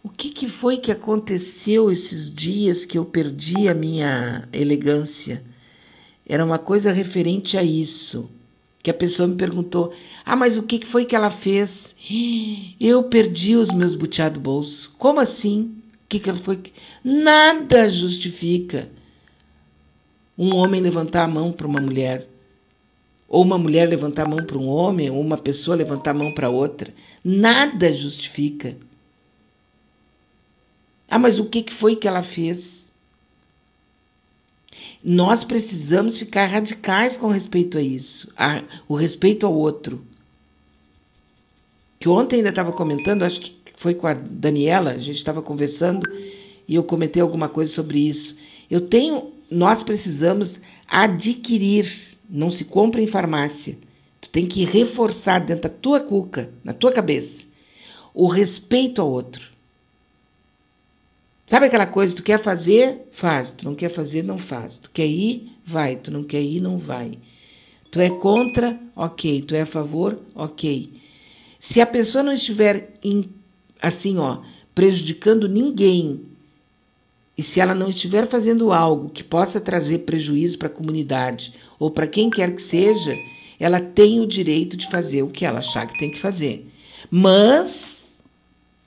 O 0.04 0.10
que, 0.10 0.30
que 0.30 0.50
foi 0.50 0.78
que 0.78 0.92
aconteceu 0.92 1.92
esses 1.92 2.34
dias 2.34 2.86
que 2.86 2.98
eu 2.98 3.06
perdi 3.06 3.68
a 3.70 3.74
minha 3.74 4.48
elegância? 4.52 5.44
Era 6.26 6.44
uma 6.44 6.60
coisa 6.60 6.92
referente 6.92 7.58
a 7.58 7.64
isso. 7.64 8.30
Que 8.84 8.90
a 8.90 8.96
pessoa 8.96 9.28
me 9.28 9.36
perguntou: 9.36 9.94
Ah, 10.26 10.36
mas 10.36 10.58
o 10.58 10.64
que, 10.64 10.80
que 10.80 10.88
foi 10.88 11.06
que 11.06 11.16
ela 11.16 11.30
fez? 11.30 11.96
Eu 12.80 13.04
perdi 13.04 13.56
os 13.56 13.70
meus 13.70 13.96
butiá 13.96 14.28
do 14.28 14.40
bolso. 14.40 14.92
Como 14.98 15.20
assim? 15.20 15.76
O 16.06 16.08
que, 16.10 16.20
que 16.20 16.30
ela 16.30 16.40
foi? 16.40 16.60
Nada 17.04 17.90
justifica 17.90 18.90
um 20.42 20.56
homem 20.56 20.82
levantar 20.82 21.24
a 21.24 21.28
mão 21.28 21.52
para 21.52 21.68
uma 21.68 21.80
mulher, 21.80 22.28
ou 23.28 23.44
uma 23.44 23.58
mulher 23.58 23.88
levantar 23.88 24.26
a 24.26 24.30
mão 24.30 24.44
para 24.46 24.58
um 24.58 24.68
homem, 24.68 25.10
ou 25.10 25.22
uma 25.22 25.38
pessoa 25.38 25.78
levantar 25.78 26.12
a 26.12 26.16
mão 26.16 26.34
para 26.34 26.50
outra. 26.50 26.94
Nada 27.24 27.94
justifica. 27.94 28.76
Ah, 31.08 31.20
mas 31.20 31.38
o 31.38 31.46
que 31.46 31.72
foi 31.72 31.96
que 31.96 32.08
ela 32.08 32.24
fez? 32.24 32.90
Nós 35.04 35.44
precisamos 35.44 36.18
ficar 36.18 36.48
radicais 36.48 37.18
com 37.18 37.28
respeito 37.28 37.78
a 37.78 37.82
isso, 37.82 38.32
a, 38.36 38.64
o 38.88 38.96
respeito 38.96 39.46
ao 39.46 39.54
outro. 39.54 40.02
Que 42.00 42.10
ontem 42.10 42.38
ainda 42.38 42.50
estava 42.50 42.72
comentando, 42.72 43.24
acho 43.24 43.42
que 43.42 43.56
foi 43.76 43.94
com 43.94 44.08
a 44.08 44.14
Daniela, 44.14 44.92
a 44.92 44.98
gente 44.98 45.18
estava 45.18 45.42
conversando 45.42 46.10
e 46.68 46.74
eu 46.74 46.84
comentei 46.84 47.22
alguma 47.22 47.48
coisa 47.48 47.72
sobre 47.72 48.00
isso. 48.00 48.36
Eu 48.70 48.82
tenho, 48.82 49.32
nós 49.52 49.84
precisamos 49.84 50.60
adquirir, 50.88 52.18
não 52.30 52.50
se 52.50 52.64
compra 52.64 53.02
em 53.02 53.08
farmácia. 53.08 53.78
Tu 54.22 54.30
tem 54.30 54.48
que 54.48 54.64
reforçar 54.64 55.40
dentro 55.40 55.64
da 55.64 55.70
tua 55.70 56.00
cuca, 56.00 56.50
na 56.64 56.74
tua 56.74 56.92
cabeça, 56.92 57.44
o 58.14 58.28
respeito 58.28 59.02
ao 59.02 59.12
outro. 59.12 59.52
Sabe 61.48 61.66
aquela 61.66 61.86
coisa, 61.86 62.16
tu 62.16 62.24
quer 62.24 62.42
fazer, 62.42 63.10
faz. 63.12 63.52
Tu 63.52 63.66
não 63.66 63.76
quer 63.76 63.90
fazer, 63.90 64.24
não 64.24 64.38
faz. 64.38 64.78
Tu 64.78 64.90
quer 64.90 65.08
ir, 65.08 65.52
vai. 65.66 65.98
Tu 65.98 66.10
não 66.10 66.24
quer 66.24 66.42
ir, 66.42 66.62
não 66.62 66.78
vai. 66.78 67.20
Tu 67.92 68.00
é 68.00 68.10
contra, 68.10 68.80
ok. 68.96 69.42
Tu 69.42 69.54
é 69.54 69.62
a 69.62 69.66
favor, 69.66 70.18
ok. 70.34 70.90
Se 71.60 71.82
a 71.82 71.86
pessoa 71.86 72.24
não 72.24 72.32
estiver 72.32 72.94
em, 73.04 73.30
assim, 73.82 74.18
ó, 74.18 74.40
prejudicando 74.74 75.50
ninguém, 75.50 76.22
e 77.42 77.44
se 77.44 77.60
ela 77.60 77.74
não 77.74 77.90
estiver 77.90 78.28
fazendo 78.28 78.72
algo 78.72 79.10
que 79.10 79.24
possa 79.24 79.60
trazer 79.60 80.06
prejuízo 80.06 80.60
para 80.60 80.68
a 80.68 80.72
comunidade 80.72 81.52
ou 81.80 81.90
para 81.90 82.06
quem 82.06 82.30
quer 82.30 82.56
que 82.56 82.62
seja, 82.62 83.18
ela 83.60 83.82
tem 83.82 84.20
o 84.20 84.28
direito 84.28 84.78
de 84.78 84.88
fazer 84.92 85.24
o 85.24 85.28
que 85.28 85.44
ela 85.44 85.58
achar 85.58 85.88
que 85.88 85.98
tem 85.98 86.12
que 86.12 86.20
fazer. 86.20 86.72
Mas, 87.10 88.16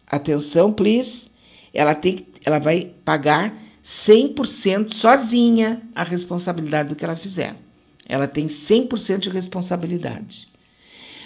atenção, 0.06 0.72
please, 0.72 1.26
ela 1.72 1.96
tem 1.96 2.14
que 2.14 2.26
ela 2.44 2.60
vai 2.60 2.92
pagar 3.04 3.60
100% 3.84 4.92
sozinha 4.92 5.82
a 5.92 6.04
responsabilidade 6.04 6.90
do 6.90 6.94
que 6.94 7.04
ela 7.04 7.16
fizer. 7.16 7.56
Ela 8.08 8.28
tem 8.28 8.46
100% 8.46 9.18
de 9.18 9.30
responsabilidade. 9.30 10.46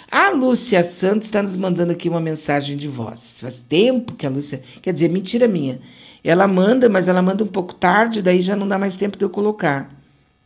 A 0.09 0.31
Lúcia 0.31 0.83
Santos 0.83 1.27
está 1.27 1.43
nos 1.43 1.55
mandando 1.55 1.91
aqui 1.91 2.09
uma 2.09 2.19
mensagem 2.19 2.75
de 2.75 2.87
voz. 2.87 3.37
Faz 3.39 3.59
tempo 3.59 4.15
que 4.15 4.25
a 4.25 4.29
Lúcia. 4.31 4.63
Quer 4.81 4.93
dizer, 4.93 5.09
mentira 5.09 5.47
minha. 5.47 5.79
Ela 6.23 6.47
manda, 6.47 6.89
mas 6.89 7.07
ela 7.07 7.21
manda 7.21 7.43
um 7.43 7.47
pouco 7.47 7.73
tarde, 7.73 8.21
daí 8.21 8.41
já 8.41 8.55
não 8.55 8.67
dá 8.67 8.77
mais 8.77 8.97
tempo 8.97 9.17
de 9.17 9.23
eu 9.23 9.29
colocar, 9.29 9.89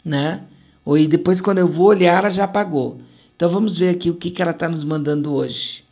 né? 0.04 0.44
Ou 0.86 0.98
e 0.98 1.08
depois, 1.08 1.42
quando 1.42 1.60
eu 1.60 1.68
vou 1.68 1.88
olhar, 1.88 2.20
ela 2.20 2.30
já 2.30 2.44
apagou. 2.44 3.02
Então 3.36 3.50
vamos 3.50 3.78
ver 3.78 3.90
aqui 3.90 4.10
o 4.10 4.16
que, 4.16 4.30
que 4.32 4.42
ela 4.42 4.52
está 4.52 4.70
nos 4.70 4.84
mandando 4.84 5.34
hoje. 5.34 5.84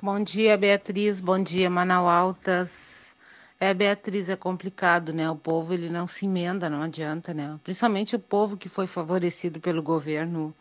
Bom 0.00 0.22
dia, 0.22 0.56
Beatriz. 0.56 1.20
Bom 1.20 1.42
dia, 1.42 1.68
Manaualtas. 1.68 3.14
É, 3.60 3.74
Beatriz, 3.74 4.28
é 4.28 4.36
complicado, 4.36 5.12
né? 5.12 5.28
O 5.28 5.34
povo 5.34 5.74
ele 5.74 5.88
não 5.90 6.06
se 6.06 6.24
emenda, 6.26 6.70
não 6.70 6.80
adianta, 6.82 7.34
né? 7.34 7.58
Principalmente 7.64 8.14
o 8.14 8.18
povo 8.18 8.56
que 8.56 8.68
foi 8.68 8.86
favorecido 8.86 9.58
pelo 9.58 9.82
governo 9.82 10.54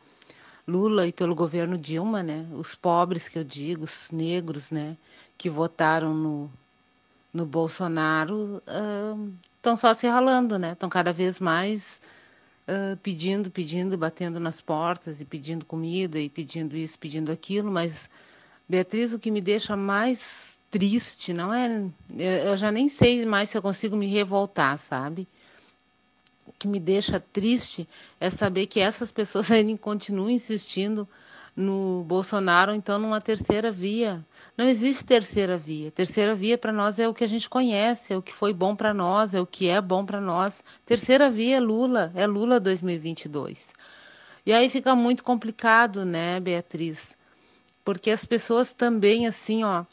Lula 0.67 1.05
e 1.07 1.13
pelo 1.13 1.35
governo 1.35 1.77
Dilma, 1.77 2.23
né? 2.23 2.47
Os 2.53 2.73
pobres 2.73 3.29
que 3.29 3.37
eu 3.37 3.43
digo, 3.43 3.83
os 3.83 4.09
negros, 4.11 4.71
né? 4.71 4.97
Que 5.37 5.49
votaram 5.49 6.13
no, 6.13 6.51
no 7.33 7.45
Bolsonaro 7.45 8.61
estão 9.57 9.73
uh, 9.73 9.77
só 9.77 9.93
se 9.93 10.07
ralando, 10.07 10.57
né? 10.57 10.73
Estão 10.73 10.89
cada 10.89 11.11
vez 11.13 11.39
mais 11.39 11.99
uh, 12.67 12.97
pedindo, 12.97 13.51
pedindo, 13.51 13.97
batendo 13.97 14.39
nas 14.39 14.61
portas 14.61 15.21
e 15.21 15.25
pedindo 15.25 15.65
comida 15.65 16.19
e 16.19 16.29
pedindo 16.29 16.75
isso, 16.75 16.97
pedindo 16.97 17.31
aquilo, 17.31 17.71
mas 17.71 18.09
Beatriz, 18.67 19.13
o 19.13 19.19
que 19.19 19.31
me 19.31 19.41
deixa 19.41 19.75
mais 19.75 20.59
triste, 20.69 21.33
não 21.33 21.53
é? 21.53 21.89
Eu 22.17 22.57
já 22.57 22.71
nem 22.71 22.89
sei 22.89 23.25
mais 23.25 23.49
se 23.49 23.57
eu 23.57 23.61
consigo 23.61 23.95
me 23.95 24.07
revoltar, 24.07 24.77
sabe? 24.77 25.27
O 26.45 26.51
que 26.51 26.67
me 26.67 26.79
deixa 26.79 27.19
triste 27.19 27.87
é 28.19 28.29
saber 28.29 28.67
que 28.67 28.79
essas 28.79 29.11
pessoas 29.11 29.49
ainda 29.51 29.77
continuam 29.77 30.29
insistindo 30.29 31.07
no 31.57 32.03
Bolsonaro, 32.03 32.71
então 32.71 32.99
numa 32.99 33.19
terceira 33.19 33.71
via. 33.71 34.23
Não 34.55 34.65
existe 34.65 35.03
terceira 35.03 35.57
via. 35.57 35.89
Terceira 35.89 36.35
via 36.35 36.55
para 36.55 36.71
nós 36.71 36.99
é 36.99 37.07
o 37.07 37.15
que 37.15 37.23
a 37.23 37.27
gente 37.27 37.49
conhece, 37.49 38.13
é 38.13 38.17
o 38.17 38.21
que 38.21 38.31
foi 38.31 38.53
bom 38.53 38.75
para 38.75 38.93
nós, 38.93 39.33
é 39.33 39.41
o 39.41 39.45
que 39.45 39.67
é 39.67 39.81
bom 39.81 40.05
para 40.05 40.21
nós. 40.21 40.63
Terceira 40.85 41.31
via 41.31 41.57
é 41.57 41.59
Lula, 41.59 42.11
é 42.13 42.27
Lula 42.27 42.59
2022. 42.59 43.71
E 44.45 44.53
aí 44.53 44.69
fica 44.69 44.95
muito 44.95 45.23
complicado, 45.23 46.05
né, 46.05 46.39
Beatriz? 46.39 47.17
Porque 47.83 48.11
as 48.11 48.23
pessoas 48.23 48.71
também 48.71 49.25
assim, 49.25 49.63
ó, 49.63 49.83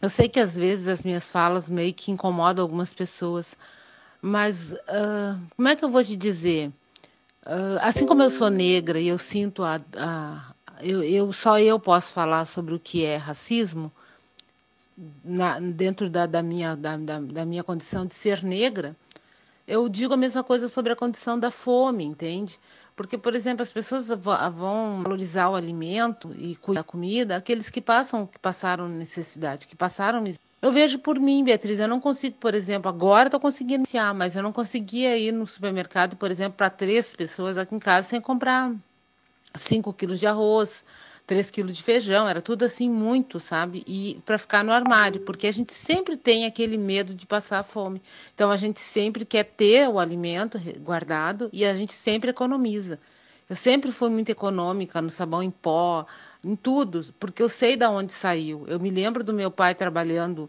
eu 0.00 0.08
sei 0.08 0.28
que 0.28 0.38
às 0.38 0.54
vezes 0.54 0.86
as 0.86 1.02
minhas 1.02 1.28
falas 1.28 1.68
meio 1.68 1.92
que 1.92 2.12
incomodam 2.12 2.62
algumas 2.62 2.94
pessoas, 2.94 3.56
mas 4.22 4.70
uh, 4.70 5.40
como 5.56 5.66
é 5.66 5.74
que 5.74 5.84
eu 5.84 5.88
vou 5.88 6.04
te 6.04 6.16
dizer? 6.16 6.68
Uh, 7.44 7.78
assim 7.80 8.06
como 8.06 8.22
eu 8.22 8.30
sou 8.30 8.50
negra 8.50 9.00
e 9.00 9.08
eu 9.08 9.18
sinto 9.18 9.62
a, 9.62 9.80
a 9.96 10.55
eu, 10.80 11.02
eu, 11.02 11.32
só 11.32 11.58
eu 11.58 11.78
posso 11.78 12.12
falar 12.12 12.44
sobre 12.44 12.74
o 12.74 12.80
que 12.80 13.04
é 13.04 13.16
racismo, 13.16 13.92
na, 15.24 15.60
dentro 15.60 16.08
da, 16.08 16.26
da, 16.26 16.42
minha, 16.42 16.74
da, 16.74 16.96
da, 16.96 17.44
minha 17.44 17.62
condição 17.62 18.06
de 18.06 18.14
ser 18.14 18.42
negra, 18.42 18.96
eu 19.66 19.88
digo 19.88 20.14
a 20.14 20.16
mesma 20.16 20.42
coisa 20.42 20.68
sobre 20.68 20.92
a 20.92 20.96
condição 20.96 21.38
da 21.38 21.50
fome, 21.50 22.04
entende? 22.04 22.58
Porque, 22.94 23.18
por 23.18 23.34
exemplo, 23.34 23.62
as 23.62 23.70
pessoas 23.70 24.08
vão 24.08 25.02
valorizar 25.02 25.50
o 25.50 25.54
alimento 25.54 26.34
e 26.38 26.56
cuidar 26.56 26.80
da 26.80 26.84
comida, 26.84 27.36
aqueles 27.36 27.68
que 27.68 27.80
passam, 27.80 28.26
que 28.26 28.38
passaram 28.38 28.88
necessidade, 28.88 29.66
que 29.66 29.76
passaram 29.76 30.24
eu 30.62 30.72
vejo 30.72 30.98
por 30.98 31.20
mim, 31.20 31.44
Beatriz, 31.44 31.78
eu 31.78 31.86
não 31.86 32.00
consigo, 32.00 32.36
por 32.40 32.54
exemplo, 32.54 32.88
agora 32.88 33.28
estou 33.28 33.38
conseguindo 33.38 33.82
iniciar, 33.82 34.14
mas 34.14 34.34
eu 34.34 34.42
não 34.42 34.52
conseguia 34.52 35.16
ir 35.16 35.30
no 35.30 35.46
supermercado, 35.46 36.16
por 36.16 36.30
exemplo, 36.30 36.54
para 36.56 36.70
três 36.70 37.14
pessoas 37.14 37.58
aqui 37.58 37.74
em 37.74 37.78
casa 37.78 38.08
sem 38.08 38.20
comprar 38.20 38.74
cinco 39.62 39.92
quilos 39.92 40.20
de 40.20 40.26
arroz, 40.26 40.84
3 41.26 41.50
quilos 41.50 41.76
de 41.76 41.82
feijão, 41.82 42.28
era 42.28 42.40
tudo 42.40 42.64
assim 42.64 42.88
muito, 42.88 43.40
sabe? 43.40 43.82
E 43.86 44.20
para 44.24 44.38
ficar 44.38 44.62
no 44.62 44.72
armário, 44.72 45.20
porque 45.22 45.48
a 45.48 45.52
gente 45.52 45.74
sempre 45.74 46.16
tem 46.16 46.46
aquele 46.46 46.78
medo 46.78 47.12
de 47.14 47.26
passar 47.26 47.64
fome. 47.64 48.00
Então 48.32 48.50
a 48.50 48.56
gente 48.56 48.80
sempre 48.80 49.24
quer 49.24 49.44
ter 49.44 49.88
o 49.88 49.98
alimento 49.98 50.58
guardado 50.78 51.50
e 51.52 51.64
a 51.64 51.74
gente 51.74 51.92
sempre 51.92 52.30
economiza. 52.30 53.00
Eu 53.50 53.56
sempre 53.56 53.90
fui 53.90 54.08
muito 54.08 54.28
econômica 54.30 55.02
no 55.02 55.10
sabão 55.10 55.42
em 55.42 55.50
pó, 55.50 56.06
em 56.44 56.54
tudo, 56.54 57.04
porque 57.18 57.42
eu 57.42 57.48
sei 57.48 57.76
de 57.76 57.86
onde 57.86 58.12
saiu. 58.12 58.64
Eu 58.68 58.78
me 58.78 58.90
lembro 58.90 59.24
do 59.24 59.32
meu 59.32 59.50
pai 59.50 59.74
trabalhando, 59.74 60.48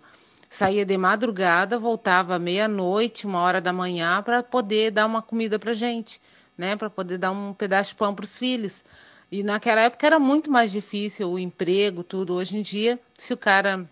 saía 0.50 0.86
de 0.86 0.98
madrugada, 0.98 1.80
voltava 1.80 2.38
meia-noite, 2.38 3.26
uma 3.26 3.42
hora 3.42 3.62
da 3.62 3.74
manhã, 3.74 4.22
para 4.24 4.44
poder 4.44 4.92
dar 4.92 5.06
uma 5.08 5.22
comida 5.22 5.58
para 5.60 5.74
gente, 5.74 6.22
né? 6.58 6.76
Para 6.76 6.90
poder 6.90 7.18
dar 7.18 7.32
um 7.32 7.54
pedaço 7.54 7.92
de 7.92 7.96
pão 7.96 8.14
para 8.16 8.26
os 8.26 8.38
filhos. 8.38 8.84
E 9.32 9.44
naquela 9.44 9.82
época 9.82 10.08
era 10.08 10.20
muito 10.20 10.50
mais 10.50 10.72
difícil 10.72 11.30
o 11.32 11.40
emprego, 11.40 12.04
tudo. 12.04 12.34
Hoje 12.34 12.58
em 12.58 12.62
dia, 12.62 13.00
se 13.18 13.34
o 13.34 13.38
cara 13.38 13.88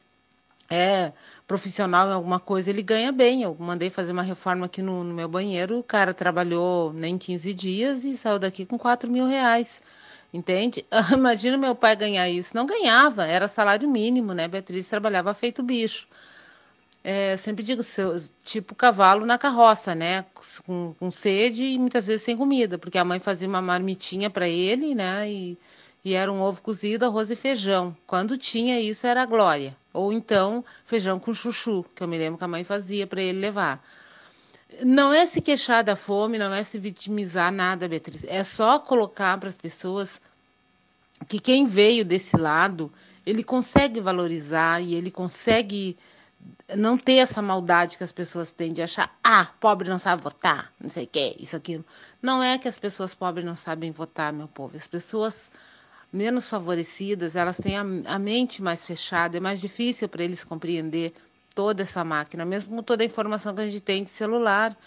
é 0.70 1.12
profissional 1.48 2.08
em 2.10 2.14
alguma 2.14 2.40
coisa, 2.40 2.70
ele 2.70 2.82
ganha 2.82 3.12
bem. 3.12 3.44
Eu 3.44 3.56
mandei 3.60 3.90
fazer 3.90 4.12
uma 4.12 4.24
reforma 4.24 4.66
aqui 4.66 4.82
no, 4.82 5.04
no 5.04 5.14
meu 5.14 5.28
banheiro, 5.28 5.80
o 5.80 5.84
cara 5.84 6.14
trabalhou 6.14 6.94
nem 6.94 7.18
15 7.18 7.54
dias 7.54 8.04
e 8.04 8.18
saiu 8.18 8.40
daqui 8.40 8.66
com 8.66 8.78
4 8.78 9.12
mil 9.12 9.28
reais. 9.28 9.82
Entende? 10.34 10.86
Imagina 11.14 11.58
meu 11.58 11.76
pai 11.76 11.96
ganhar 11.96 12.30
isso. 12.30 12.56
Não 12.56 12.66
ganhava, 12.66 13.26
era 13.26 13.48
salário 13.48 13.90
mínimo, 13.90 14.34
né? 14.34 14.48
Beatriz 14.48 14.88
trabalhava 14.88 15.34
feito 15.34 15.64
bicho 15.64 16.08
é, 17.08 17.38
sempre 17.38 17.64
digo, 17.64 17.84
seu, 17.84 18.20
tipo 18.44 18.74
cavalo 18.74 19.28
na 19.28 19.38
carroça, 19.38 19.94
né? 19.94 20.26
Com, 20.66 20.96
com, 20.98 21.12
sede 21.12 21.62
e 21.62 21.78
muitas 21.78 22.08
vezes 22.08 22.24
sem 22.24 22.36
comida, 22.36 22.80
porque 22.80 22.98
a 22.98 23.06
mãe 23.06 23.20
fazia 23.20 23.48
uma 23.48 23.62
marmitinha 23.62 24.28
para 24.28 24.48
ele, 24.50 24.96
né? 24.96 25.30
E, 25.30 25.56
e 26.04 26.16
era 26.16 26.34
um 26.34 26.42
ovo 26.42 26.64
cozido, 26.64 27.06
arroz 27.06 27.30
e 27.30 27.36
feijão. 27.36 27.96
Quando 28.08 28.40
tinha 28.40 28.82
isso 28.82 29.06
era 29.06 29.22
a 29.22 29.26
glória. 29.26 29.78
Ou 29.94 30.12
então 30.12 30.66
feijão 30.84 31.20
com 31.20 31.32
chuchu, 31.32 31.86
que 31.94 32.02
eu 32.02 32.08
me 32.08 32.18
lembro 32.18 32.40
que 32.40 32.44
a 32.44 32.48
mãe 32.48 32.64
fazia 32.64 33.06
para 33.06 33.22
ele 33.22 33.40
levar. 33.40 33.86
Não 34.82 35.14
é 35.14 35.28
se 35.28 35.42
queixar 35.42 35.84
da 35.84 35.96
fome, 35.96 36.40
não 36.40 36.52
é 36.52 36.64
se 36.64 36.80
vitimizar 36.80 37.52
nada, 37.52 37.88
Beatriz. 37.88 38.26
É 38.28 38.44
só 38.44 38.80
colocar 38.80 39.38
para 39.38 39.50
as 39.50 39.56
pessoas 39.56 40.20
que 41.28 41.40
quem 41.40 41.68
veio 41.68 42.04
desse 42.04 42.36
lado, 42.36 42.92
ele 43.24 43.44
consegue 43.44 44.02
valorizar 44.02 44.82
e 44.82 44.96
ele 44.96 45.12
consegue 45.12 45.96
não 46.76 46.98
ter 46.98 47.16
essa 47.16 47.42
maldade 47.42 47.98
que 47.98 48.04
as 48.04 48.12
pessoas 48.12 48.52
têm 48.52 48.72
de 48.72 48.82
achar, 48.82 49.16
ah, 49.24 49.48
pobre 49.60 49.90
não 49.90 50.00
sabe 50.00 50.24
votar, 50.24 50.74
não 50.80 50.90
sei 50.90 51.06
o 51.06 51.08
que, 51.08 51.36
isso, 51.40 51.56
aquilo. 51.56 51.86
Não 52.22 52.42
é 52.42 52.58
que 52.58 52.68
as 52.68 52.78
pessoas 52.78 53.14
pobres 53.14 53.46
não 53.46 53.56
sabem 53.56 53.92
votar, 53.92 54.34
meu 54.34 54.48
povo. 54.48 54.76
As 54.76 54.88
pessoas 54.88 55.52
menos 56.12 56.48
favorecidas, 56.48 57.36
elas 57.36 57.58
têm 57.58 57.78
a, 57.78 58.14
a 58.16 58.20
mente 58.20 58.62
mais 58.62 58.86
fechada, 58.86 59.38
é 59.38 59.40
mais 59.40 59.60
difícil 59.60 60.08
para 60.08 60.24
eles 60.24 60.44
compreender 60.44 61.14
toda 61.54 61.84
essa 61.84 62.04
máquina, 62.04 62.46
mesmo 62.46 62.76
com 62.76 62.84
toda 62.84 63.04
a 63.04 63.06
informação 63.06 63.54
que 63.54 63.62
a 63.62 63.66
gente 63.66 63.82
tem 63.82 64.04
de 64.04 64.10
celular, 64.10 64.78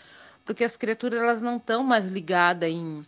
porque 0.45 0.65
as 0.65 0.77
criaturas 0.77 1.21
elas 1.21 1.43
não 1.43 1.57
estão 1.57 1.83
mais 1.83 2.09
ligadas 2.09 2.69
em 2.69 3.07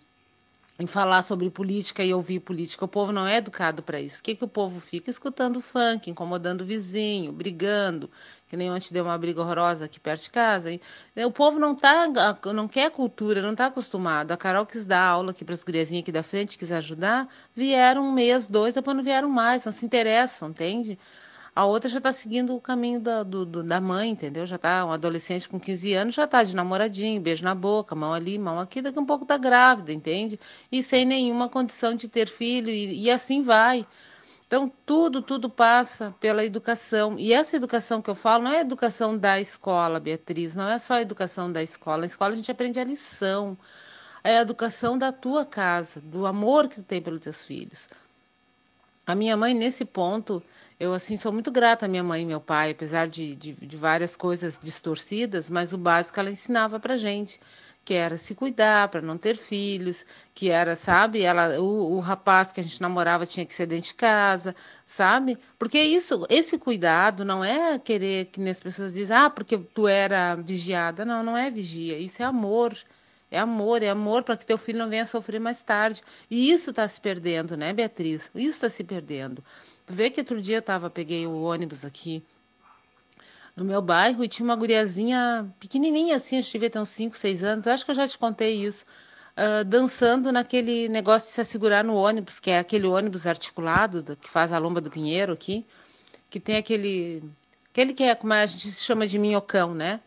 em 0.80 0.86
falar 0.86 1.22
sobre 1.22 1.50
política 1.50 2.02
e 2.02 2.14
ouvir 2.14 2.40
política. 2.40 2.86
O 2.86 2.88
povo 2.88 3.12
não 3.12 3.26
é 3.26 3.36
educado 3.36 3.82
para 3.82 4.00
isso. 4.00 4.20
O 4.20 4.22
que, 4.22 4.34
que 4.34 4.42
o 4.42 4.48
povo 4.48 4.80
fica? 4.80 5.10
Escutando 5.10 5.60
funk, 5.60 6.08
incomodando 6.08 6.62
o 6.62 6.64
vizinho, 6.64 7.30
brigando, 7.32 8.10
que 8.48 8.56
nem 8.56 8.70
ontem 8.70 8.88
deu 8.90 9.04
uma 9.04 9.18
briga 9.18 9.42
horrorosa 9.42 9.84
aqui 9.84 10.00
perto 10.00 10.22
de 10.22 10.30
casa. 10.30 10.70
O 11.16 11.30
povo 11.30 11.58
não 11.58 11.74
tá, 11.74 12.08
não 12.54 12.66
quer 12.66 12.90
cultura, 12.90 13.42
não 13.42 13.52
está 13.52 13.66
acostumado. 13.66 14.32
A 14.32 14.38
Carol 14.38 14.64
quis 14.64 14.86
dar 14.86 15.02
aula 15.02 15.32
aqui 15.32 15.44
para 15.44 15.54
as 15.54 15.62
guriazinhas 15.62 16.02
aqui 16.02 16.12
da 16.12 16.22
frente, 16.22 16.56
quis 16.56 16.72
ajudar. 16.72 17.28
Vieram 17.54 18.06
um 18.06 18.12
mês, 18.12 18.48
dois, 18.48 18.74
depois 18.74 18.96
não 18.96 19.04
vieram 19.04 19.28
mais, 19.28 19.66
não 19.66 19.72
se 19.72 19.84
interessam, 19.84 20.48
entende? 20.48 20.98
A 21.54 21.64
outra 21.64 21.90
já 21.90 21.98
está 21.98 22.12
seguindo 22.12 22.54
o 22.54 22.60
caminho 22.60 23.00
da, 23.00 23.22
do, 23.22 23.44
do, 23.44 23.62
da 23.62 23.80
mãe, 23.80 24.10
entendeu? 24.10 24.46
Já 24.46 24.56
está 24.56 24.84
um 24.84 24.92
adolescente 24.92 25.48
com 25.48 25.58
15 25.58 25.94
anos, 25.94 26.14
já 26.14 26.24
está 26.24 26.44
de 26.44 26.54
namoradinho, 26.54 27.20
beijo 27.20 27.44
na 27.44 27.54
boca, 27.54 27.94
mão 27.94 28.14
ali, 28.14 28.38
mão 28.38 28.58
aqui, 28.60 28.80
daqui 28.80 28.98
a 28.98 29.02
um 29.02 29.06
pouco 29.06 29.24
está 29.24 29.36
grávida, 29.36 29.92
entende? 29.92 30.38
E 30.70 30.82
sem 30.82 31.04
nenhuma 31.04 31.48
condição 31.48 31.94
de 31.94 32.08
ter 32.08 32.28
filho, 32.28 32.70
e, 32.70 33.02
e 33.04 33.10
assim 33.10 33.42
vai. 33.42 33.86
Então, 34.46 34.72
tudo, 34.84 35.22
tudo 35.22 35.48
passa 35.48 36.12
pela 36.18 36.44
educação. 36.44 37.16
E 37.18 37.32
essa 37.32 37.54
educação 37.54 38.02
que 38.02 38.10
eu 38.10 38.16
falo 38.16 38.44
não 38.44 38.50
é 38.50 38.58
a 38.58 38.62
educação 38.62 39.16
da 39.16 39.40
escola, 39.40 40.00
Beatriz, 40.00 40.56
não 40.56 40.68
é 40.68 40.76
só 40.78 40.94
a 40.94 41.02
educação 41.02 41.52
da 41.52 41.62
escola. 41.62 41.98
Na 41.98 42.06
escola 42.06 42.32
a 42.32 42.36
gente 42.36 42.50
aprende 42.50 42.80
a 42.80 42.84
lição. 42.84 43.56
É 44.24 44.38
a 44.38 44.42
educação 44.42 44.98
da 44.98 45.12
tua 45.12 45.44
casa, 45.46 46.00
do 46.00 46.26
amor 46.26 46.68
que 46.68 46.76
tu 46.76 46.82
tem 46.82 47.00
pelos 47.00 47.20
teus 47.20 47.44
filhos. 47.44 47.88
A 49.06 49.14
minha 49.14 49.36
mãe, 49.36 49.54
nesse 49.54 49.84
ponto, 49.84 50.42
eu, 50.80 50.94
assim, 50.94 51.18
sou 51.18 51.30
muito 51.30 51.50
grata 51.50 51.84
à 51.84 51.88
minha 51.88 52.02
mãe 52.02 52.22
e 52.22 52.26
meu 52.26 52.40
pai, 52.40 52.70
apesar 52.70 53.06
de, 53.06 53.36
de, 53.36 53.52
de 53.52 53.76
várias 53.76 54.16
coisas 54.16 54.58
distorcidas, 54.60 55.50
mas 55.50 55.74
o 55.74 55.78
básico 55.78 56.18
ela 56.18 56.30
ensinava 56.30 56.80
pra 56.80 56.96
gente, 56.96 57.38
que 57.84 57.92
era 57.92 58.16
se 58.16 58.34
cuidar 58.34 58.88
para 58.88 59.02
não 59.02 59.18
ter 59.18 59.36
filhos, 59.36 60.06
que 60.34 60.48
era, 60.48 60.74
sabe, 60.76 61.22
ela, 61.22 61.60
o, 61.60 61.96
o, 61.96 62.00
rapaz 62.00 62.50
que 62.50 62.60
a 62.60 62.62
gente 62.62 62.80
namorava 62.80 63.26
tinha 63.26 63.44
que 63.44 63.52
ser 63.52 63.66
dentro 63.66 63.88
de 63.88 63.94
casa, 63.94 64.56
sabe? 64.84 65.38
Porque 65.58 65.78
isso, 65.78 66.26
esse 66.30 66.56
cuidado 66.58 67.26
não 67.26 67.44
é 67.44 67.78
querer 67.78 68.26
que 68.26 68.40
as 68.48 68.60
pessoas 68.60 68.94
dizem, 68.94 69.14
ah, 69.14 69.28
porque 69.28 69.58
tu 69.58 69.86
era 69.86 70.34
vigiada. 70.36 71.04
Não, 71.04 71.22
não 71.22 71.36
é 71.36 71.50
vigia, 71.50 71.98
isso 71.98 72.22
é 72.22 72.24
amor. 72.24 72.74
É 73.30 73.38
amor, 73.38 73.82
é 73.82 73.88
amor 73.88 74.24
para 74.24 74.36
que 74.36 74.44
teu 74.46 74.58
filho 74.58 74.78
não 74.78 74.88
venha 74.88 75.06
sofrer 75.06 75.38
mais 75.38 75.62
tarde. 75.62 76.02
E 76.30 76.50
isso 76.50 76.70
está 76.70 76.88
se 76.88 77.00
perdendo, 77.00 77.56
né, 77.56 77.72
Beatriz? 77.72 78.30
Isso 78.34 78.50
está 78.50 78.68
se 78.70 78.82
perdendo. 78.82 79.44
Vê 79.90 80.08
que 80.08 80.20
outro 80.20 80.40
dia 80.40 80.58
eu 80.58 80.62
tava, 80.62 80.88
peguei 80.88 81.26
o 81.26 81.42
ônibus 81.42 81.84
aqui 81.84 82.22
no 83.56 83.64
meu 83.64 83.82
bairro 83.82 84.22
e 84.22 84.28
tinha 84.28 84.44
uma 84.44 84.54
guriazinha 84.54 85.52
pequenininha 85.58 86.16
assim, 86.16 86.40
que 86.42 86.52
devia 86.52 86.70
ter 86.70 86.78
uns 86.78 86.90
5, 86.90 87.16
6 87.16 87.44
anos, 87.44 87.66
acho 87.66 87.84
que 87.84 87.90
eu 87.90 87.94
já 87.94 88.06
te 88.06 88.16
contei 88.16 88.64
isso, 88.64 88.84
uh, 89.36 89.64
dançando 89.64 90.30
naquele 90.30 90.88
negócio 90.88 91.28
de 91.28 91.34
se 91.34 91.40
assegurar 91.40 91.84
no 91.84 91.94
ônibus, 91.94 92.38
que 92.38 92.50
é 92.50 92.58
aquele 92.58 92.86
ônibus 92.86 93.26
articulado 93.26 94.02
do, 94.02 94.16
que 94.16 94.30
faz 94.30 94.52
a 94.52 94.58
lomba 94.58 94.80
do 94.80 94.90
Pinheiro 94.90 95.32
aqui, 95.32 95.66
que 96.30 96.38
tem 96.38 96.56
aquele, 96.56 97.22
aquele 97.72 97.92
que 97.92 98.04
é, 98.04 98.14
como 98.14 98.32
a 98.32 98.46
gente 98.46 98.70
se 98.70 98.84
chama 98.84 99.06
de 99.06 99.18
minhocão, 99.18 99.74
né? 99.74 100.00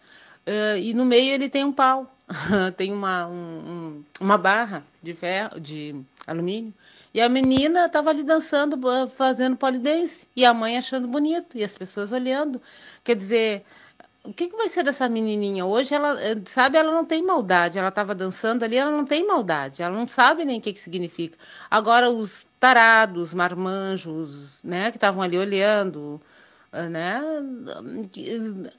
Uh, 0.47 0.77
e 0.77 0.93
no 0.93 1.05
meio 1.05 1.33
ele 1.33 1.49
tem 1.49 1.63
um 1.63 1.73
pau, 1.73 2.11
tem 2.77 2.91
uma, 2.93 3.27
um, 3.27 4.03
uma 4.19 4.37
barra 4.37 4.83
de 5.01 5.13
ferro, 5.13 5.59
de 5.59 5.95
alumínio, 6.25 6.73
e 7.13 7.21
a 7.21 7.29
menina 7.29 7.85
estava 7.85 8.09
ali 8.09 8.23
dançando, 8.23 8.77
fazendo 9.09 9.55
polidense, 9.57 10.27
e 10.35 10.45
a 10.45 10.53
mãe 10.53 10.77
achando 10.77 11.07
bonito, 11.07 11.57
e 11.57 11.63
as 11.63 11.77
pessoas 11.77 12.11
olhando. 12.11 12.61
Quer 13.03 13.15
dizer, 13.15 13.65
o 14.23 14.33
que, 14.33 14.47
que 14.47 14.55
vai 14.55 14.69
ser 14.69 14.83
dessa 14.83 15.09
menininha? 15.09 15.65
Hoje 15.65 15.93
ela, 15.93 16.19
eh, 16.23 16.35
sabe, 16.45 16.77
ela 16.77 16.91
não 16.91 17.03
tem 17.05 17.21
maldade. 17.21 17.77
Ela 17.77 17.89
estava 17.89 18.15
dançando 18.15 18.63
ali, 18.63 18.77
ela 18.77 18.89
não 18.91 19.03
tem 19.05 19.27
maldade. 19.27 19.83
Ela 19.83 19.95
não 19.95 20.07
sabe 20.07 20.45
nem 20.45 20.59
o 20.59 20.61
que, 20.61 20.73
que 20.73 20.79
significa. 20.79 21.37
Agora, 21.69 22.09
os 22.09 22.47
tarados, 22.59 23.33
marmanjos, 23.33 24.63
né, 24.63 24.91
que 24.91 24.97
estavam 24.97 25.21
ali 25.21 25.37
olhando, 25.37 26.21
eh, 26.71 26.87
né? 26.87 27.21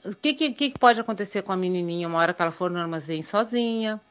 O 0.05 0.15
que, 0.15 0.33
que, 0.33 0.51
que 0.51 0.79
pode 0.79 0.99
acontecer 0.99 1.43
com 1.43 1.51
a 1.51 1.57
menininha 1.57 2.07
uma 2.07 2.17
hora 2.19 2.33
que 2.33 2.41
ela 2.41 2.51
for 2.51 2.71
no 2.71 2.79
armazém 2.79 3.21
sozinha? 3.23 4.01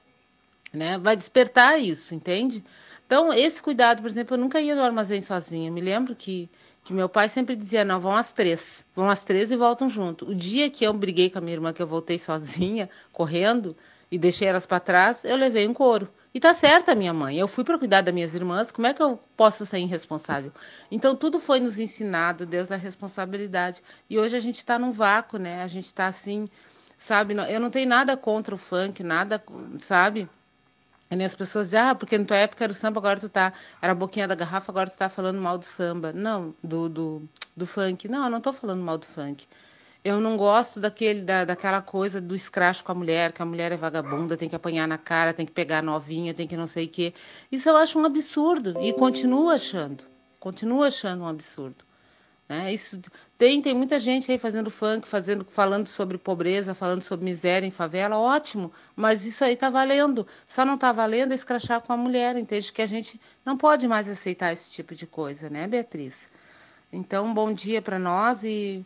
Né? 0.73 0.99
Vai 0.99 1.17
despertar 1.17 1.79
isso, 1.81 2.15
entende? 2.15 2.65
Então, 3.07 3.33
esse 3.33 3.63
cuidado, 3.63 4.01
por 4.03 4.11
exemplo, 4.11 4.35
eu 4.35 4.41
nunca 4.41 4.61
ia 4.61 4.75
no 4.75 4.83
armazém 4.83 5.21
sozinha. 5.21 5.71
me 5.71 5.81
lembro 5.81 6.15
que, 6.15 6.49
que 6.83 6.93
meu 6.93 7.09
pai 7.09 7.29
sempre 7.29 7.55
dizia: 7.55 7.85
não, 7.85 8.01
vão 8.01 8.15
às 8.17 8.33
três. 8.33 8.85
Vão 8.95 9.11
às 9.11 9.23
três 9.23 9.51
e 9.51 9.57
voltam 9.57 9.89
junto. 9.89 10.29
O 10.31 10.35
dia 10.35 10.71
que 10.71 10.85
eu 10.85 10.93
briguei 10.93 11.31
com 11.31 11.39
a 11.39 11.41
minha 11.41 11.55
irmã, 11.55 11.73
que 11.73 11.83
eu 11.83 11.87
voltei 11.87 12.19
sozinha, 12.19 12.89
correndo, 13.13 13.77
e 14.11 14.19
deixei 14.19 14.49
elas 14.49 14.67
para 14.67 14.81
trás, 14.81 15.25
eu 15.25 15.37
levei 15.37 15.67
um 15.69 15.75
couro. 15.75 16.09
E 16.33 16.41
tá 16.41 16.53
certa 16.53 16.93
a 16.93 16.95
minha 16.95 17.13
mãe. 17.13 17.39
Eu 17.39 17.47
fui 17.47 17.63
para 17.63 17.79
cuidar 17.79 18.01
das 18.01 18.13
minhas 18.15 18.35
irmãs, 18.35 18.73
como 18.73 18.87
é 18.87 18.95
que 18.95 19.03
eu 19.03 19.21
posso 19.37 19.65
ser 19.67 19.79
irresponsável? 19.79 20.53
Então 20.91 21.15
tudo 21.15 21.39
foi 21.39 21.61
nos 21.61 21.79
ensinado, 21.79 22.45
Deus 22.47 22.73
a 22.73 22.77
responsabilidade. 22.77 23.83
E 24.11 24.19
hoje 24.19 24.37
a 24.37 24.41
gente 24.41 24.57
está 24.57 24.79
num 24.79 24.91
vácuo, 24.91 25.39
né? 25.39 25.63
A 25.63 25.69
gente 25.69 25.87
está 25.87 26.09
assim, 26.09 26.45
sabe? 26.99 27.35
Eu 27.49 27.61
não 27.61 27.71
tenho 27.71 27.89
nada 27.89 28.17
contra 28.17 28.55
o 28.55 28.59
funk, 28.59 29.03
nada, 29.03 29.43
sabe? 29.81 30.29
E 31.11 31.23
as 31.23 31.35
pessoas 31.35 31.67
dizem, 31.67 31.81
ah, 31.81 31.95
porque 31.95 32.19
na 32.19 32.25
tua 32.25 32.37
época 32.37 32.65
era 32.65 32.73
o 32.73 32.75
samba, 32.75 32.99
agora 32.99 33.21
tu 33.21 33.29
tá. 33.29 33.53
Era 33.81 33.93
a 33.93 33.95
boquinha 33.95 34.27
da 34.27 34.35
garrafa, 34.35 34.73
agora 34.73 34.91
tu 34.91 34.97
tá 34.97 35.09
falando 35.09 35.41
mal 35.41 35.57
do 35.59 35.65
samba. 35.65 36.13
Não, 36.13 36.55
do, 36.63 36.89
do, 36.89 37.29
do 37.57 37.67
funk. 37.67 38.09
Não, 38.09 38.25
eu 38.25 38.31
não 38.31 38.41
tô 38.41 38.53
falando 38.53 38.83
mal 38.83 38.99
do 38.99 39.07
funk. 39.07 39.47
Eu 40.05 40.21
não 40.21 40.37
gosto 40.37 40.81
daquele, 40.81 41.23
da, 41.23 41.45
daquela 41.45 41.81
coisa 41.81 42.21
do 42.21 42.35
escracho 42.35 42.85
com 42.85 42.93
a 42.93 42.95
mulher, 42.95 43.33
que 43.33 43.41
a 43.41 43.47
mulher 43.47 43.73
é 43.73 43.77
vagabunda, 43.77 44.37
tem 44.37 44.49
que 44.49 44.57
apanhar 44.57 44.87
na 44.87 44.99
cara, 44.99 45.33
tem 45.33 45.47
que 45.47 45.53
pegar 45.53 45.83
novinha, 45.83 46.35
tem 46.35 46.47
que 46.47 46.57
não 46.57 46.67
sei 46.67 46.87
o 46.87 46.89
quê. 46.89 47.15
Isso 47.51 47.69
eu 47.69 47.77
acho 47.77 47.99
um 47.99 48.05
absurdo. 48.05 48.75
E 48.83 48.93
continuo 48.93 49.49
achando. 49.49 50.05
Continuo 50.39 50.83
achando 50.83 51.23
um 51.23 51.27
absurdo. 51.29 51.85
Né? 52.49 52.73
Isso 52.75 53.01
tem, 53.39 53.63
tem 53.63 53.75
muita 53.75 53.99
gente 53.99 54.31
aí 54.31 54.39
fazendo 54.39 54.71
funk, 54.71 55.09
fazendo, 55.09 55.45
falando 55.45 55.87
sobre 55.87 56.19
pobreza, 56.19 56.75
falando 56.75 57.03
sobre 57.03 57.25
miséria 57.25 57.67
em 57.67 57.71
favela, 57.71 58.19
ótimo, 58.19 58.73
mas 58.95 59.25
isso 59.25 59.43
aí 59.45 59.55
está 59.55 59.71
valendo. 59.71 60.27
Só 60.47 60.65
não 60.65 60.75
está 60.75 60.93
valendo 60.93 61.33
escrachar 61.33 61.81
com 61.81 61.93
a 61.93 61.97
mulher, 61.97 62.37
entende? 62.37 62.73
Que 62.73 62.83
a 62.83 62.87
gente 62.87 63.21
não 63.45 63.57
pode 63.57 63.89
mais 63.89 64.09
aceitar 64.09 64.53
esse 64.53 64.71
tipo 64.71 64.95
de 64.95 65.07
coisa, 65.07 65.49
né, 65.49 65.67
Beatriz? 65.67 66.15
Então, 66.93 67.33
bom 67.33 67.53
dia 67.53 67.83
para 67.83 67.99
nós 67.99 68.45
e, 68.45 68.85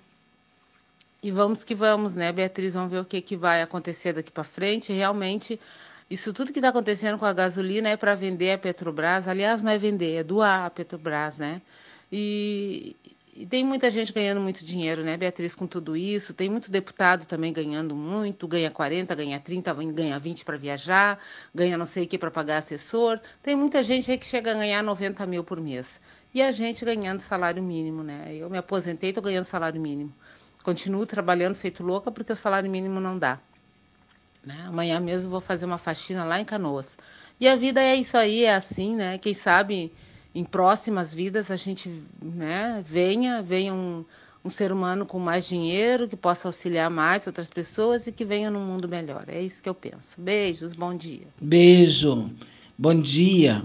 e 1.23 1.31
vamos 1.31 1.65
que 1.65 1.75
vamos, 1.75 2.15
né, 2.15 2.33
Beatriz? 2.33 2.75
Vamos 2.75 2.91
ver 2.93 3.01
o 3.01 3.05
que, 3.05 3.21
que 3.21 3.37
vai 3.37 3.61
acontecer 3.61 4.13
daqui 4.13 4.31
para 4.31 4.45
frente. 4.45 4.93
Realmente, 4.93 5.61
isso 6.09 6.33
tudo 6.33 6.53
que 6.53 6.59
está 6.61 6.71
acontecendo 6.71 7.19
com 7.19 7.27
a 7.27 7.33
gasolina 7.33 7.89
é 7.91 7.97
para 7.97 8.15
vender 8.15 8.53
a 8.53 8.59
Petrobras. 8.59 9.29
Aliás, 9.29 9.63
não 9.63 9.71
é 9.73 9.77
vender, 9.79 10.15
é 10.15 10.23
doar 10.23 10.65
a 10.67 10.71
Petrobras, 10.71 11.37
né? 11.39 11.61
E, 12.11 12.97
e 13.39 13.47
tem 13.47 13.65
muita 13.65 13.89
gente 13.89 14.13
ganhando 14.13 14.41
muito 14.41 14.65
dinheiro, 14.65 15.05
né, 15.05 15.17
Beatriz, 15.17 15.55
com 15.55 15.65
tudo 15.65 15.97
isso. 15.97 16.35
Tem 16.35 16.51
muito 16.51 16.73
deputado 16.73 17.25
também 17.25 17.53
ganhando 17.53 17.95
muito, 17.95 18.49
ganha 18.49 18.69
40, 18.69 19.15
ganha 19.15 19.39
30, 19.39 19.73
ganha 19.93 20.19
20 20.19 20.45
para 20.45 20.57
viajar, 20.57 21.21
ganha 21.55 21.79
não 21.79 21.87
sei 21.87 22.03
o 22.03 22.09
que 22.09 22.19
para 22.19 22.33
pagar 22.33 22.59
assessor. 22.59 23.21
Tem 23.41 23.55
muita 23.55 23.81
gente 23.85 24.11
aí 24.11 24.19
que 24.19 24.27
chega 24.27 24.51
a 24.51 24.55
ganhar 24.55 24.83
90 24.83 25.25
mil 25.25 25.45
por 25.45 25.61
mês. 25.61 26.01
E 26.35 26.43
a 26.43 26.51
gente 26.51 26.85
ganhando 26.85 27.21
salário 27.21 27.63
mínimo, 27.63 28.03
né? 28.03 28.35
Eu 28.35 28.51
me 28.51 28.59
aposentei, 28.59 29.11
estou 29.11 29.23
ganhando 29.23 29.45
salário 29.45 29.81
mínimo. 29.81 30.13
Continuo 30.65 31.07
trabalhando 31.07 31.55
feito 31.55 31.85
louca 31.85 32.11
porque 32.11 32.33
o 32.33 32.37
salário 32.37 32.69
mínimo 32.69 32.99
não 32.99 33.17
dá. 33.17 33.39
Né? 34.45 34.65
Amanhã 34.67 34.99
mesmo 34.99 35.31
vou 35.31 35.41
fazer 35.41 35.65
uma 35.65 35.79
faxina 35.79 36.25
lá 36.25 36.41
em 36.41 36.45
Canoas. 36.45 36.99
E 37.39 37.47
a 37.47 37.55
vida 37.55 37.81
é 37.81 37.95
isso 37.95 38.17
aí, 38.17 38.47
é 38.47 38.57
assim, 38.57 38.97
né? 38.97 39.17
Quem 39.17 39.33
sabe 39.33 39.93
em 40.39 40.45
próximas 40.45 41.13
vidas 41.13 41.51
a 41.51 41.57
gente 41.57 41.91
né, 42.23 42.81
venha, 42.87 43.43
venha 43.43 43.75
um, 43.75 44.05
um 44.45 44.49
ser 44.49 44.71
humano 44.71 45.05
com 45.05 45.19
mais 45.19 45.49
dinheiro, 45.49 46.07
que 46.07 46.17
possa 46.17 46.47
auxiliar 46.47 46.89
mais 46.89 47.27
outras 47.27 47.51
pessoas 47.51 48.07
e 48.07 48.13
que 48.13 48.25
venha 48.25 48.49
num 48.49 48.65
mundo 48.65 48.89
melhor. 48.89 49.25
É 49.27 49.43
isso 49.43 49.61
que 49.61 49.69
eu 49.69 49.75
penso. 49.75 50.15
Beijos, 50.21 50.73
bom 50.73 50.95
dia. 50.97 51.27
Beijo, 51.41 52.31
bom 52.79 53.01
dia. 53.01 53.65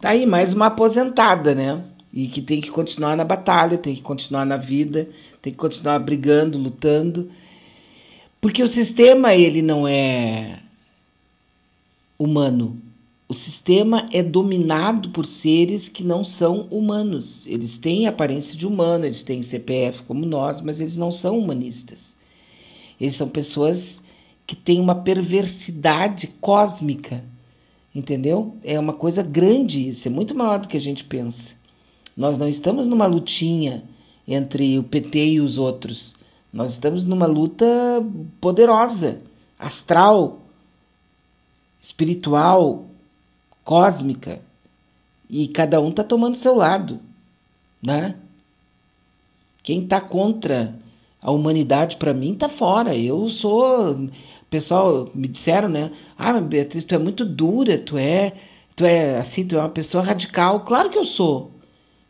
Tá 0.00 0.10
aí 0.10 0.24
mais 0.24 0.54
uma 0.54 0.66
aposentada, 0.66 1.54
né? 1.54 1.84
E 2.10 2.28
que 2.28 2.40
tem 2.40 2.62
que 2.62 2.70
continuar 2.70 3.14
na 3.14 3.24
batalha, 3.24 3.76
tem 3.76 3.94
que 3.94 4.00
continuar 4.00 4.46
na 4.46 4.56
vida, 4.56 5.06
tem 5.42 5.52
que 5.52 5.58
continuar 5.58 5.98
brigando, 5.98 6.56
lutando. 6.56 7.30
Porque 8.40 8.62
o 8.62 8.68
sistema, 8.68 9.34
ele 9.34 9.60
não 9.60 9.86
é 9.86 10.60
humano. 12.18 12.80
O 13.28 13.34
sistema 13.34 14.08
é 14.12 14.22
dominado 14.22 15.10
por 15.10 15.26
seres 15.26 15.88
que 15.88 16.04
não 16.04 16.22
são 16.22 16.68
humanos. 16.70 17.44
Eles 17.44 17.76
têm 17.76 18.06
aparência 18.06 18.56
de 18.56 18.64
humano, 18.64 19.04
eles 19.04 19.24
têm 19.24 19.42
CPF 19.42 20.04
como 20.04 20.24
nós, 20.24 20.60
mas 20.60 20.78
eles 20.80 20.96
não 20.96 21.10
são 21.10 21.36
humanistas. 21.36 22.14
Eles 23.00 23.16
são 23.16 23.28
pessoas 23.28 24.00
que 24.46 24.54
têm 24.54 24.78
uma 24.78 24.94
perversidade 24.94 26.28
cósmica, 26.40 27.24
entendeu? 27.92 28.54
É 28.62 28.78
uma 28.78 28.92
coisa 28.92 29.24
grande 29.24 29.88
isso, 29.88 30.06
é 30.06 30.10
muito 30.10 30.32
maior 30.32 30.60
do 30.60 30.68
que 30.68 30.76
a 30.76 30.80
gente 30.80 31.02
pensa. 31.02 31.52
Nós 32.16 32.38
não 32.38 32.48
estamos 32.48 32.86
numa 32.86 33.06
lutinha 33.06 33.82
entre 34.26 34.78
o 34.78 34.84
PT 34.84 35.32
e 35.32 35.40
os 35.40 35.58
outros. 35.58 36.14
Nós 36.52 36.72
estamos 36.72 37.04
numa 37.04 37.26
luta 37.26 37.66
poderosa, 38.40 39.20
astral, 39.58 40.40
espiritual, 41.82 42.86
cósmica 43.66 44.40
e 45.28 45.48
cada 45.48 45.80
um 45.80 45.90
está 45.90 46.04
tomando 46.04 46.36
seu 46.36 46.54
lado, 46.54 47.00
né? 47.82 48.14
Quem 49.62 49.82
está 49.82 50.00
contra 50.00 50.72
a 51.20 51.32
humanidade 51.32 51.96
para 51.96 52.14
mim 52.14 52.34
está 52.34 52.48
fora. 52.48 52.96
Eu 52.96 53.28
sou, 53.28 54.08
pessoal 54.48 55.10
me 55.12 55.26
disseram, 55.26 55.68
né? 55.68 55.90
Ah, 56.16 56.40
Beatriz, 56.40 56.84
tu 56.84 56.94
é 56.94 56.98
muito 56.98 57.24
dura, 57.24 57.76
tu 57.76 57.98
é, 57.98 58.34
tu 58.76 58.84
é 58.86 59.18
assim, 59.18 59.44
tu 59.44 59.56
é 59.56 59.58
uma 59.58 59.68
pessoa 59.68 60.04
radical. 60.04 60.60
Claro 60.60 60.88
que 60.88 60.98
eu 60.98 61.04
sou. 61.04 61.50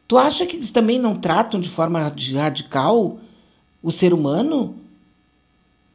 Tu 0.06 0.18
acha 0.18 0.44
que 0.44 0.56
eles 0.56 0.70
também 0.70 0.98
não 0.98 1.16
tratam 1.16 1.58
de 1.58 1.70
forma 1.70 1.98
radical 2.34 3.18
o 3.82 3.90
ser 3.90 4.12
humano? 4.12 4.76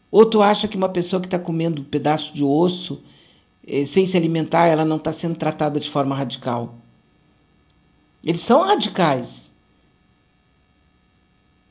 Ou 0.10 0.26
tu 0.26 0.42
acha 0.42 0.68
que 0.68 0.76
uma 0.76 0.90
pessoa 0.90 1.22
que 1.22 1.28
está 1.28 1.38
comendo 1.38 1.82
um 1.82 1.86
pedaço 1.86 2.34
de 2.34 2.44
osso 2.44 3.04
sem 3.86 4.06
se 4.06 4.18
alimentar, 4.18 4.68
ela 4.68 4.84
não 4.84 4.98
está 4.98 5.12
sendo 5.14 5.36
tratada 5.36 5.80
de 5.80 5.90
forma 5.90 6.16
radical. 6.16 6.76
Eles 8.24 8.42
são 8.42 8.62
radicais. 8.64 9.52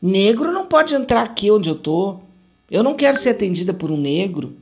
Negro 0.00 0.52
não 0.52 0.66
pode 0.66 0.94
entrar 0.94 1.22
aqui 1.22 1.50
onde 1.50 1.68
eu 1.68 1.76
estou. 1.76 2.22
Eu 2.70 2.82
não 2.82 2.94
quero 2.94 3.20
ser 3.20 3.30
atendida 3.30 3.74
por 3.74 3.90
um 3.90 3.96
negro. 3.96 4.56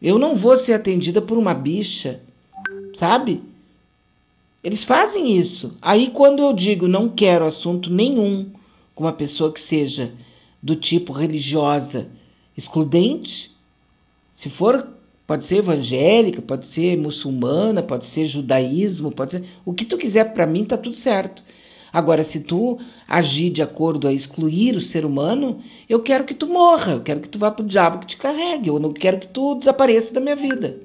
Eu 0.00 0.18
não 0.18 0.34
vou 0.34 0.56
ser 0.58 0.74
atendida 0.74 1.22
por 1.22 1.38
uma 1.38 1.54
bicha. 1.54 2.20
Sabe? 2.94 3.42
Eles 4.62 4.84
fazem 4.84 5.36
isso. 5.36 5.76
Aí, 5.80 6.10
quando 6.10 6.40
eu 6.40 6.52
digo 6.52 6.86
não 6.86 7.08
quero 7.08 7.46
assunto 7.46 7.90
nenhum 7.90 8.50
com 8.94 9.04
uma 9.04 9.12
pessoa 9.12 9.52
que 9.52 9.60
seja 9.60 10.12
do 10.62 10.76
tipo 10.76 11.12
religiosa 11.12 12.08
excludente, 12.56 13.50
se 14.36 14.48
for 14.48 14.86
Pode 15.26 15.46
ser 15.46 15.56
evangélica, 15.56 16.42
pode 16.42 16.66
ser 16.66 16.96
muçulmana, 16.96 17.82
pode 17.82 18.06
ser 18.06 18.26
judaísmo, 18.26 19.12
pode 19.12 19.32
ser 19.32 19.44
o 19.64 19.72
que 19.72 19.84
tu 19.84 19.96
quiser 19.96 20.32
para 20.32 20.46
mim 20.46 20.64
tá 20.64 20.76
tudo 20.76 20.96
certo. 20.96 21.42
Agora, 21.92 22.24
se 22.24 22.40
tu 22.40 22.78
agir 23.06 23.50
de 23.50 23.60
acordo 23.60 24.08
a 24.08 24.12
excluir 24.12 24.74
o 24.74 24.80
ser 24.80 25.04
humano, 25.04 25.62
eu 25.88 26.00
quero 26.00 26.24
que 26.24 26.34
tu 26.34 26.46
morra, 26.46 26.92
eu 26.92 27.00
quero 27.00 27.20
que 27.20 27.28
tu 27.28 27.38
vá 27.38 27.50
pro 27.50 27.64
diabo 27.64 27.98
que 27.98 28.06
te 28.06 28.16
carregue, 28.16 28.68
eu 28.68 28.78
não 28.78 28.92
quero 28.92 29.18
que 29.18 29.26
tu 29.28 29.54
desapareça 29.56 30.12
da 30.12 30.20
minha 30.20 30.34
vida. 30.34 30.78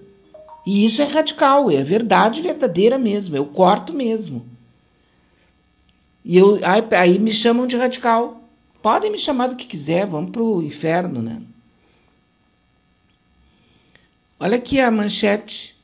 E 0.65 0.85
isso 0.85 1.01
é 1.01 1.05
radical, 1.05 1.71
é 1.71 1.81
verdade 1.81 2.41
verdadeira 2.41 2.97
mesmo, 2.97 3.37
eu 3.37 3.45
corto 3.45 3.93
mesmo. 3.93 4.45
E 6.25 6.35
eu, 6.35 6.59
aí, 6.61 6.83
aí 6.91 7.19
me 7.19 7.31
chamam 7.31 7.65
de 7.65 7.77
radical. 7.77 8.41
Podem 8.83 9.09
me 9.09 9.17
chamar 9.17 9.47
do 9.47 9.55
que 9.55 9.65
quiser, 9.65 10.05
vamos 10.05 10.31
pro 10.31 10.61
inferno, 10.61 11.21
né? 11.21 11.41
Olha 14.39 14.57
aqui 14.57 14.79
a 14.79 14.91
manchete. 14.91 15.75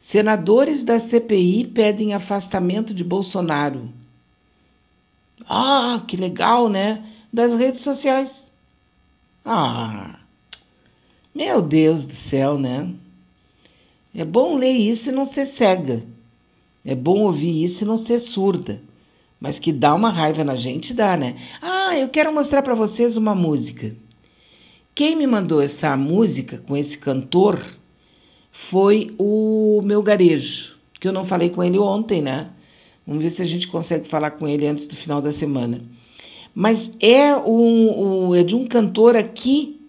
Senadores 0.00 0.82
da 0.82 0.98
CPI 0.98 1.64
pedem 1.68 2.12
afastamento 2.12 2.92
de 2.92 3.04
Bolsonaro. 3.04 3.88
Ah, 5.48 6.02
que 6.06 6.16
legal, 6.16 6.68
né? 6.68 7.04
Das 7.32 7.54
redes 7.54 7.82
sociais. 7.82 8.50
Ah, 9.44 10.18
meu 11.32 11.62
Deus 11.62 12.04
do 12.04 12.12
céu, 12.12 12.58
né? 12.58 12.92
É 14.12 14.24
bom 14.24 14.56
ler 14.56 14.72
isso 14.72 15.10
e 15.10 15.12
não 15.12 15.24
ser 15.24 15.46
cega. 15.46 16.02
É 16.84 16.96
bom 16.96 17.20
ouvir 17.20 17.62
isso 17.62 17.84
e 17.84 17.86
não 17.86 17.98
ser 17.98 18.18
surda. 18.18 18.82
Mas 19.40 19.60
que 19.60 19.72
dá 19.72 19.94
uma 19.94 20.10
raiva 20.10 20.42
na 20.42 20.56
gente, 20.56 20.92
dá, 20.92 21.16
né? 21.16 21.36
Ah, 21.62 21.96
eu 21.96 22.08
quero 22.08 22.34
mostrar 22.34 22.62
para 22.62 22.74
vocês 22.74 23.16
uma 23.16 23.36
música. 23.36 23.94
Quem 24.94 25.14
me 25.14 25.26
mandou 25.26 25.62
essa 25.62 25.96
música 25.96 26.58
com 26.58 26.76
esse 26.76 26.98
cantor 26.98 27.64
foi 28.56 29.12
o 29.18 29.82
meu 29.82 30.00
garejo, 30.00 30.76
que 31.00 31.08
eu 31.08 31.12
não 31.12 31.24
falei 31.24 31.50
com 31.50 31.62
ele 31.62 31.76
ontem, 31.76 32.22
né? 32.22 32.50
Vamos 33.04 33.20
ver 33.20 33.30
se 33.30 33.42
a 33.42 33.44
gente 33.44 33.66
consegue 33.66 34.08
falar 34.08 34.30
com 34.30 34.46
ele 34.46 34.64
antes 34.64 34.86
do 34.86 34.94
final 34.94 35.20
da 35.20 35.32
semana. 35.32 35.82
Mas 36.54 36.88
é, 37.00 37.34
um, 37.34 38.28
um, 38.28 38.34
é 38.34 38.44
de 38.44 38.54
um 38.54 38.64
cantor 38.64 39.16
aqui 39.16 39.80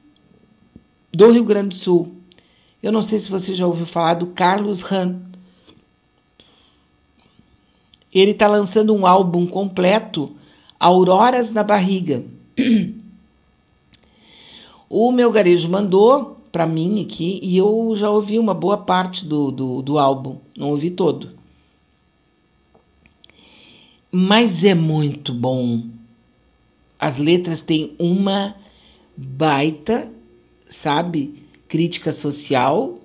do 1.14 1.30
Rio 1.30 1.44
Grande 1.44 1.70
do 1.70 1.76
Sul. 1.76 2.16
Eu 2.82 2.92
não 2.92 3.04
sei 3.04 3.20
se 3.20 3.30
você 3.30 3.54
já 3.54 3.68
ouviu 3.68 3.86
falar 3.86 4.16
do 4.16 4.28
Carlos 4.28 4.84
Han. 4.92 5.22
Ele 8.12 8.32
está 8.32 8.48
lançando 8.48 8.96
um 8.96 9.06
álbum 9.06 9.46
completo, 9.46 10.36
Auroras 10.80 11.52
na 11.52 11.64
Barriga. 11.64 12.24
O 14.88 15.12
meu 15.12 15.32
garejo 15.32 15.68
mandou 15.68 16.35
para 16.56 16.66
mim 16.66 17.04
aqui 17.04 17.38
e 17.44 17.58
eu 17.58 17.94
já 17.98 18.10
ouvi 18.10 18.40
uma 18.40 18.54
boa 18.54 18.78
parte 18.78 19.26
do, 19.26 19.52
do, 19.52 19.82
do 19.82 20.00
álbum, 20.00 20.38
não 20.56 20.70
ouvi 20.70 20.90
todo. 20.90 21.32
Mas 24.10 24.64
é 24.64 24.74
muito 24.74 25.34
bom. 25.34 25.84
As 26.98 27.18
letras 27.18 27.62
têm 27.62 27.94
uma 28.00 28.56
baita, 29.18 30.10
sabe, 30.70 31.44
crítica 31.68 32.14
social 32.14 33.02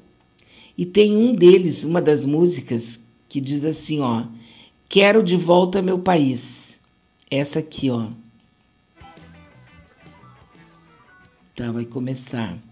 E 0.79 0.87
tem 0.87 1.17
um 1.17 1.35
deles, 1.35 1.83
uma 1.83 2.01
das 2.01 2.25
músicas, 2.25 3.01
que 3.29 3.41
diz 3.41 3.65
assim, 3.65 3.99
ó: 3.99 4.27
Quero 4.89 5.25
de 5.25 5.35
volta 5.35 5.83
meu 5.83 5.99
país. 5.99 6.79
Essa 7.29 7.59
aqui, 7.59 7.91
ó. 7.91 8.11
Tá, 11.57 11.73
vai 11.73 11.85
começar. 11.85 12.70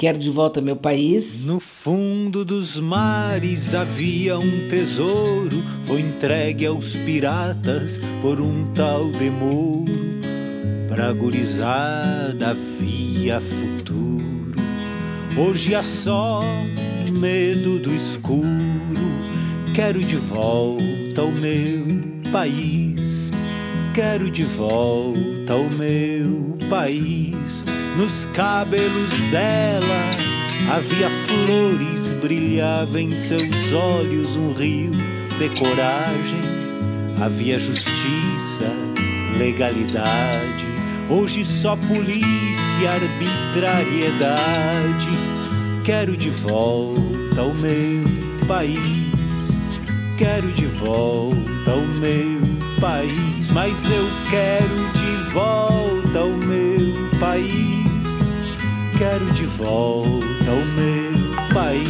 Quero 0.00 0.16
de 0.18 0.30
volta 0.30 0.62
meu 0.62 0.76
país. 0.76 1.44
No 1.44 1.60
fundo 1.60 2.42
dos 2.42 2.80
mares 2.80 3.74
havia 3.74 4.38
um 4.38 4.66
tesouro, 4.66 5.62
foi 5.82 6.00
entregue 6.00 6.64
aos 6.64 6.96
piratas 6.96 8.00
por 8.22 8.40
um 8.40 8.72
tal 8.72 9.10
demouro. 9.10 9.92
Pra 10.88 11.12
gurizada 11.12 12.48
havia 12.48 13.42
futuro. 13.42 14.54
Hoje 15.36 15.74
há 15.74 15.82
só 15.82 16.40
medo 17.12 17.78
do 17.78 17.94
escuro. 17.94 18.46
Quero 19.74 20.02
de 20.02 20.16
volta 20.16 21.24
o 21.24 21.30
meu 21.30 21.84
país. 22.32 23.30
Quero 23.94 24.30
de 24.30 24.44
volta 24.44 25.56
o 25.56 25.68
meu 25.68 26.56
país 26.70 27.62
nos 27.96 28.26
cabelos 28.34 29.10
dela 29.30 30.30
havia 30.70 31.10
flores, 31.26 32.12
brilhava 32.12 33.00
em 33.00 33.16
seus 33.16 33.72
olhos 33.72 34.36
um 34.36 34.52
rio 34.52 34.92
de 35.38 35.48
coragem. 35.58 36.38
Havia 37.20 37.58
justiça, 37.58 38.70
legalidade. 39.36 40.64
Hoje 41.08 41.44
só 41.44 41.74
polícia, 41.76 42.92
arbitrariedade. 42.92 45.08
Quero 45.84 46.16
de 46.16 46.30
volta 46.30 47.42
o 47.42 47.52
meu 47.54 48.04
país. 48.46 48.78
Quero 50.16 50.52
de 50.52 50.66
volta 50.66 51.74
o 51.74 51.88
meu 51.98 52.40
país. 52.80 53.48
Mas 53.52 53.90
eu 53.90 54.08
quero 54.30 54.92
de 54.92 55.16
volta 55.32 56.22
o 56.22 56.36
meu 56.36 57.10
país 57.18 57.79
quero 59.00 59.32
de 59.32 59.46
volta 59.46 60.52
o 60.52 60.64
meu 60.76 61.12
país. 61.54 61.88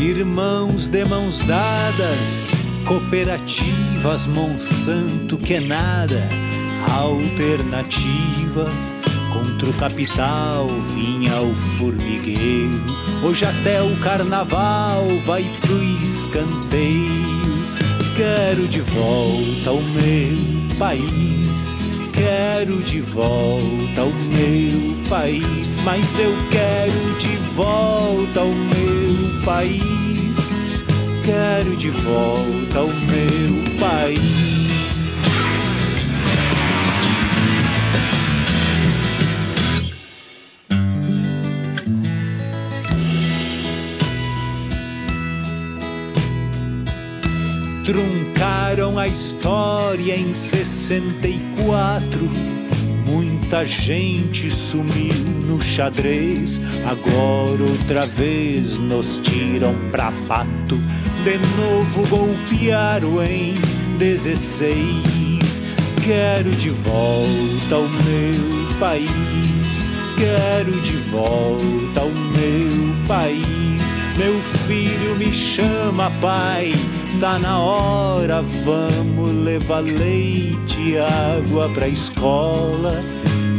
Irmãos 0.00 0.88
de 0.88 1.04
mãos 1.04 1.44
dadas, 1.44 2.48
cooperativas, 2.86 4.24
Monsanto 4.24 5.36
que 5.36 5.56
é 5.56 5.60
nada, 5.60 6.26
alternativas 6.98 8.97
Contra 9.48 9.70
o 9.70 9.72
capital 9.74 10.68
vinha 10.94 11.40
o 11.40 11.54
formigueiro. 11.78 12.82
Hoje 13.22 13.46
até 13.46 13.82
o 13.82 13.98
carnaval 14.00 15.06
vai 15.24 15.42
pro 15.62 15.82
escanteio. 15.82 17.08
Quero 18.14 18.68
de 18.68 18.80
volta 18.80 19.72
o 19.72 19.82
meu 19.82 20.76
país. 20.78 21.74
Quero 22.12 22.82
de 22.82 23.00
volta 23.00 24.04
o 24.04 24.14
meu 24.14 24.94
país. 25.08 25.42
Mas 25.82 26.18
eu 26.20 26.32
quero 26.50 27.18
de 27.18 27.36
volta 27.54 28.42
o 28.42 28.54
meu 28.54 29.44
país. 29.44 30.36
Quero 31.24 31.74
de 31.76 31.90
volta 31.90 32.82
o 32.82 32.92
meu 32.92 33.78
país. 33.80 34.57
Truncaram 47.88 48.98
a 48.98 49.08
história 49.08 50.14
em 50.14 50.34
64. 50.34 52.20
Muita 53.06 53.64
gente 53.64 54.50
sumiu 54.50 55.14
no 55.46 55.58
xadrez. 55.58 56.60
Agora 56.86 57.62
outra 57.62 58.04
vez 58.04 58.76
nos 58.76 59.16
tiram 59.22 59.74
pra 59.90 60.12
pato. 60.28 60.76
De 61.24 61.38
novo 61.56 62.06
golpearam 62.08 63.22
em 63.24 63.54
16. 63.96 65.62
Quero 66.04 66.50
de 66.56 66.68
volta 66.68 67.78
o 67.78 67.88
meu 68.04 68.78
país. 68.78 69.08
Quero 70.18 70.72
de 70.82 70.96
volta 71.10 72.02
o 72.02 72.12
meu 72.12 72.94
país. 73.06 73.80
Meu 74.18 74.38
filho 74.66 75.16
me 75.16 75.32
chama 75.32 76.10
pai 76.20 76.74
tá 77.20 77.38
na 77.38 77.58
hora, 77.58 78.42
vamos 78.64 79.32
levar 79.44 79.80
leite 79.80 80.80
e 80.80 80.98
água 80.98 81.68
pra 81.70 81.88
escola. 81.88 83.02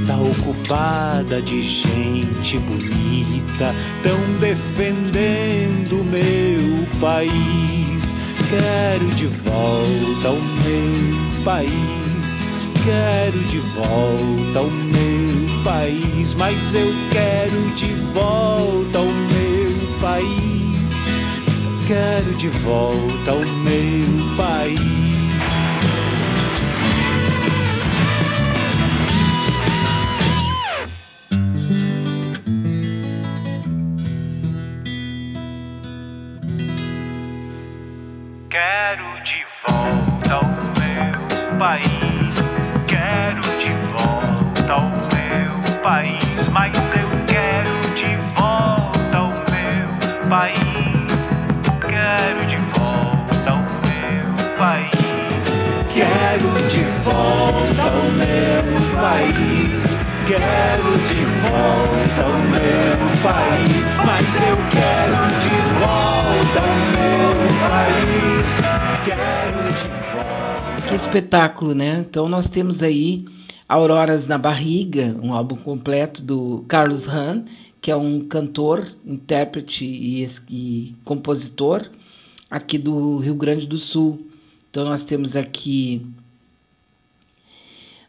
Tá 0.07 0.17
ocupada 0.17 1.41
de 1.41 1.61
gente 1.61 2.57
bonita, 2.59 3.75
tão 4.01 4.19
defendendo 4.39 6.03
meu 6.05 6.85
país. 6.99 8.15
Quero 8.49 9.05
de 9.15 9.27
volta 9.27 10.29
o 10.29 10.41
meu 10.63 11.43
país, 11.43 12.41
quero 12.83 13.39
de 13.43 13.59
volta 13.59 14.61
o 14.61 14.71
meu 14.71 15.63
país, 15.63 16.33
mas 16.33 16.73
eu 16.73 16.91
quero 17.11 17.75
de 17.75 17.93
volta 18.13 18.99
o 18.99 19.05
meu 19.05 19.99
país 20.01 20.58
quero 21.89 22.35
de 22.35 22.49
volta 22.49 23.31
ao 23.31 23.39
meu 23.39 24.35
país. 24.37 25.08
Quero 60.29 60.91
de 61.07 61.25
volta 61.41 62.27
o 62.27 62.37
meu 62.51 62.99
país. 63.23 63.83
Mas 64.05 64.35
eu 64.47 64.57
quero 64.69 65.17
de 65.39 65.55
volta 65.79 66.59
o 66.61 66.73
meu 66.93 67.33
país. 67.67 68.45
Quero 69.05 69.73
de 69.73 69.89
volta. 70.13 70.87
Que 70.87 70.93
espetáculo, 70.93 71.73
né? 71.73 72.05
Então 72.07 72.29
nós 72.29 72.47
temos 72.47 72.83
aí 72.83 73.25
Auroras 73.67 74.27
na 74.27 74.37
Barriga, 74.37 75.17
um 75.19 75.33
álbum 75.33 75.55
completo 75.55 76.21
do 76.21 76.63
Carlos 76.67 77.07
Hahn 77.07 77.45
que 77.81 77.89
é 77.89 77.95
um 77.95 78.19
cantor, 78.19 78.85
intérprete 79.03 79.83
e, 79.83 80.27
e 80.47 80.95
compositor 81.03 81.89
aqui 82.51 82.77
do 82.77 83.17
Rio 83.17 83.33
Grande 83.33 83.65
do 83.65 83.79
Sul. 83.79 84.27
Então 84.69 84.83
nós 84.83 85.03
temos 85.03 85.35
aqui 85.35 86.05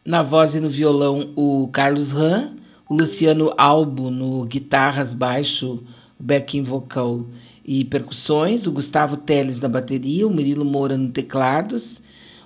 na 0.05 0.23
voz 0.23 0.55
e 0.55 0.61
no 0.61 0.69
violão 0.69 1.33
o 1.37 1.69
Carlos 1.69 2.13
Ram, 2.13 2.53
o 2.89 2.95
Luciano 2.95 3.53
Albo 3.57 4.11
no 4.11 4.45
guitarras, 4.45 5.13
baixo, 5.13 5.83
backing 6.19 6.63
vocal 6.63 7.27
e 7.65 7.85
percussões, 7.85 8.67
o 8.67 8.73
Gustavo 8.73 9.17
Teles 9.17 9.61
na 9.61 9.69
bateria, 9.69 10.27
o 10.27 10.31
Murilo 10.31 10.65
Moura 10.65 10.97
no 10.97 11.11
teclados, 11.11 12.01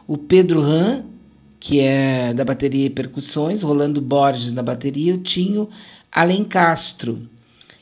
o 0.06 0.18
Pedro 0.18 0.60
Ram, 0.60 1.04
que 1.58 1.80
é 1.80 2.34
da 2.34 2.44
bateria 2.44 2.86
e 2.86 2.90
percussões, 2.90 3.62
Rolando 3.62 4.00
Borges 4.00 4.52
na 4.52 4.62
bateria, 4.62 5.14
o 5.14 5.18
Tinho 5.18 5.68
Alencastro. 6.12 7.22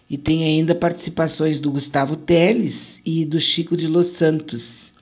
E 0.08 0.18
tem 0.18 0.44
ainda 0.44 0.74
participações 0.74 1.58
do 1.58 1.70
Gustavo 1.70 2.16
Teles 2.16 3.00
e 3.04 3.24
do 3.24 3.40
Chico 3.40 3.76
de 3.76 3.86
Los 3.86 4.08
Santos. 4.08 4.92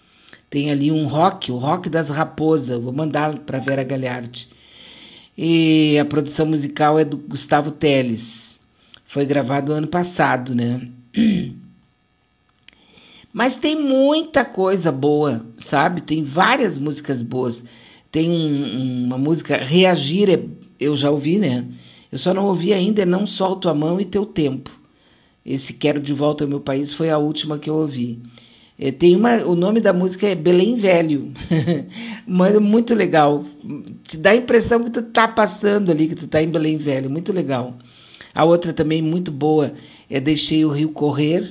Tem 0.49 0.71
ali 0.71 0.91
um 0.91 1.07
rock, 1.07 1.51
o 1.53 1.59
rock 1.59 1.91
das 1.91 2.09
raposas. 2.09 2.81
Vou 2.81 2.93
mandar 2.93 3.41
para 3.41 3.59
Vera 3.59 3.85
Galhardi. 3.85 4.49
E 5.43 5.99
a 5.99 6.05
produção 6.05 6.45
musical 6.45 6.99
é 6.99 7.05
do 7.05 7.17
Gustavo 7.17 7.71
Teles. 7.71 8.61
Foi 9.07 9.25
gravado 9.25 9.73
ano 9.73 9.87
passado, 9.87 10.55
né? 10.55 10.87
Mas 13.33 13.57
tem 13.57 13.75
muita 13.75 14.45
coisa 14.45 14.93
boa, 14.93 15.47
sabe? 15.57 16.03
Tem 16.03 16.23
várias 16.23 16.77
músicas 16.77 17.23
boas. 17.23 17.65
Tem 18.13 18.29
um, 18.29 19.07
uma 19.07 19.17
música, 19.17 19.57
Reagir, 19.57 20.29
é, 20.29 20.45
eu 20.79 20.95
já 20.95 21.11
ouvi, 21.11 21.39
né? 21.39 21.65
Eu 22.13 22.19
só 22.19 22.35
não 22.35 22.45
ouvi 22.45 22.75
ainda, 22.75 23.01
é 23.01 23.07
Não 23.07 23.27
Solto 23.27 23.71
a 23.71 23.75
Mão 23.75 23.99
e 23.99 24.05
Teu 24.05 24.27
Tempo. 24.27 24.71
Esse 25.43 25.73
Quero 25.73 26.03
de 26.03 26.13
Volta 26.13 26.45
ao 26.45 26.51
Meu 26.51 26.61
País 26.61 26.93
foi 26.93 27.09
a 27.09 27.17
última 27.17 27.59
que 27.59 27.71
eu 27.71 27.77
ouvi. 27.77 28.21
É, 28.83 28.91
tem 28.91 29.15
uma, 29.15 29.37
o 29.45 29.55
nome 29.55 29.79
da 29.79 29.93
música 29.93 30.27
é 30.27 30.35
Belém 30.35 30.77
Velho, 30.77 31.35
mas 32.27 32.55
é 32.55 32.59
muito 32.59 32.95
legal. 32.95 33.45
Te 34.05 34.17
dá 34.17 34.31
a 34.31 34.37
impressão 34.37 34.83
que 34.83 34.89
tu 34.89 35.03
tá 35.03 35.29
passando 35.29 35.93
ali, 35.93 36.09
que 36.09 36.15
tu 36.15 36.27
tá 36.27 36.43
em 36.43 36.49
Belém 36.49 36.79
Velho, 36.79 37.11
muito 37.11 37.31
legal. 37.31 37.75
A 38.35 38.43
outra 38.43 38.73
também 38.73 39.03
muito 39.03 39.31
boa 39.31 39.75
é 40.09 40.19
Deixei 40.19 40.65
o 40.65 40.71
Rio 40.71 40.89
Correr, 40.93 41.47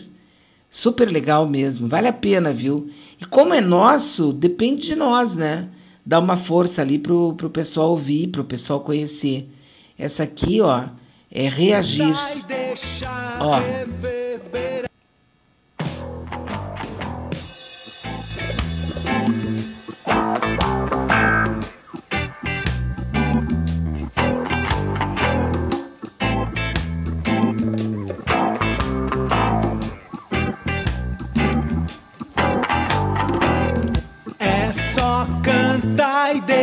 super 0.72 1.08
legal 1.08 1.48
mesmo, 1.48 1.88
vale 1.88 2.08
a 2.08 2.14
pena, 2.14 2.52
viu? 2.52 2.90
E 3.22 3.26
como 3.26 3.54
é 3.54 3.62
nosso, 3.62 4.34
depende 4.34 4.88
de 4.88 4.96
nós, 4.96 5.36
né? 5.36 5.70
Dá 6.04 6.18
uma 6.18 6.36
força 6.36 6.82
ali 6.82 6.98
pro, 6.98 7.36
pro 7.36 7.52
pessoal 7.52 7.92
ouvir, 7.92 8.30
pro 8.30 8.44
pessoal 8.44 8.80
conhecer. 8.80 9.48
Essa 10.00 10.24
aqui, 10.24 10.62
ó, 10.62 10.86
é 11.32 11.48
reagir. 11.48 12.12
Ó. 13.40 13.60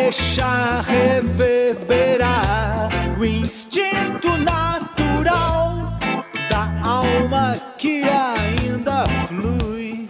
deixar 0.06 0.84
reverberar 0.84 2.88
o 3.18 3.24
instinto 3.24 4.38
natural 4.38 5.98
da 6.48 6.72
alma 6.80 7.54
que 7.76 8.04
ainda 8.04 9.04
flui 9.26 10.06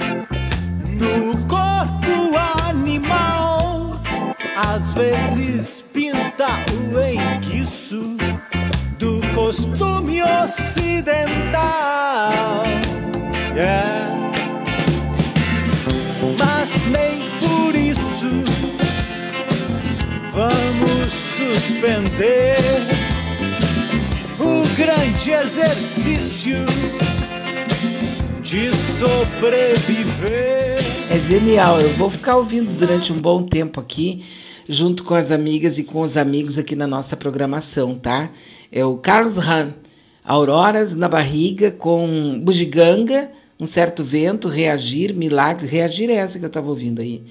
no 1.01 1.39
corpo 1.47 2.37
animal. 2.69 3.93
Às 4.55 4.93
vezes 4.93 5.83
pinta 5.95 6.63
o 6.73 7.01
enguiço 7.01 8.19
do 8.99 9.23
costume 9.35 10.23
ocidental. 10.23 11.96
Suspender 21.87 22.59
o 24.41 24.67
grande 24.77 25.31
exercício 25.31 26.57
de 28.43 28.75
sobreviver. 28.75 30.79
É 31.09 31.17
genial. 31.19 31.81
Eu 31.81 31.93
vou 31.95 32.11
ficar 32.11 32.37
ouvindo 32.37 32.77
durante 32.77 33.13
um 33.13 33.21
bom 33.21 33.45
tempo 33.45 33.81
aqui, 33.81 34.25
junto 34.69 35.05
com 35.05 35.15
as 35.15 35.31
amigas 35.31 35.79
e 35.79 35.85
com 35.85 36.01
os 36.01 36.17
amigos 36.17 36.59
aqui 36.59 36.75
na 36.75 36.89
nossa 36.89 37.17
programação, 37.17 37.97
tá? 37.97 38.31
É 38.73 38.85
o 38.85 38.97
Carlos 38.97 39.39
Han, 39.39 39.75
Auroras 40.25 40.93
na 40.95 41.09
Barriga, 41.09 41.71
com 41.71 42.41
Bugiganga, 42.41 43.31
Um 43.61 43.67
Certo 43.67 44.03
Vento, 44.03 44.49
Reagir, 44.49 45.15
Milagre. 45.15 45.69
Reagir 45.69 46.11
é 46.11 46.15
essa 46.15 46.37
que 46.37 46.45
eu 46.45 46.49
estava 46.49 46.69
ouvindo 46.69 47.01
aí. 47.01 47.23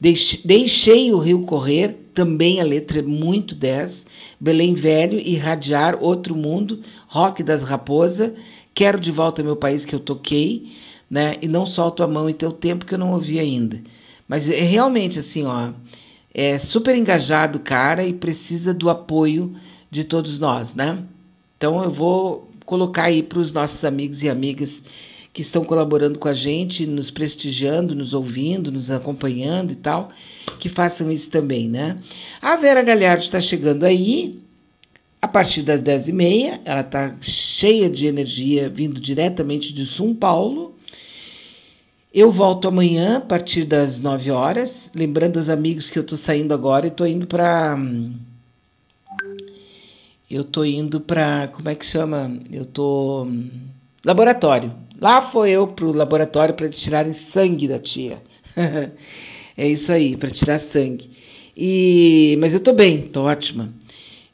Deixe- 0.00 0.40
Deixei 0.44 1.12
o 1.12 1.18
Rio 1.18 1.42
Correr, 1.42 1.96
também 2.14 2.60
a 2.60 2.64
letra 2.64 2.98
é 2.98 3.02
muito 3.02 3.54
10. 3.54 4.06
Belém 4.38 4.74
Velho, 4.74 5.18
Irradiar, 5.18 5.96
Outro 6.02 6.34
Mundo, 6.34 6.82
Rock 7.08 7.42
das 7.42 7.62
Raposa, 7.62 8.34
Quero 8.74 9.00
de 9.00 9.10
Volta 9.10 9.42
Meu 9.42 9.56
País 9.56 9.84
que 9.86 9.94
eu 9.94 10.00
toquei, 10.00 10.72
né? 11.10 11.36
E 11.40 11.48
Não 11.48 11.64
Solto 11.64 12.02
a 12.02 12.06
Mão 12.06 12.28
e 12.28 12.34
Teu 12.34 12.52
Tempo 12.52 12.84
que 12.84 12.92
eu 12.94 12.98
não 12.98 13.12
ouvi 13.14 13.38
ainda. 13.38 13.80
Mas 14.28 14.48
é 14.50 14.60
realmente 14.60 15.18
assim, 15.18 15.44
ó, 15.44 15.70
é 16.34 16.58
super 16.58 16.94
engajado 16.94 17.58
cara 17.60 18.04
e 18.04 18.12
precisa 18.12 18.74
do 18.74 18.90
apoio 18.90 19.54
de 19.90 20.04
todos 20.04 20.38
nós, 20.38 20.74
né? 20.74 20.98
Então 21.56 21.82
eu 21.82 21.90
vou 21.90 22.50
colocar 22.66 23.04
aí 23.04 23.22
para 23.22 23.38
os 23.38 23.52
nossos 23.52 23.82
amigos 23.84 24.22
e 24.22 24.28
amigas 24.28 24.82
que 25.36 25.42
estão 25.42 25.62
colaborando 25.62 26.18
com 26.18 26.28
a 26.28 26.32
gente, 26.32 26.86
nos 26.86 27.10
prestigiando, 27.10 27.94
nos 27.94 28.14
ouvindo, 28.14 28.72
nos 28.72 28.90
acompanhando 28.90 29.70
e 29.70 29.76
tal, 29.76 30.10
que 30.58 30.66
façam 30.66 31.12
isso 31.12 31.28
também, 31.28 31.68
né? 31.68 31.98
A 32.40 32.56
Vera 32.56 32.80
Galhardo 32.82 33.22
está 33.22 33.38
chegando 33.38 33.84
aí, 33.84 34.40
a 35.20 35.28
partir 35.28 35.60
das 35.60 35.82
10h30, 35.82 36.60
ela 36.64 36.80
está 36.80 37.14
cheia 37.20 37.90
de 37.90 38.06
energia, 38.06 38.70
vindo 38.70 38.98
diretamente 38.98 39.74
de 39.74 39.84
São 39.84 40.14
Paulo. 40.14 40.74
Eu 42.14 42.32
volto 42.32 42.66
amanhã, 42.66 43.18
a 43.18 43.20
partir 43.20 43.66
das 43.66 44.00
9 44.00 44.30
horas. 44.30 44.90
Lembrando 44.94 45.38
aos 45.38 45.50
amigos 45.50 45.90
que 45.90 45.98
eu 45.98 46.02
estou 46.02 46.16
saindo 46.16 46.54
agora 46.54 46.86
e 46.86 46.88
estou 46.88 47.06
indo 47.06 47.26
para. 47.26 47.78
Eu 50.30 50.40
estou 50.40 50.64
indo 50.64 50.98
para. 50.98 51.48
Como 51.48 51.68
é 51.68 51.74
que 51.74 51.84
chama? 51.84 52.34
Eu 52.50 52.62
estou. 52.62 53.30
Laboratório. 54.02 54.85
Lá 55.00 55.22
foi 55.22 55.50
eu 55.50 55.66
pro 55.68 55.92
laboratório 55.92 56.54
para 56.54 56.68
tirarem 56.68 57.12
sangue 57.12 57.68
da 57.68 57.78
tia. 57.78 58.22
é 59.56 59.68
isso 59.68 59.92
aí, 59.92 60.16
para 60.16 60.30
tirar 60.30 60.58
sangue. 60.58 61.10
E, 61.56 62.36
mas 62.40 62.54
eu 62.54 62.60
tô 62.60 62.72
bem, 62.72 63.02
tô 63.02 63.22
ótima. 63.22 63.72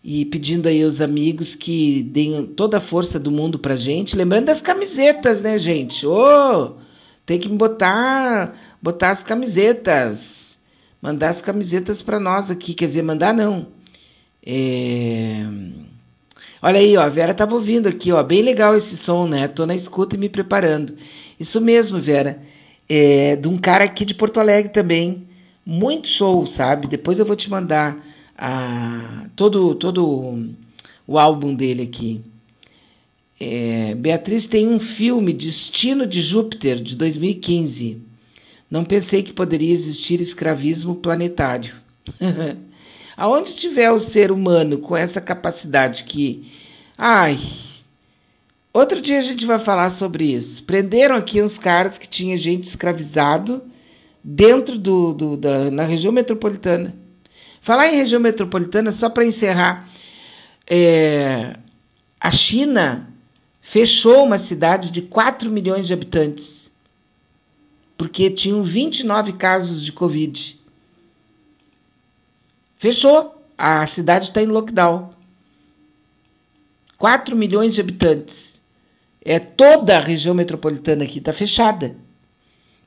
E 0.05 0.25
pedindo 0.25 0.67
aí 0.67 0.83
aos 0.83 1.01
amigos 1.01 1.55
que 1.55 2.03
deem 2.03 2.47
toda 2.47 2.79
a 2.79 2.81
força 2.81 3.19
do 3.19 3.31
mundo 3.31 3.59
pra 3.59 3.77
gente. 3.77 4.17
Lembrando 4.17 4.47
das 4.47 4.61
camisetas, 4.61 5.41
né, 5.43 5.59
gente? 5.59 6.07
Ô, 6.07 6.77
tem 7.25 7.39
que 7.39 7.49
botar, 7.49 8.57
botar 8.81 9.11
as 9.11 9.23
camisetas. 9.23 10.59
Mandar 11.01 11.31
as 11.31 11.41
camisetas 11.41 12.03
para 12.03 12.19
nós 12.19 12.51
aqui. 12.51 12.75
Quer 12.75 12.87
dizer, 12.87 13.03
mandar 13.03 13.33
não. 13.33 13.69
É... 14.45 15.47
Olha 16.65 16.79
aí, 16.79 16.97
ó, 16.97 17.03
a 17.03 17.09
Vera 17.09 17.35
tava 17.35 17.55
ouvindo 17.57 17.89
aqui, 17.89 18.13
ó, 18.13 18.23
bem 18.23 18.41
legal 18.41 18.77
esse 18.77 18.97
som, 18.97 19.27
né? 19.27 19.49
Tô 19.49 19.67
na 19.67 19.75
escuta 19.75 20.15
e 20.15 20.19
me 20.19 20.29
preparando. 20.29 20.97
Isso 21.39 21.61
mesmo, 21.61 22.01
Vera. 22.01 22.41
É, 22.89 23.35
de 23.35 23.49
um 23.49 23.59
cara 23.59 23.83
aqui 23.83 24.05
de 24.05 24.15
Porto 24.15 24.39
Alegre 24.39 24.71
também. 24.71 25.27
Muito 25.67 26.07
show, 26.07 26.47
sabe? 26.47 26.87
Depois 26.87 27.19
eu 27.19 27.27
vou 27.27 27.35
te 27.35 27.51
mandar 27.51 27.97
a, 28.39 29.27
todo, 29.35 29.75
todo 29.75 30.55
o 31.05 31.19
álbum 31.19 31.53
dele 31.53 31.83
aqui. 31.83 32.21
É, 33.41 33.97
Beatriz 33.97 34.47
tem 34.47 34.69
um 34.69 34.79
filme, 34.79 35.33
Destino 35.33 36.07
de 36.07 36.23
Júpiter, 36.23 36.81
de 36.81 36.95
2015. 36.95 38.01
Não 38.71 38.85
pensei 38.85 39.25
que 39.25 39.33
poderia 39.33 39.73
existir 39.73 40.21
escravismo 40.21 40.95
planetário. 40.95 41.75
Aonde 43.17 43.55
tiver 43.55 43.91
o 43.91 44.01
ser 44.01 44.31
humano 44.31 44.79
com 44.79 44.97
essa 44.97 45.21
capacidade 45.21 46.05
que. 46.05 46.51
Ai. 46.97 47.39
Outro 48.73 49.03
dia 49.03 49.19
a 49.19 49.23
gente 49.23 49.45
vai 49.45 49.59
falar 49.59 49.91
sobre 49.91 50.25
isso. 50.25 50.63
Prenderam 50.65 51.17
aqui 51.17 51.43
uns 51.43 51.59
caras 51.59 51.99
que 51.99 52.09
tinha 52.09 52.37
gente 52.39 52.65
escravizado 52.65 53.63
dentro 54.25 54.79
do, 54.79 55.13
do 55.13 55.37
da, 55.37 55.71
na 55.71 55.85
região 55.85 56.13
metropolitana. 56.13 56.95
Falar 57.61 57.89
em 57.89 57.97
região 57.97 58.21
metropolitana, 58.21 58.91
só 58.91 59.09
para 59.09 59.25
encerrar, 59.25 59.89
é, 60.67 61.57
a 62.21 62.31
China 62.31 63.09
fechou 63.61 64.25
uma 64.25 64.39
cidade 64.39 64.91
de 64.91 65.03
4 65.03 65.51
milhões 65.51 65.87
de 65.87 65.93
habitantes, 65.93 66.71
porque 67.97 68.31
tinham 68.31 68.63
29 68.63 69.35
casos 69.35 69.85
de 69.85 69.93
Covid. 69.93 70.59
Fechou. 72.83 73.41
A 73.57 73.87
cidade 73.87 74.25
está 74.25 74.43
em 74.43 74.47
lockdown. 74.47 75.11
4 76.99 77.37
milhões 77.37 77.75
de 77.75 77.81
habitantes. 77.81 78.61
É 79.25 79.39
toda 79.39 79.97
a 79.97 80.01
região 80.01 80.35
metropolitana 80.35 81.05
aqui 81.05 81.19
está 81.19 81.33
fechada. 81.33 81.95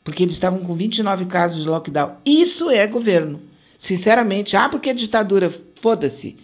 Porque 0.03 0.21
eles 0.21 0.35
estavam 0.35 0.59
com 0.59 0.75
29 0.75 1.27
casos 1.27 1.63
de 1.63 1.69
lockdown. 1.69 2.17
Isso 2.25 2.69
é 2.69 2.85
governo. 2.85 3.39
Sinceramente, 3.77 4.57
ah, 4.57 4.67
porque 4.67 4.89
é 4.89 4.93
ditadura, 4.93 5.49
foda-se. 5.79 6.35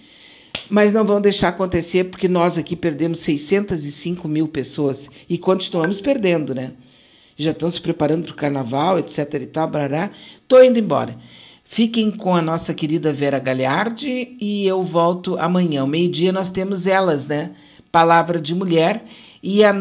Mas 0.69 0.93
não 0.93 1.03
vão 1.03 1.19
deixar 1.19 1.49
acontecer 1.49 2.05
porque 2.05 2.29
nós 2.29 2.57
aqui 2.57 2.77
perdemos 2.77 3.19
605 3.19 4.29
mil 4.29 4.47
pessoas 4.47 5.09
e 5.27 5.37
continuamos 5.37 5.99
perdendo, 5.99 6.55
né? 6.55 6.71
Já 7.35 7.51
estão 7.51 7.69
se 7.69 7.81
preparando 7.81 8.23
para 8.23 8.31
o 8.31 8.35
carnaval, 8.35 8.97
etc 8.97 9.33
e 9.41 9.45
tal. 9.45 9.69
Tô 10.47 10.63
indo 10.63 10.79
embora. 10.79 11.17
Fiquem 11.73 12.11
com 12.11 12.35
a 12.35 12.41
nossa 12.41 12.73
querida 12.73 13.13
Vera 13.13 13.39
Galhardi 13.39 14.35
e 14.41 14.67
eu 14.67 14.83
volto 14.83 15.37
amanhã. 15.37 15.79
Ao 15.79 15.87
meio-dia 15.87 16.29
nós 16.33 16.49
temos 16.49 16.85
elas, 16.85 17.27
né? 17.27 17.51
Palavra 17.89 18.41
de 18.41 18.53
Mulher. 18.53 19.05
E 19.41 19.63
a, 19.63 19.71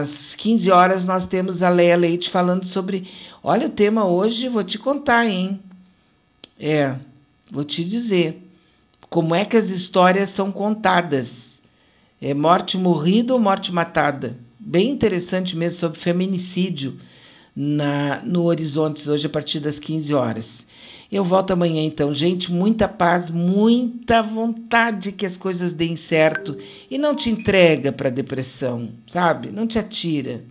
às 0.00 0.34
15 0.34 0.70
horas 0.70 1.04
nós 1.04 1.26
temos 1.26 1.62
a 1.62 1.68
Leia 1.68 1.94
Leite 1.94 2.30
falando 2.30 2.64
sobre. 2.64 3.06
Olha, 3.42 3.66
o 3.66 3.70
tema 3.70 4.06
hoje, 4.06 4.48
vou 4.48 4.64
te 4.64 4.78
contar, 4.78 5.26
hein? 5.26 5.60
É, 6.58 6.94
vou 7.50 7.64
te 7.64 7.84
dizer. 7.84 8.42
Como 9.10 9.34
é 9.34 9.44
que 9.44 9.58
as 9.58 9.68
histórias 9.68 10.30
são 10.30 10.50
contadas? 10.50 11.60
É 12.18 12.32
morte 12.32 12.78
morrida 12.78 13.34
ou 13.34 13.38
morte 13.38 13.70
matada? 13.70 14.38
Bem 14.58 14.88
interessante 14.88 15.54
mesmo 15.54 15.80
sobre 15.80 16.00
feminicídio 16.00 16.98
na, 17.54 18.22
no 18.24 18.44
Horizontes, 18.44 19.06
hoje 19.06 19.26
a 19.26 19.30
partir 19.30 19.60
das 19.60 19.78
15 19.78 20.14
horas. 20.14 20.69
Eu 21.10 21.24
volto 21.24 21.50
amanhã 21.50 21.82
então. 21.82 22.14
Gente, 22.14 22.52
muita 22.52 22.86
paz, 22.86 23.28
muita 23.28 24.22
vontade 24.22 25.10
que 25.10 25.26
as 25.26 25.36
coisas 25.36 25.72
deem 25.72 25.96
certo 25.96 26.56
e 26.90 26.96
não 26.96 27.16
te 27.16 27.28
entrega 27.30 27.90
para 27.90 28.10
depressão, 28.10 28.90
sabe? 29.06 29.50
Não 29.50 29.66
te 29.66 29.78
atira. 29.78 30.42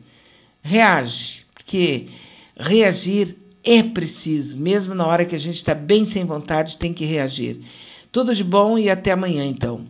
Reage, 0.62 1.46
porque 1.54 2.08
reagir 2.60 3.38
é 3.64 3.82
preciso, 3.82 4.58
mesmo 4.58 4.94
na 4.94 5.08
hora 5.08 5.26
que 5.26 5.36
a 5.36 5.40
gente 5.40 5.56
está 5.56 5.74
bem 5.74 6.06
sem 6.06 6.26
vontade, 6.26 6.78
tem 6.78 6.94
que 6.94 7.06
reagir. 7.06 7.62
Tudo 8.12 8.36
de 8.36 8.44
bom 8.44 8.78
e 8.78 8.90
até 8.90 9.12
amanhã 9.12 9.46
então. 9.46 9.86